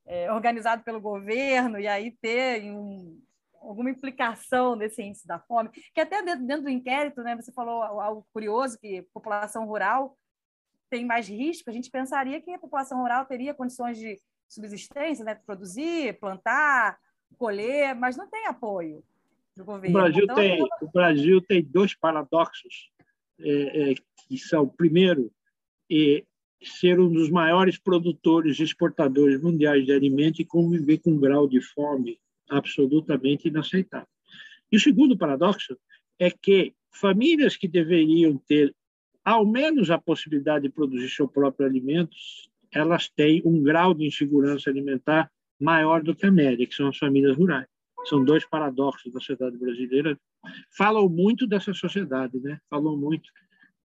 é, 0.04 0.30
organizado 0.32 0.82
pelo 0.82 1.00
governo 1.00 1.78
e 1.78 1.86
aí 1.86 2.10
ter 2.20 2.64
um, 2.72 3.22
alguma 3.62 3.88
implicação 3.88 4.74
nesse 4.74 5.00
índice 5.00 5.26
da 5.26 5.38
fome, 5.38 5.70
que 5.94 6.00
até 6.00 6.22
dentro, 6.22 6.44
dentro, 6.44 6.64
do 6.64 6.70
inquérito, 6.70 7.22
né, 7.22 7.36
você 7.36 7.52
falou 7.52 7.82
algo 7.82 8.26
curioso, 8.32 8.78
que 8.78 9.02
população 9.14 9.64
rural 9.64 10.18
tem 10.90 11.04
mais 11.06 11.28
risco, 11.28 11.70
a 11.70 11.72
gente 11.72 11.88
pensaria 11.88 12.40
que 12.40 12.52
a 12.52 12.58
população 12.58 12.98
rural 12.98 13.24
teria 13.24 13.54
condições 13.54 13.96
de 13.96 14.20
subsistência, 14.48 15.24
né, 15.24 15.36
produzir, 15.46 16.18
plantar, 16.18 16.98
colher, 17.38 17.94
mas 17.94 18.16
não 18.16 18.28
tem 18.28 18.46
apoio 18.46 19.04
do 19.56 19.64
governo. 19.64 19.96
O 19.96 20.02
Brasil, 20.02 20.24
então, 20.24 20.34
tem, 20.34 20.62
o 20.82 20.90
Brasil 20.92 21.40
tem 21.42 21.62
dois 21.62 21.94
paradoxos, 21.94 22.90
é, 23.38 23.92
é, 23.92 23.94
que 24.26 24.36
são, 24.36 24.68
primeiro, 24.68 25.30
é, 25.90 26.24
ser 26.62 27.00
um 27.00 27.10
dos 27.10 27.30
maiores 27.30 27.78
produtores 27.78 28.58
e 28.58 28.62
exportadores 28.62 29.40
mundiais 29.40 29.84
de 29.84 29.92
alimentos 29.92 30.40
e 30.40 30.44
conviver 30.44 30.98
com 30.98 31.12
um 31.12 31.20
grau 31.20 31.48
de 31.48 31.60
fome 31.60 32.18
absolutamente 32.48 33.48
inaceitável. 33.48 34.08
E 34.70 34.76
o 34.76 34.80
segundo 34.80 35.16
paradoxo 35.16 35.76
é 36.18 36.30
que 36.30 36.74
famílias 36.92 37.56
que 37.56 37.66
deveriam 37.66 38.36
ter 38.46 38.74
ao 39.24 39.46
menos 39.46 39.90
a 39.90 39.98
possibilidade 39.98 40.64
de 40.64 40.70
produzir 40.70 41.08
seus 41.08 41.30
próprios 41.30 41.68
alimentos, 41.68 42.50
elas 42.72 43.08
têm 43.08 43.42
um 43.44 43.62
grau 43.62 43.94
de 43.94 44.06
insegurança 44.06 44.70
alimentar 44.70 45.30
maior 45.60 46.02
do 46.02 46.14
que 46.14 46.26
a 46.26 46.30
média, 46.30 46.66
que 46.66 46.74
são 46.74 46.88
as 46.88 46.96
famílias 46.96 47.36
rurais. 47.36 47.66
São 48.06 48.24
dois 48.24 48.46
paradoxos 48.46 49.12
da 49.12 49.20
sociedade 49.20 49.58
brasileira. 49.58 50.18
Falam 50.76 51.08
muito 51.08 51.46
dessa 51.46 51.74
sociedade, 51.74 52.38
né? 52.40 52.58
Falam 52.70 52.96
muito 52.96 53.30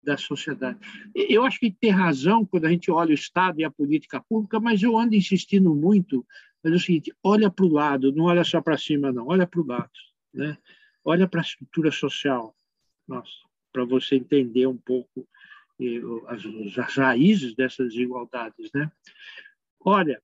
da 0.03 0.17
sociedade. 0.17 0.77
Eu 1.15 1.45
acho 1.45 1.59
que 1.59 1.71
tem 1.71 1.89
razão 1.89 2.45
quando 2.45 2.65
a 2.65 2.69
gente 2.69 2.91
olha 2.91 3.11
o 3.11 3.15
Estado 3.15 3.59
e 3.59 3.63
a 3.63 3.71
política 3.71 4.21
pública, 4.21 4.59
mas 4.59 4.83
eu 4.83 4.97
ando 4.97 5.15
insistindo 5.15 5.73
muito, 5.73 6.25
mas 6.63 6.73
é 6.73 6.75
o 6.75 6.79
seguinte, 6.79 7.15
olha 7.23 7.49
para 7.49 7.65
o 7.65 7.71
lado, 7.71 8.11
não 8.11 8.25
olha 8.25 8.43
só 8.43 8.61
para 8.61 8.77
cima, 8.77 9.11
não, 9.11 9.27
olha 9.27 9.47
para 9.47 9.61
o 9.61 9.65
lado. 9.65 9.91
Né? 10.33 10.57
Olha 11.03 11.27
para 11.27 11.41
a 11.41 11.43
estrutura 11.43 11.91
social, 11.91 12.55
para 13.71 13.85
você 13.85 14.15
entender 14.15 14.67
um 14.67 14.77
pouco 14.77 15.27
eh, 15.79 16.01
as, 16.27 16.43
as 16.77 16.95
raízes 16.95 17.55
dessas 17.55 17.93
desigualdades. 17.93 18.71
Né? 18.73 18.91
Olha, 19.79 20.21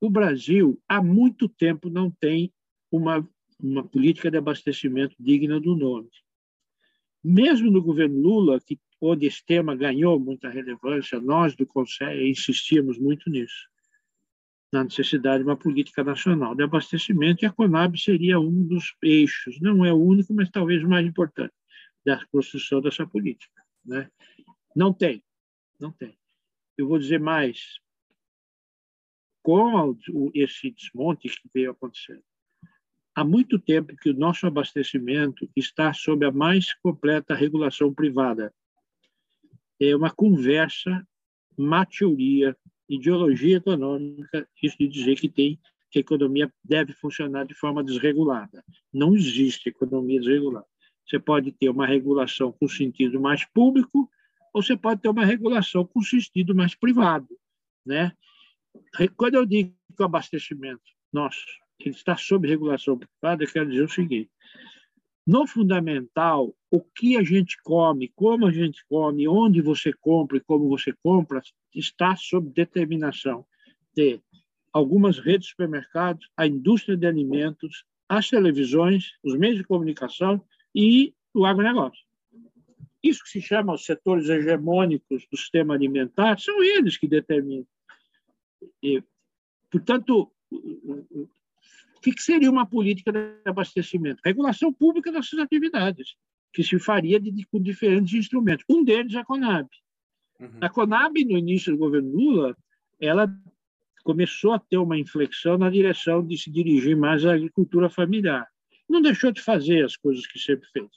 o 0.00 0.08
Brasil 0.08 0.80
há 0.88 1.02
muito 1.02 1.48
tempo 1.48 1.90
não 1.90 2.10
tem 2.10 2.52
uma, 2.90 3.26
uma 3.58 3.86
política 3.86 4.30
de 4.30 4.38
abastecimento 4.38 5.14
digna 5.18 5.60
do 5.60 5.76
nome 5.76 6.08
mesmo 7.22 7.70
no 7.70 7.82
governo 7.82 8.18
Lula, 8.18 8.60
que, 8.60 8.78
onde 9.00 9.26
esse 9.26 9.44
tema 9.44 9.76
ganhou 9.76 10.18
muita 10.18 10.48
relevância, 10.48 11.20
nós 11.20 11.54
do 11.54 11.66
Conselho 11.66 12.26
insistíamos 12.26 12.98
muito 12.98 13.28
nisso, 13.30 13.68
na 14.72 14.84
necessidade 14.84 15.42
de 15.42 15.48
uma 15.48 15.56
política 15.56 16.04
nacional 16.04 16.54
de 16.54 16.62
abastecimento, 16.62 17.44
e 17.44 17.46
a 17.46 17.52
Conab 17.52 17.98
seria 17.98 18.38
um 18.38 18.66
dos 18.66 18.94
eixos, 19.02 19.60
não 19.60 19.84
é 19.84 19.92
o 19.92 20.02
único, 20.02 20.32
mas 20.32 20.50
talvez 20.50 20.82
o 20.82 20.88
mais 20.88 21.06
importante, 21.06 21.52
da 22.04 22.24
construção 22.26 22.80
dessa 22.80 23.06
política. 23.06 23.62
Né? 23.84 24.10
Não 24.74 24.92
tem, 24.92 25.22
não 25.78 25.90
tem. 25.90 26.16
Eu 26.78 26.88
vou 26.88 26.98
dizer 26.98 27.20
mais, 27.20 27.78
com 29.42 29.96
esse 30.34 30.70
desmonte 30.70 31.28
que 31.28 31.50
veio 31.52 31.72
acontecendo, 31.72 32.22
Há 33.14 33.24
muito 33.24 33.58
tempo 33.58 33.96
que 33.96 34.10
o 34.10 34.14
nosso 34.14 34.46
abastecimento 34.46 35.48
está 35.56 35.92
sob 35.92 36.24
a 36.24 36.30
mais 36.30 36.72
completa 36.74 37.34
regulação 37.34 37.92
privada. 37.92 38.52
É 39.80 39.94
uma 39.96 40.10
conversa, 40.10 41.06
má 41.56 41.84
teoria, 41.84 42.56
ideologia 42.88 43.56
econômica, 43.56 44.48
isso 44.62 44.78
de 44.78 44.88
dizer 44.88 45.16
que 45.16 45.28
tem 45.28 45.58
que 45.90 45.98
a 45.98 46.00
economia 46.00 46.52
deve 46.62 46.92
funcionar 46.92 47.44
de 47.44 47.54
forma 47.54 47.82
desregulada. 47.82 48.64
Não 48.92 49.14
existe 49.14 49.68
economia 49.68 50.20
desregulada. 50.20 50.66
Você 51.04 51.18
pode 51.18 51.50
ter 51.50 51.68
uma 51.68 51.86
regulação 51.86 52.52
com 52.52 52.68
sentido 52.68 53.20
mais 53.20 53.44
público 53.46 54.08
ou 54.54 54.62
você 54.62 54.76
pode 54.76 55.00
ter 55.00 55.08
uma 55.08 55.24
regulação 55.24 55.84
com 55.84 56.00
sentido 56.00 56.54
mais 56.54 56.74
privado, 56.74 57.28
né? 57.84 58.12
Quando 59.16 59.34
eu 59.34 59.44
digo 59.44 59.74
que 59.96 60.02
o 60.02 60.04
abastecimento 60.04 60.82
nosso 61.12 61.44
que 61.80 61.88
está 61.88 62.16
sob 62.16 62.46
regulação 62.46 62.98
privada, 62.98 63.46
quer 63.46 63.66
dizer 63.66 63.82
o 63.82 63.88
seguinte: 63.88 64.30
no 65.26 65.46
fundamental, 65.46 66.54
o 66.70 66.80
que 66.80 67.16
a 67.16 67.22
gente 67.22 67.56
come, 67.62 68.08
como 68.14 68.46
a 68.46 68.52
gente 68.52 68.84
come, 68.88 69.26
onde 69.26 69.60
você 69.60 69.92
compra 69.92 70.36
e 70.36 70.40
como 70.40 70.68
você 70.68 70.94
compra, 71.02 71.42
está 71.74 72.14
sob 72.16 72.50
determinação 72.50 73.44
de 73.94 74.20
algumas 74.72 75.18
redes 75.18 75.46
de 75.46 75.50
supermercados, 75.50 76.28
a 76.36 76.46
indústria 76.46 76.96
de 76.96 77.06
alimentos, 77.06 77.84
as 78.08 78.28
televisões, 78.28 79.12
os 79.22 79.36
meios 79.36 79.56
de 79.56 79.64
comunicação 79.64 80.44
e 80.74 81.14
o 81.34 81.44
agronegócio. 81.44 82.04
Isso 83.02 83.22
que 83.24 83.30
se 83.30 83.40
chama 83.40 83.72
os 83.72 83.84
setores 83.84 84.28
hegemônicos 84.28 85.26
do 85.30 85.36
sistema 85.36 85.74
alimentar, 85.74 86.38
são 86.38 86.62
eles 86.62 86.98
que 86.98 87.08
determinam. 87.08 87.66
E, 88.82 89.02
portanto, 89.70 90.30
o 92.08 92.14
que 92.14 92.22
seria 92.22 92.50
uma 92.50 92.66
política 92.66 93.12
de 93.12 93.18
abastecimento? 93.44 94.22
Regulação 94.24 94.72
pública 94.72 95.12
dessas 95.12 95.38
atividades, 95.38 96.14
que 96.52 96.64
se 96.64 96.78
faria 96.78 97.20
de, 97.20 97.44
com 97.46 97.60
diferentes 97.60 98.14
instrumentos. 98.14 98.64
Um 98.68 98.82
deles 98.82 99.14
é 99.14 99.18
a 99.18 99.24
Conab. 99.24 99.68
Uhum. 100.40 100.58
A 100.60 100.68
Conab, 100.70 101.24
no 101.24 101.36
início 101.36 101.72
do 101.72 101.78
governo 101.78 102.10
Lula, 102.10 102.56
ela 102.98 103.28
começou 104.02 104.52
a 104.52 104.58
ter 104.58 104.78
uma 104.78 104.98
inflexão 104.98 105.58
na 105.58 105.68
direção 105.68 106.26
de 106.26 106.38
se 106.38 106.50
dirigir 106.50 106.96
mais 106.96 107.24
à 107.26 107.34
agricultura 107.34 107.90
familiar. 107.90 108.48
Não 108.88 109.02
deixou 109.02 109.30
de 109.30 109.40
fazer 109.42 109.84
as 109.84 109.96
coisas 109.96 110.26
que 110.26 110.38
sempre 110.38 110.66
fez. 110.72 110.88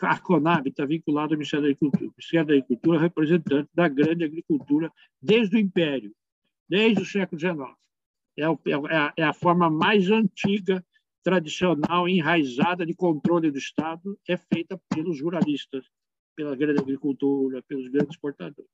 A 0.00 0.18
Conab 0.18 0.68
está 0.68 0.84
vinculada 0.84 1.34
ao 1.34 1.38
Ministério 1.38 1.64
da 1.64 1.70
Agricultura. 1.70 2.06
O 2.06 2.14
Ministério 2.16 2.46
da 2.46 2.54
Agricultura 2.54 2.98
é 2.98 3.00
representante 3.00 3.68
da 3.74 3.88
grande 3.88 4.24
agricultura 4.24 4.92
desde 5.20 5.56
o 5.56 5.58
Império, 5.58 6.14
desde 6.68 7.02
o 7.02 7.06
século 7.06 7.40
XIX. 7.40 7.58
É, 8.36 8.42
é, 8.42 8.48
é, 8.70 8.96
a, 8.96 9.12
é 9.16 9.22
a 9.22 9.32
forma 9.32 9.70
mais 9.70 10.10
antiga, 10.10 10.84
tradicional, 11.22 12.08
enraizada 12.08 12.84
de 12.84 12.94
controle 12.94 13.50
do 13.50 13.58
Estado, 13.58 14.18
é 14.28 14.36
feita 14.36 14.78
pelos 14.90 15.22
ruralistas, 15.22 15.86
pela 16.36 16.54
grande 16.54 16.80
agricultura, 16.80 17.62
pelos 17.66 17.88
grandes 17.88 18.10
exportadores. 18.10 18.70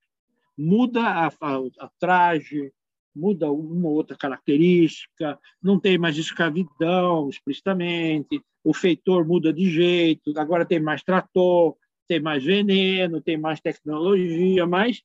Muda 0.59 1.01
a, 1.03 1.27
a, 1.29 1.57
a 1.79 1.91
traje, 1.99 2.73
muda 3.15 3.51
uma 3.51 3.89
outra 3.89 4.17
característica, 4.17 5.39
não 5.63 5.79
tem 5.79 5.97
mais 5.97 6.17
escravidão 6.17 7.29
explicitamente, 7.29 8.43
o 8.65 8.75
feitor 8.75 9.27
muda 9.27 9.53
de 9.53 9.71
jeito, 9.71 10.33
agora 10.37 10.67
tem 10.67 10.81
mais 10.81 11.03
trator, 11.03 11.77
tem 12.07 12.21
mais 12.21 12.45
veneno, 12.45 13.21
tem 13.21 13.39
mais 13.39 13.61
tecnologia, 13.61 14.67
mas 14.67 15.03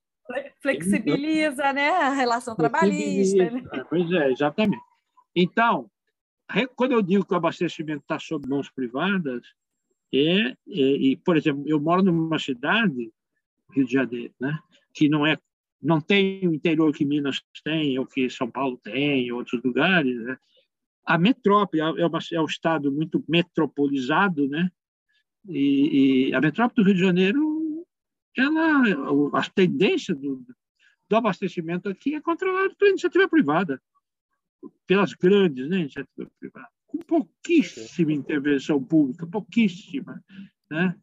flexibiliza, 0.62 1.72
né, 1.74 1.90
a 1.90 2.14
relação 2.14 2.56
trabalhista. 2.56 3.50
Né? 3.50 3.64
Pois 3.90 4.12
é, 4.12 4.32
exatamente. 4.32 4.84
Então, 5.36 5.90
quando 6.76 6.94
eu 6.94 7.02
digo 7.02 7.26
que 7.26 7.34
o 7.34 7.38
abastecimento 7.38 8.02
está 8.02 8.20
sob 8.20 8.48
mãos 8.48 8.70
privadas, 8.70 9.42
é, 10.14 10.50
é, 10.50 10.56
e 10.68 11.18
por 11.18 11.38
exemplo, 11.38 11.64
eu 11.68 11.80
moro 11.80 12.02
numa 12.02 12.40
cidade, 12.40 13.12
Rio 13.72 13.86
de 13.86 13.94
Janeiro, 13.94 14.34
né, 14.40 14.58
que 14.94 15.10
não 15.10 15.26
é 15.26 15.38
não 15.86 16.02
tem 16.02 16.48
o 16.48 16.54
interior 16.54 16.92
que 16.92 17.06
Minas 17.06 17.42
tem, 17.64 18.00
ou 18.00 18.08
que 18.08 18.28
São 18.30 18.50
Paulo 18.50 18.80
tem, 18.84 19.32
outros 19.32 19.62
lugares. 19.64 20.16
Né? 20.24 20.38
A 21.06 21.18
metrópole 21.18 21.82
é, 21.82 22.06
uma, 22.06 22.20
é 22.34 22.42
um 22.42 22.46
estado 22.46 22.92
muito 22.92 23.24
metropolizado, 23.30 24.48
né? 24.50 24.72
E, 25.48 26.30
e, 26.30 26.34
a 26.34 26.42
metrópole 26.42 26.76
do 26.76 26.88
Rio 26.88 26.96
de 26.96 27.02
Janeiro, 27.02 27.55
ela, 28.38 29.40
a 29.40 29.50
tendência 29.50 30.14
do, 30.14 30.46
do 31.10 31.16
abastecimento 31.16 31.90
aqui 31.90 32.16
é 32.16 32.22
controlada 32.22 32.74
pela 32.76 32.92
iniciativa 32.92 33.28
privada, 33.28 33.82
pelas 34.86 35.14
grandes 35.14 35.70
né, 35.70 35.80
iniciativas 35.80 36.32
privadas, 36.40 36.70
com 36.88 36.98
pouquíssima 37.00 38.12
intervenção 38.12 38.84
pública, 38.84 39.28
pouquíssima. 39.28 40.24
Né? 40.70 40.96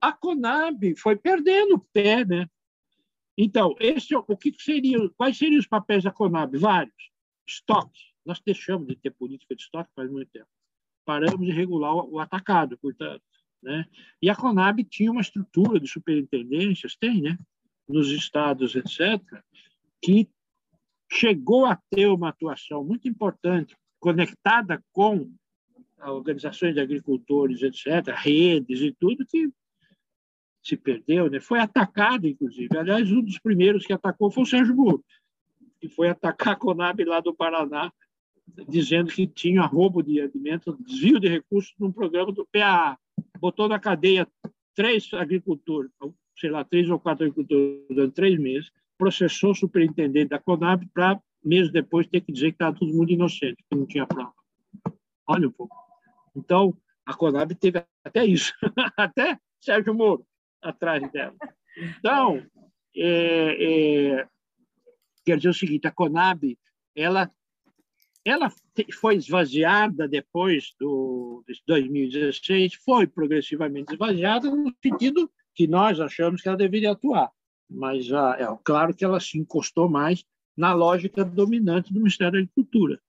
A 0.00 0.12
Conab 0.12 0.94
foi 0.96 1.16
perdendo 1.16 1.74
o 1.74 1.86
pé, 1.92 2.24
né? 2.24 2.48
Então, 3.36 3.74
esse, 3.78 4.14
o 4.14 4.36
que 4.36 4.52
seria, 4.58 4.98
quais 5.16 5.38
seriam 5.38 5.58
os 5.58 5.66
papéis 5.66 6.04
da 6.04 6.10
Conab? 6.10 6.56
Vários. 6.58 7.10
Estoque. 7.46 8.00
Nós 8.24 8.40
deixamos 8.44 8.86
de 8.88 8.96
ter 8.96 9.10
política 9.10 9.54
de 9.54 9.62
estoque 9.62 9.90
faz 9.94 10.10
muito 10.10 10.30
tempo. 10.30 10.48
Paramos 11.04 11.46
de 11.46 11.52
regular 11.52 11.94
o 11.94 12.18
atacado, 12.18 12.78
portanto. 12.78 13.22
Né? 13.62 13.84
E 14.22 14.30
a 14.30 14.36
Conab 14.36 14.82
tinha 14.84 15.10
uma 15.10 15.20
estrutura 15.20 15.78
de 15.78 15.86
superintendências, 15.86 16.96
tem, 16.96 17.20
né? 17.20 17.38
nos 17.88 18.10
estados, 18.10 18.74
etc., 18.74 19.20
que 20.02 20.28
chegou 21.12 21.66
a 21.66 21.76
ter 21.90 22.06
uma 22.06 22.28
atuação 22.28 22.84
muito 22.84 23.08
importante, 23.08 23.76
conectada 23.98 24.82
com 24.92 25.30
organizações 25.98 26.74
de 26.74 26.80
agricultores, 26.80 27.62
etc., 27.62 28.14
redes 28.16 28.80
e 28.80 28.92
tudo, 28.92 29.26
que 29.26 29.50
se 30.62 30.76
perdeu, 30.76 31.28
né? 31.28 31.40
foi 31.40 31.58
atacado, 31.58 32.26
inclusive. 32.26 32.76
Aliás, 32.76 33.10
um 33.10 33.22
dos 33.22 33.38
primeiros 33.38 33.86
que 33.86 33.92
atacou 33.92 34.30
foi 34.30 34.42
o 34.42 34.46
Sérgio 34.46 34.74
Moro, 34.74 35.04
que 35.80 35.88
foi 35.88 36.08
atacar 36.08 36.54
a 36.54 36.56
Conab 36.56 37.02
lá 37.04 37.20
do 37.20 37.34
Paraná, 37.34 37.92
dizendo 38.68 39.10
que 39.10 39.26
tinha 39.26 39.62
roubo 39.62 40.02
de 40.02 40.20
alimentos, 40.20 40.76
desvio 40.80 41.18
de 41.18 41.28
recursos 41.28 41.74
num 41.78 41.92
programa 41.92 42.32
do 42.32 42.46
PAA. 42.52 42.98
Botou 43.40 43.68
na 43.68 43.78
cadeia 43.78 44.28
três 44.74 45.12
agricultores, 45.14 45.90
sei 46.38 46.50
lá, 46.50 46.64
três 46.64 46.88
ou 46.88 47.00
quatro 47.00 47.24
agricultores 47.24 47.86
durante 47.88 48.14
três 48.14 48.38
meses, 48.38 48.70
processou 48.98 49.52
o 49.52 49.54
superintendente 49.54 50.28
da 50.28 50.38
Conab 50.38 50.86
para, 50.92 51.20
meses 51.42 51.72
depois, 51.72 52.06
ter 52.06 52.20
que 52.20 52.32
dizer 52.32 52.48
que 52.48 52.56
estava 52.56 52.76
todo 52.76 52.92
mundo 52.92 53.10
inocente, 53.10 53.64
que 53.68 53.76
não 53.76 53.86
tinha 53.86 54.06
prova. 54.06 54.34
Olha 55.26 55.48
um 55.48 55.52
pouco. 55.52 55.74
Então, 56.36 56.76
a 57.06 57.14
Conab 57.14 57.54
teve 57.54 57.84
até 58.04 58.24
isso, 58.24 58.52
até 58.96 59.38
Sérgio 59.58 59.94
Moro 59.94 60.26
atrás 60.62 61.10
dela. 61.10 61.34
Então, 61.98 62.44
é, 62.94 64.18
é, 64.18 64.28
quer 65.24 65.36
dizer 65.36 65.48
o 65.48 65.54
seguinte, 65.54 65.86
a 65.86 65.90
Conab, 65.90 66.58
ela, 66.94 67.30
ela 68.24 68.52
foi 69.00 69.16
esvaziada 69.16 70.06
depois 70.06 70.74
do, 70.78 71.42
de 71.48 71.60
2016, 71.66 72.74
foi 72.74 73.06
progressivamente 73.06 73.92
esvaziada 73.92 74.50
no 74.50 74.72
sentido 74.82 75.30
que 75.54 75.66
nós 75.66 76.00
achamos 76.00 76.42
que 76.42 76.48
ela 76.48 76.56
deveria 76.56 76.92
atuar. 76.92 77.30
Mas 77.68 78.12
ah, 78.12 78.36
é 78.38 78.46
claro 78.64 78.94
que 78.94 79.04
ela 79.04 79.20
se 79.20 79.38
encostou 79.38 79.88
mais 79.88 80.24
na 80.56 80.74
lógica 80.74 81.24
dominante 81.24 81.92
do 81.92 82.00
Ministério 82.00 82.32
da 82.32 82.38
Agricultura. 82.38 83.00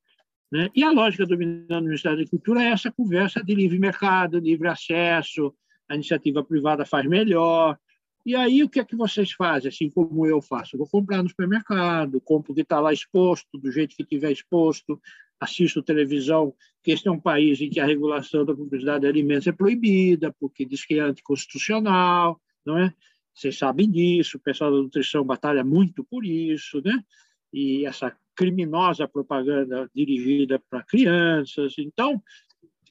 Né? 0.52 0.70
E 0.76 0.84
a 0.84 0.92
lógica 0.92 1.26
dominante 1.26 1.68
do 1.68 1.84
Ministério 1.84 2.18
da 2.18 2.22
Agricultura 2.22 2.64
é 2.64 2.68
essa 2.68 2.92
conversa 2.92 3.44
de 3.44 3.56
livre 3.56 3.80
mercado, 3.80 4.40
livre 4.40 4.68
acesso, 4.68 5.54
a 5.90 5.96
iniciativa 5.96 6.44
privada 6.44 6.86
faz 6.86 7.06
melhor. 7.06 7.78
E 8.26 8.36
aí, 8.36 8.64
o 8.64 8.70
que 8.70 8.80
é 8.80 8.86
que 8.86 8.96
vocês 8.96 9.32
fazem, 9.32 9.70
assim 9.70 9.90
como 9.90 10.26
eu 10.28 10.42
faço? 10.42 10.76
Eu 10.76 10.80
vou 10.80 10.88
comprar 10.88 11.24
no 11.24 11.30
supermercado, 11.30 12.22
compro 12.22 12.52
o 12.52 12.56
que 12.56 12.62
está 12.62 12.80
lá 12.80 12.94
exposto, 12.94 13.58
do 13.58 13.72
jeito 13.72 13.96
que 13.96 14.04
estiver 14.04 14.32
exposto, 14.32 15.02
assisto 15.40 15.82
televisão, 15.82 16.54
que 16.84 16.92
este 16.92 17.08
é 17.08 17.12
um 17.12 17.20
país 17.20 17.60
em 17.60 17.70
que 17.70 17.80
a 17.80 17.86
regulação 17.86 18.46
da 18.46 18.54
publicidade 18.54 19.02
de 19.02 19.08
alimentos 19.08 19.48
é 19.48 19.52
proibida, 19.52 20.32
porque 20.40 20.66
diz 20.66 20.86
que 20.86 20.96
é 20.96 21.00
anticonstitucional, 21.00 22.40
não 22.64 22.78
é? 22.78 22.94
Vocês 23.34 23.58
sabem 23.58 23.90
disso, 23.90 24.38
o 24.38 24.40
pessoal 24.40 24.72
da 24.72 24.78
nutrição 24.78 25.24
batalha 25.24 25.64
muito 25.64 26.04
por 26.04 26.24
isso, 26.24 26.80
né? 26.86 27.04
E 27.52 27.86
essa 27.86 28.16
criminosa 28.36 29.08
propaganda 29.08 29.90
dirigida 29.96 30.62
para 30.70 30.84
crianças. 30.84 31.74
Então, 31.80 32.22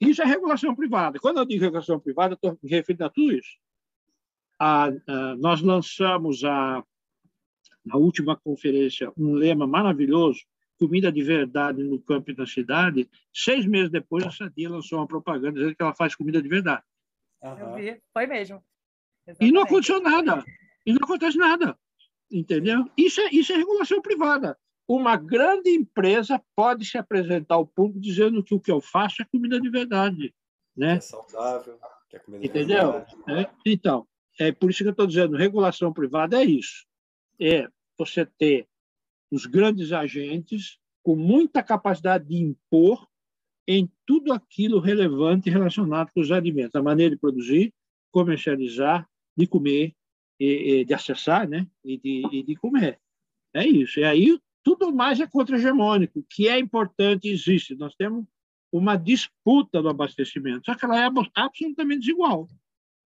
isso 0.01 0.23
é 0.23 0.25
regulação 0.25 0.75
privada. 0.75 1.19
Quando 1.21 1.39
eu 1.39 1.45
digo 1.45 1.63
regulação 1.63 2.01
privada, 2.01 2.35
estou 2.35 2.59
me 2.63 2.71
referindo 2.71 3.05
a 3.05 3.11
tudo 3.11 3.33
isso. 3.33 3.59
A, 4.61 4.89
a, 4.89 5.37
nós 5.37 5.63
lançamos 5.63 6.45
a, 6.45 6.85
na 7.85 7.97
última 7.97 8.37
conferência 8.37 9.11
um 9.17 9.33
lema 9.33 9.67
maravilhoso, 9.67 10.41
comida 10.79 11.11
de 11.11 11.23
verdade 11.23 11.83
no 11.83 12.01
campo 12.01 12.31
e 12.31 12.37
na 12.37 12.47
cidade. 12.47 13.09
Seis 13.33 13.65
meses 13.65 13.91
depois, 13.91 14.25
a 14.25 14.31
Sadia 14.31 14.69
lançou 14.69 14.99
uma 14.99 15.07
propaganda 15.07 15.53
dizendo 15.53 15.75
que 15.75 15.83
ela 15.83 15.95
faz 15.95 16.15
comida 16.15 16.43
de 16.43 16.49
verdade. 16.49 16.83
Eu 17.43 17.75
vi, 17.75 18.01
foi 18.13 18.27
mesmo. 18.27 18.63
Exatamente. 19.27 19.51
E 19.51 19.53
não 19.53 19.63
aconteceu 19.63 20.03
nada. 20.03 20.45
E 20.85 20.93
não 20.93 21.01
acontece 21.03 21.39
nada. 21.39 21.79
Entendeu? 22.31 22.85
Isso 22.97 23.21
é, 23.21 23.31
isso 23.33 23.53
é 23.53 23.57
regulação 23.57 24.03
privada 24.03 24.59
uma 24.93 25.17
grande 25.17 25.71
empresa 25.71 26.43
pode 26.57 26.85
se 26.85 26.99
apresentar 26.99 27.55
ao 27.55 27.65
público 27.65 28.01
dizendo 28.01 28.43
que 28.43 28.53
o 28.53 28.59
que 28.59 28.73
eu 28.73 28.81
faço 28.81 29.23
é 29.23 29.25
comida 29.25 29.61
de 29.61 29.71
verdade. 29.71 30.35
Né? 30.77 30.97
É 30.97 31.01
saudável, 31.01 31.79
que 32.09 32.17
é 32.17 32.19
comida 32.19 32.45
Entendeu? 32.45 33.05
de 33.05 33.15
verdade. 33.15 33.47
É, 33.47 33.51
então, 33.65 34.05
é 34.41 34.53
por 34.53 34.71
isso 34.71 34.83
que 34.83 34.89
eu 34.89 34.93
estou 34.93 35.07
dizendo, 35.07 35.37
regulação 35.37 35.93
privada 35.93 36.41
é 36.41 36.45
isso. 36.45 36.87
É 37.39 37.69
você 37.99 38.25
ter 38.25 38.67
os 39.31 39.47
grandes 39.47 39.93
agentes 39.93 40.79
com 41.03 41.15
muita 41.15 41.63
capacidade 41.63 42.27
de 42.27 42.37
impor 42.37 43.07
em 43.69 43.91
tudo 44.07 44.33
aquilo 44.33 44.81
relevante 44.81 45.51
relacionado 45.51 46.11
com 46.13 46.21
os 46.21 46.33
alimentos, 46.33 46.75
a 46.75 46.83
maneira 46.83 47.15
de 47.15 47.21
produzir, 47.21 47.73
comercializar, 48.11 49.09
de 49.37 49.47
comer, 49.47 49.95
e, 50.41 50.81
e 50.81 50.85
de 50.85 50.95
acessar 50.95 51.47
né? 51.47 51.67
e, 51.85 51.99
de, 51.99 52.23
e 52.33 52.43
de 52.43 52.57
comer. 52.57 52.99
É 53.55 53.67
isso. 53.67 54.01
E 54.01 54.05
aí 54.05 54.41
tudo 54.63 54.93
mais 54.93 55.21
é 55.21 55.27
contra-hegemônico, 55.27 56.25
que 56.29 56.49
é 56.49 56.59
importante 56.59 57.29
e 57.29 57.33
existe. 57.33 57.75
Nós 57.75 57.95
temos 57.95 58.25
uma 58.73 58.97
disputa 58.97 59.83
do 59.83 59.89
abastecimento, 59.89 60.65
só 60.65 60.75
que 60.75 60.85
ela 60.85 60.99
é 60.99 61.11
absolutamente 61.35 62.01
desigual. 62.01 62.49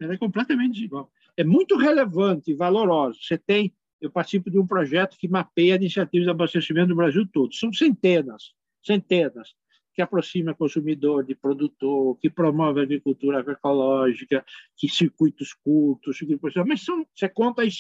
Ela 0.01 0.15
é 0.15 0.19
completamente 0.19 0.75
desigual. 0.75 1.11
É 1.37 1.45
muito 1.45 1.77
relevante 1.77 2.51
e 2.51 2.55
valorosa. 2.55 3.19
Você 3.21 3.37
tem, 3.37 3.75
eu 4.01 4.11
participo 4.11 4.51
de 4.51 4.59
um 4.59 4.67
projeto 4.67 5.17
que 5.17 5.29
mapeia 5.29 5.77
iniciativas 5.77 6.27
de 6.27 6.31
abastecimento 6.31 6.89
no 6.89 6.97
Brasil 6.97 7.27
todo. 7.33 7.55
São 7.55 7.73
centenas, 7.73 8.55
centenas, 8.83 9.55
que 9.95 10.03
aproxima 10.03 10.55
consumidor 10.55 11.25
de 11.25 11.35
produtor, 11.35 12.19
que 12.19 12.29
promove 12.29 12.81
agricultura 12.81 13.39
agroecológica, 13.39 14.45
que 14.77 14.89
circuitos 14.89 15.53
curtos, 15.55 16.19
circuitos... 16.19 16.55
mas 16.67 16.85
são, 16.85 17.07
você 17.15 17.29
conta 17.29 17.63
aí, 17.63 17.71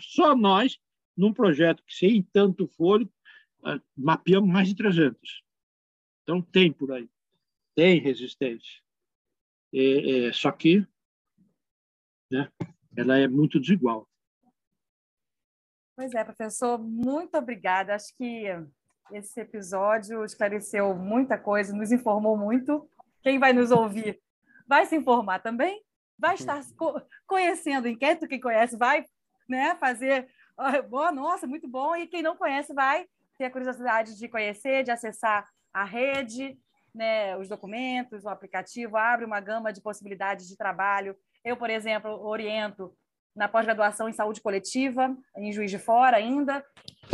só 0.00 0.36
nós, 0.36 0.78
num 1.16 1.32
projeto 1.32 1.82
que, 1.86 1.94
sem 1.94 2.22
tanto 2.22 2.66
fôlego, 2.66 3.10
ah, 3.64 3.80
mapeamos 3.96 4.50
mais 4.50 4.68
de 4.68 4.74
300. 4.74 5.42
Então, 6.22 6.42
tem 6.42 6.72
por 6.72 6.92
aí. 6.92 7.08
Tem 7.74 8.00
resistência. 8.00 8.82
É, 9.72 10.26
é, 10.26 10.32
só 10.32 10.52
que 10.52 10.86
né, 12.30 12.50
ela 12.96 13.18
é 13.18 13.26
muito 13.26 13.60
desigual. 13.60 14.08
Pois 15.96 16.14
é, 16.14 16.24
professor, 16.24 16.78
muito 16.78 17.36
obrigada. 17.36 17.94
Acho 17.94 18.14
que 18.16 18.46
esse 19.12 19.40
episódio 19.40 20.24
esclareceu 20.24 20.94
muita 20.94 21.38
coisa, 21.38 21.74
nos 21.74 21.92
informou 21.92 22.36
muito. 22.36 22.88
Quem 23.22 23.38
vai 23.38 23.52
nos 23.52 23.70
ouvir 23.70 24.20
vai 24.66 24.86
se 24.86 24.96
informar 24.96 25.40
também, 25.40 25.82
vai 26.18 26.34
estar 26.34 26.62
conhecendo 27.26 27.84
o 27.84 27.88
inquérito, 27.88 28.26
quem 28.26 28.40
conhece 28.40 28.76
vai 28.76 29.04
né, 29.48 29.76
fazer. 29.76 30.28
Boa, 30.88 31.12
nossa, 31.12 31.46
muito 31.46 31.68
bom. 31.68 31.94
E 31.94 32.06
quem 32.06 32.22
não 32.22 32.36
conhece 32.36 32.72
vai 32.72 33.06
ter 33.36 33.46
a 33.46 33.50
curiosidade 33.50 34.16
de 34.16 34.28
conhecer, 34.28 34.84
de 34.84 34.90
acessar 34.90 35.48
a 35.72 35.84
rede, 35.84 36.58
né, 36.94 37.36
os 37.36 37.48
documentos, 37.48 38.24
o 38.24 38.28
aplicativo, 38.28 38.96
abre 38.96 39.24
uma 39.24 39.40
gama 39.40 39.72
de 39.72 39.80
possibilidades 39.80 40.46
de 40.48 40.56
trabalho. 40.56 41.16
Eu, 41.44 41.56
por 41.56 41.70
exemplo, 41.70 42.10
oriento 42.24 42.94
na 43.34 43.48
pós-graduação 43.48 44.08
em 44.08 44.12
saúde 44.12 44.40
coletiva, 44.40 45.16
em 45.36 45.52
Juiz 45.52 45.70
de 45.70 45.78
Fora 45.78 46.18
ainda. 46.18 46.64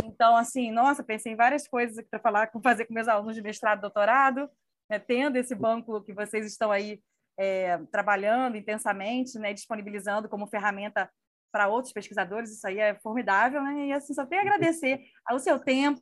Então, 0.03 0.35
assim, 0.35 0.71
nossa, 0.71 1.03
pensei 1.03 1.33
em 1.33 1.35
várias 1.35 1.67
coisas 1.67 2.05
para 2.09 2.19
falar, 2.19 2.51
fazer 2.61 2.85
com 2.85 2.93
meus 2.93 3.07
alunos 3.07 3.35
de 3.35 3.41
mestrado 3.41 3.79
e 3.79 3.81
doutorado, 3.81 4.49
né, 4.89 4.99
tendo 4.99 5.37
esse 5.37 5.55
banco 5.55 6.01
que 6.01 6.13
vocês 6.13 6.45
estão 6.45 6.71
aí 6.71 7.01
é, 7.37 7.77
trabalhando 7.91 8.57
intensamente, 8.57 9.39
né, 9.39 9.53
disponibilizando 9.53 10.27
como 10.27 10.47
ferramenta 10.47 11.09
para 11.51 11.67
outros 11.67 11.93
pesquisadores, 11.93 12.51
isso 12.51 12.67
aí 12.67 12.79
é 12.79 12.95
formidável, 12.95 13.63
né? 13.63 13.87
E 13.87 13.93
assim, 13.93 14.13
só 14.13 14.25
tenho 14.25 14.41
a 14.41 14.45
agradecer 14.45 15.01
ao 15.25 15.39
seu 15.39 15.57
tempo 15.57 16.01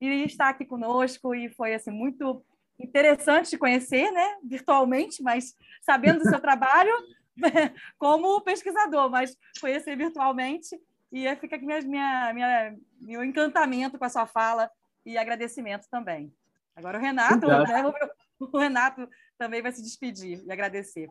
e 0.00 0.24
estar 0.24 0.50
aqui 0.50 0.64
conosco, 0.64 1.34
e 1.34 1.48
foi 1.48 1.74
assim, 1.74 1.90
muito 1.90 2.44
interessante 2.78 3.50
te 3.50 3.58
conhecer, 3.58 4.12
né, 4.12 4.36
virtualmente, 4.44 5.20
mas 5.22 5.54
sabendo 5.82 6.20
do 6.20 6.28
seu 6.28 6.38
trabalho 6.40 6.92
como 7.98 8.40
pesquisador, 8.42 9.10
mas 9.10 9.36
conhecer 9.60 9.96
virtualmente, 9.96 10.80
e 11.10 11.34
fica 11.36 11.56
aqui 11.56 11.64
minha, 11.64 11.82
minha, 11.82 12.34
minha, 12.34 12.76
meu 13.00 13.24
encantamento 13.24 13.98
com 13.98 14.04
a 14.04 14.08
sua 14.08 14.26
fala 14.26 14.70
e 15.04 15.16
agradecimento 15.16 15.88
também. 15.90 16.32
Agora 16.76 16.98
o 16.98 17.00
Renato, 17.00 17.46
né, 17.46 17.82
o 18.38 18.58
Renato 18.58 19.08
também 19.38 19.62
vai 19.62 19.72
se 19.72 19.82
despedir 19.82 20.44
e 20.44 20.52
agradecer. 20.52 21.10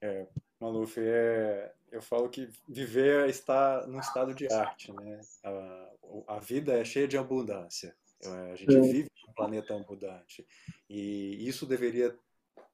É, 0.00 0.26
Maluf, 0.58 0.98
é, 0.98 1.72
eu 1.92 2.02
falo 2.02 2.28
que 2.28 2.48
viver 2.68 3.28
está 3.28 3.86
num 3.86 4.00
estado 4.00 4.34
de 4.34 4.52
arte, 4.52 4.92
né? 4.92 5.20
A, 5.44 5.90
a 6.28 6.38
vida 6.38 6.72
é 6.78 6.84
cheia 6.84 7.06
de 7.06 7.16
abundância. 7.18 7.94
É, 8.22 8.52
a 8.52 8.56
gente 8.56 8.76
é. 8.76 8.80
vive 8.80 9.10
num 9.26 9.34
planeta 9.34 9.76
abundante 9.76 10.46
e 10.88 11.46
isso 11.46 11.66
deveria 11.66 12.16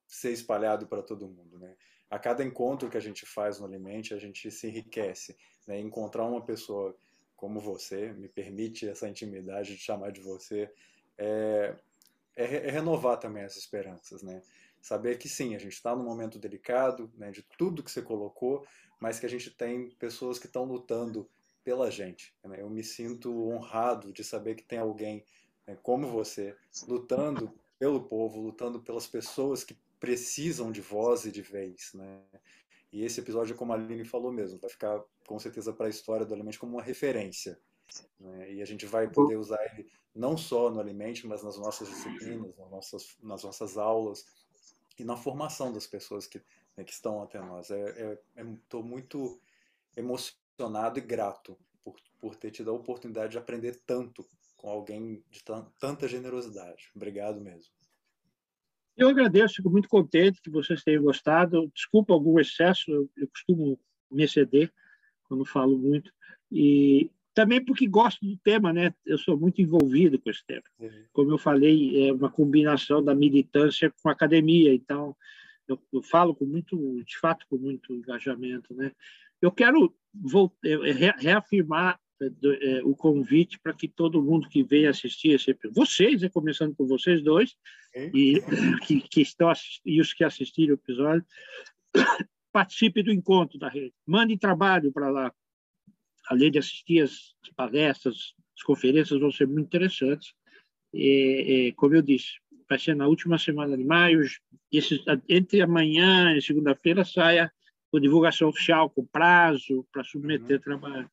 ser 0.06 0.32
espalhado 0.32 0.86
para 0.86 1.02
todo 1.02 1.28
mundo, 1.28 1.58
né? 1.58 1.74
A 2.10 2.18
cada 2.18 2.44
encontro 2.44 2.90
que 2.90 2.96
a 2.96 3.00
gente 3.00 3.24
faz 3.24 3.60
no 3.60 3.66
Alimente, 3.66 4.12
a 4.12 4.18
gente 4.18 4.50
se 4.50 4.66
enriquece, 4.66 5.36
né? 5.66 5.78
Encontrar 5.78 6.26
uma 6.26 6.44
pessoa 6.44 6.96
como 7.36 7.60
você, 7.60 8.12
me 8.12 8.28
permite 8.28 8.88
essa 8.88 9.08
intimidade 9.08 9.74
de 9.74 9.80
chamar 9.80 10.10
de 10.10 10.20
você, 10.20 10.70
é, 11.16 11.74
é, 12.36 12.44
é 12.44 12.70
renovar 12.70 13.18
também 13.18 13.44
as 13.44 13.56
esperanças, 13.56 14.22
né? 14.22 14.42
Saber 14.82 15.18
que 15.18 15.28
sim, 15.28 15.54
a 15.54 15.58
gente 15.58 15.72
está 15.72 15.94
num 15.94 16.04
momento 16.04 16.38
delicado, 16.38 17.10
né, 17.16 17.30
de 17.30 17.42
tudo 17.56 17.82
que 17.82 17.90
você 17.90 18.00
colocou, 18.00 18.66
mas 18.98 19.18
que 19.18 19.26
a 19.26 19.28
gente 19.28 19.50
tem 19.50 19.90
pessoas 19.90 20.38
que 20.38 20.46
estão 20.46 20.64
lutando 20.64 21.28
pela 21.62 21.90
gente. 21.90 22.34
Né? 22.42 22.60
Eu 22.60 22.70
me 22.70 22.82
sinto 22.82 23.48
honrado 23.48 24.12
de 24.12 24.24
saber 24.24 24.54
que 24.54 24.62
tem 24.62 24.78
alguém 24.78 25.24
né, 25.66 25.76
como 25.82 26.08
você 26.08 26.56
lutando 26.88 27.52
pelo 27.78 28.02
povo, 28.02 28.40
lutando 28.40 28.80
pelas 28.80 29.06
pessoas 29.06 29.64
que 29.64 29.76
precisam 30.00 30.72
de 30.72 30.80
voz 30.80 31.26
e 31.26 31.30
de 31.30 31.42
vez. 31.42 31.92
Né? 31.94 32.20
E 32.92 33.04
esse 33.04 33.20
episódio, 33.20 33.54
como 33.54 33.72
a 33.72 33.76
Aline 33.76 34.04
falou 34.04 34.32
mesmo, 34.32 34.58
vai 34.58 34.70
ficar 34.70 35.00
com 35.26 35.38
certeza 35.38 35.72
para 35.72 35.86
a 35.86 35.90
história 35.90 36.26
do 36.26 36.34
Alimente 36.34 36.58
como 36.58 36.72
uma 36.72 36.82
referência. 36.82 37.60
Né? 38.18 38.54
E 38.54 38.62
a 38.62 38.64
gente 38.64 38.86
vai 38.86 39.08
poder 39.08 39.36
usar 39.36 39.62
ele 39.72 39.88
não 40.14 40.36
só 40.36 40.70
no 40.70 40.80
Alimente, 40.80 41.26
mas 41.26 41.42
nas 41.42 41.56
nossas 41.56 41.88
disciplinas, 41.88 42.56
nas 42.56 42.70
nossas, 42.70 43.16
nas 43.22 43.44
nossas 43.44 43.76
aulas, 43.76 44.26
e 44.98 45.04
na 45.04 45.16
formação 45.16 45.72
das 45.72 45.86
pessoas 45.86 46.26
que, 46.26 46.42
né, 46.76 46.84
que 46.84 46.92
estão 46.92 47.22
até 47.22 47.40
nós. 47.40 47.70
Estou 47.70 47.78
é, 47.78 48.12
é, 48.12 48.40
é 48.40 48.82
muito 48.82 49.40
emocionado 49.96 50.98
e 50.98 51.02
grato 51.02 51.56
por, 51.82 51.96
por 52.18 52.36
ter 52.36 52.50
tido 52.50 52.70
a 52.70 52.74
oportunidade 52.74 53.32
de 53.32 53.38
aprender 53.38 53.80
tanto 53.86 54.26
com 54.56 54.68
alguém 54.68 55.24
de 55.30 55.42
tanta 55.78 56.06
generosidade. 56.06 56.90
Obrigado 56.94 57.40
mesmo. 57.40 57.72
Eu 58.96 59.08
agradeço, 59.08 59.54
fico 59.56 59.70
muito 59.70 59.88
contente 59.88 60.40
que 60.42 60.50
vocês 60.50 60.82
tenham 60.82 61.02
gostado. 61.02 61.70
Desculpa 61.74 62.12
algum 62.12 62.38
excesso, 62.38 62.90
eu, 62.90 63.10
eu 63.16 63.28
costumo 63.28 63.78
me 64.10 64.24
exceder 64.24 64.72
quando 65.24 65.44
falo 65.44 65.78
muito. 65.78 66.12
E 66.50 67.10
também 67.32 67.64
porque 67.64 67.86
gosto 67.86 68.26
do 68.26 68.36
tema, 68.38 68.72
né? 68.72 68.92
Eu 69.06 69.16
sou 69.16 69.38
muito 69.38 69.62
envolvido 69.62 70.18
com 70.18 70.28
esse 70.28 70.44
tema. 70.44 70.64
Uhum. 70.78 71.04
Como 71.12 71.30
eu 71.30 71.38
falei, 71.38 72.08
é 72.08 72.12
uma 72.12 72.30
combinação 72.30 73.02
da 73.02 73.14
militância 73.14 73.92
com 74.02 74.08
a 74.08 74.12
academia, 74.12 74.74
então 74.74 75.16
eu, 75.68 75.80
eu 75.92 76.02
falo 76.02 76.34
com 76.34 76.44
muito, 76.44 77.02
de 77.04 77.18
fato, 77.18 77.46
com 77.48 77.56
muito 77.56 77.94
engajamento, 77.94 78.74
né? 78.74 78.92
Eu 79.40 79.50
quero 79.50 79.94
reafirmar 81.16 81.94
é, 81.94 81.96
é, 81.96 81.98
o 82.84 82.94
convite 82.94 83.58
para 83.58 83.72
que 83.72 83.88
todo 83.88 84.22
mundo 84.22 84.48
que 84.48 84.62
venha 84.62 84.90
assistir 84.90 85.30
esse 85.30 85.50
episódio, 85.50 85.86
vocês, 85.86 86.22
né, 86.22 86.28
começando 86.28 86.74
com 86.74 86.86
vocês 86.86 87.22
dois, 87.22 87.56
e, 87.94 88.40
que, 88.86 89.00
que 89.00 89.20
estão 89.22 89.52
e 89.84 90.00
os 90.00 90.12
que 90.12 90.24
assistiram 90.24 90.74
o 90.74 90.78
episódio, 90.78 91.24
participe 92.52 93.02
do 93.02 93.12
encontro 93.12 93.58
da 93.58 93.68
rede. 93.68 93.94
Mande 94.06 94.36
trabalho 94.36 94.92
para 94.92 95.10
lá, 95.10 95.32
além 96.28 96.50
de 96.50 96.58
assistir 96.58 97.02
as 97.02 97.34
palestras, 97.56 98.34
as 98.56 98.62
conferências 98.62 99.18
vão 99.18 99.30
ser 99.30 99.46
muito 99.46 99.66
interessantes. 99.66 100.34
E, 100.92 101.68
e, 101.68 101.72
como 101.72 101.94
eu 101.94 102.02
disse, 102.02 102.38
vai 102.68 102.78
ser 102.78 102.94
na 102.94 103.06
última 103.06 103.38
semana 103.38 103.76
de 103.76 103.84
maio. 103.84 104.20
Esse, 104.70 105.02
entre 105.28 105.60
amanhã 105.60 106.36
e 106.36 106.42
segunda-feira 106.42 107.04
saia 107.04 107.52
a 107.92 108.00
divulgação 108.00 108.48
oficial 108.48 108.88
com 108.88 109.04
prazo 109.04 109.84
para 109.92 110.04
submeter 110.04 110.56
uhum. 110.56 110.62
trabalho. 110.62 111.10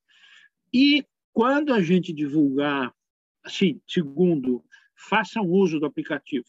E 0.74 1.06
quando 1.34 1.74
a 1.74 1.82
gente 1.82 2.12
divulgar, 2.14 2.94
assim, 3.44 3.80
segundo, 3.88 4.64
façam 4.96 5.46
uso 5.46 5.80
do 5.80 5.86
aplicativo. 5.86 6.46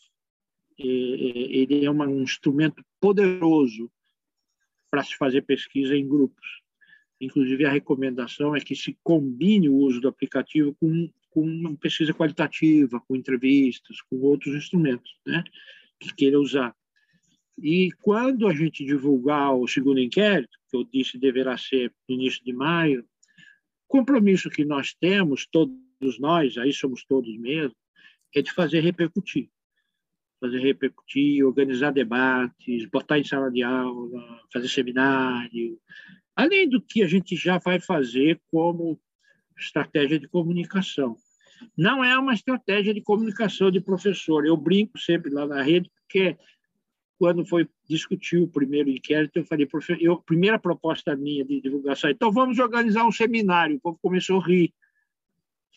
Ele 0.79 1.85
é 1.85 1.91
um 1.91 2.23
instrumento 2.23 2.85
poderoso 3.01 3.91
para 4.91 5.03
se 5.03 5.17
fazer 5.17 5.43
pesquisa 5.43 5.95
em 5.97 6.09
grupos. 6.09 6.63
Inclusive, 7.21 7.65
a 7.65 7.71
recomendação 7.71 8.55
é 8.55 8.61
que 8.61 8.77
se 8.77 8.97
combine 9.03 9.69
o 9.69 9.77
uso 9.77 10.01
do 10.01 10.09
aplicativo 10.09 10.75
com, 10.81 11.11
com 11.31 11.43
uma 11.43 11.77
pesquisa 11.77 12.15
qualitativa, 12.15 13.01
com 13.01 13.17
entrevistas, 13.17 14.01
com 14.03 14.17
outros 14.21 14.55
instrumentos 14.55 15.17
né, 15.27 15.43
que 15.99 16.15
queira 16.15 16.41
usar. 16.41 16.75
E 17.61 17.91
quando 18.01 18.47
a 18.47 18.55
gente 18.55 18.85
divulgar 18.85 19.53
o 19.53 19.67
segundo 19.67 19.99
inquérito, 19.99 20.57
que 20.71 20.77
eu 20.77 20.85
disse 20.85 21.19
deverá 21.19 21.59
ser 21.59 21.93
no 22.09 22.15
início 22.15 22.43
de 22.45 22.53
maio, 22.53 23.05
compromisso 23.89 24.51
que 24.51 24.65
nós 24.65 24.95
temos, 24.95 25.47
todos 25.51 26.19
nós, 26.19 26.57
aí 26.59 26.73
somos 26.73 27.05
todos 27.05 27.37
mesmo, 27.39 27.75
é 28.35 28.43
de 28.43 28.53
fazer 28.53 28.81
repercutir. 28.81 29.51
Fazer 30.41 30.61
repercutir, 30.61 31.45
organizar 31.45 31.91
debates, 31.91 32.89
botar 32.91 33.19
em 33.19 33.25
sala 33.25 33.51
de 33.51 33.63
aula, 33.63 34.41
fazer 34.53 34.69
seminário, 34.69 35.81
além 36.37 36.69
do 36.69 36.81
que 36.81 37.03
a 37.03 37.09
gente 37.09 37.35
já 37.35 37.59
vai 37.59 37.81
fazer 37.81 38.41
como 38.49 39.01
estratégia 39.59 40.21
de 40.21 40.29
comunicação. 40.29 41.17
Não 41.77 42.05
é 42.05 42.17
uma 42.17 42.35
estratégia 42.35 42.95
de 42.95 43.01
comunicação 43.01 43.71
de 43.71 43.81
professor. 43.81 44.47
Eu 44.47 44.57
brinco 44.57 44.97
sempre 44.97 45.33
lá 45.33 45.45
na 45.45 45.63
rede, 45.63 45.91
porque 46.03 46.37
quando 47.19 47.45
foi 47.45 47.69
discutir 47.89 48.39
o 48.39 48.49
primeiro 48.49 48.89
inquérito, 48.89 49.39
eu 49.39 49.45
falei, 49.45 49.69
eu, 50.01 50.17
primeira 50.19 50.59
proposta 50.59 51.17
minha 51.17 51.45
de 51.45 51.61
divulgação, 51.61 52.11
então 52.11 52.31
vamos 52.31 52.59
organizar 52.59 53.05
um 53.05 53.13
seminário. 53.13 53.77
O 53.77 53.81
povo 53.81 53.99
começou 54.01 54.41
a 54.41 54.47
rir. 54.47 54.73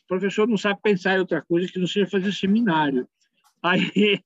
O 0.03 0.07
professor 0.07 0.47
não 0.47 0.57
sabe 0.57 0.79
pensar 0.81 1.15
em 1.15 1.19
outra 1.19 1.41
coisa 1.41 1.71
que 1.71 1.79
não 1.79 1.87
seja 1.87 2.05
fazer 2.05 2.31
seminário. 2.31 3.07
Aí 3.63 3.81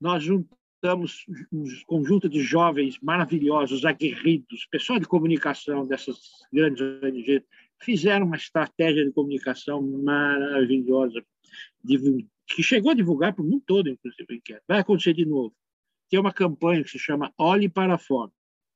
nós 0.00 0.22
juntamos 0.22 1.26
um 1.52 1.64
conjunto 1.86 2.28
de 2.28 2.40
jovens 2.40 2.98
maravilhosos, 3.02 3.84
aguerridos, 3.84 4.66
pessoal 4.70 4.98
de 4.98 5.06
comunicação 5.06 5.86
dessas 5.86 6.18
grandes 6.52 6.80
ONGs, 6.80 7.42
fizeram 7.82 8.26
uma 8.26 8.36
estratégia 8.36 9.04
de 9.04 9.12
comunicação 9.12 9.82
maravilhosa, 9.82 11.22
que 12.46 12.62
chegou 12.62 12.90
a 12.90 12.94
divulgar 12.94 13.34
para 13.34 13.42
o 13.42 13.46
mundo 13.46 13.62
todo, 13.66 13.88
inclusive, 13.88 14.42
Vai 14.66 14.80
acontecer 14.80 15.12
de 15.12 15.26
novo. 15.26 15.54
Tem 16.08 16.18
uma 16.18 16.32
campanha 16.32 16.82
que 16.82 16.90
se 16.90 16.98
chama 16.98 17.32
Olhe 17.38 17.68
para 17.68 17.98
Fora. 17.98 18.30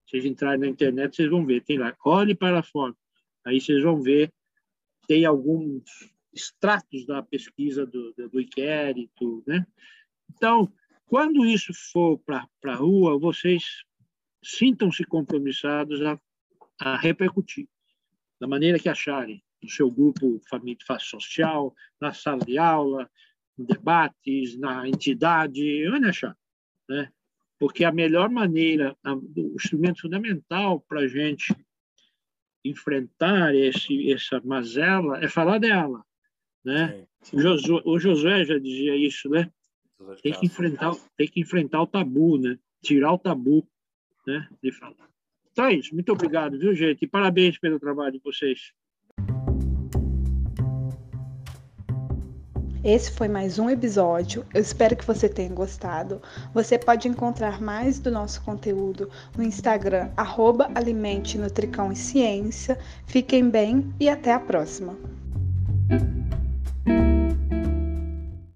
Vocês 0.06 0.24
entrarem 0.24 0.60
na 0.60 0.66
internet, 0.66 1.16
vocês 1.16 1.30
vão 1.30 1.44
ver. 1.44 1.62
Tem 1.62 1.78
lá, 1.78 1.94
Olhe 2.04 2.34
para 2.34 2.62
Fora. 2.62 2.94
Aí 3.44 3.60
vocês 3.60 3.82
vão 3.82 4.02
ver, 4.02 4.32
tem 5.06 5.24
alguns 5.24 5.82
extratos 6.32 7.06
da 7.06 7.22
pesquisa 7.22 7.86
do, 7.86 8.12
do, 8.12 8.28
do 8.28 8.40
inquérito, 8.40 9.42
né? 9.46 9.66
Então, 10.30 10.72
quando 11.06 11.46
isso 11.46 11.72
for 11.92 12.18
para 12.18 12.46
a 12.66 12.74
rua, 12.74 13.18
vocês 13.18 13.82
sintam-se 14.42 15.04
compromissados 15.04 16.02
a, 16.02 16.20
a 16.78 16.96
repercutir, 16.96 17.66
da 18.40 18.46
maneira 18.46 18.78
que 18.78 18.88
acharem, 18.88 19.42
no 19.62 19.68
seu 19.68 19.90
grupo 19.90 20.40
família 20.48 20.78
social, 21.00 21.74
na 22.00 22.12
sala 22.12 22.44
de 22.44 22.58
aula, 22.58 23.10
em 23.58 23.64
debates, 23.64 24.56
na 24.58 24.86
entidade, 24.86 25.88
onde 25.88 26.06
achar. 26.06 26.36
Né? 26.88 27.10
Porque 27.58 27.84
a 27.84 27.92
melhor 27.92 28.30
maneira, 28.30 28.96
o 29.04 29.54
instrumento 29.56 30.02
fundamental 30.02 30.80
para 30.80 31.00
a 31.00 31.08
gente 31.08 31.54
enfrentar 32.64 33.54
esse, 33.54 34.12
essa 34.12 34.40
mazela 34.44 35.18
é 35.22 35.28
falar 35.28 35.58
dela. 35.58 36.04
Né? 36.64 37.06
O 37.32 37.40
Josué, 37.40 37.82
o 37.84 37.98
Josué 37.98 38.44
já 38.44 38.58
dizia 38.58 38.96
isso, 38.96 39.28
né? 39.28 39.50
Tem 40.22 40.32
que 40.32 40.46
enfrentar, 40.46 40.94
tem 41.16 41.26
que 41.26 41.40
enfrentar 41.40 41.82
o 41.82 41.86
tabu, 41.86 42.38
né? 42.38 42.58
Tirar 42.82 43.12
o 43.12 43.18
tabu, 43.18 43.66
né? 44.26 44.48
De 44.62 44.70
falar. 44.70 45.08
Então 45.50 45.66
é 45.66 45.74
isso. 45.74 45.92
Muito 45.94 46.12
obrigado, 46.12 46.58
viu, 46.58 46.74
gente? 46.74 47.04
E 47.04 47.08
parabéns 47.08 47.58
pelo 47.58 47.80
trabalho 47.80 48.12
de 48.12 48.20
vocês. 48.20 48.72
Esse 52.84 53.10
foi 53.10 53.26
mais 53.26 53.58
um 53.58 53.68
episódio. 53.68 54.46
Eu 54.54 54.60
espero 54.60 54.94
que 54.94 55.04
você 55.04 55.28
tenha 55.28 55.52
gostado. 55.52 56.22
Você 56.54 56.78
pode 56.78 57.08
encontrar 57.08 57.60
mais 57.60 57.98
do 57.98 58.10
nosso 58.10 58.40
conteúdo 58.42 59.10
no 59.36 59.42
Instagram, 59.42 60.10
arroba 60.16 60.70
Alimente 60.74 61.36
Nutricão 61.38 61.90
e 61.90 61.96
Ciência. 61.96 62.78
Fiquem 63.04 63.50
bem 63.50 63.92
e 63.98 64.08
até 64.08 64.32
a 64.32 64.38
próxima. 64.38 64.96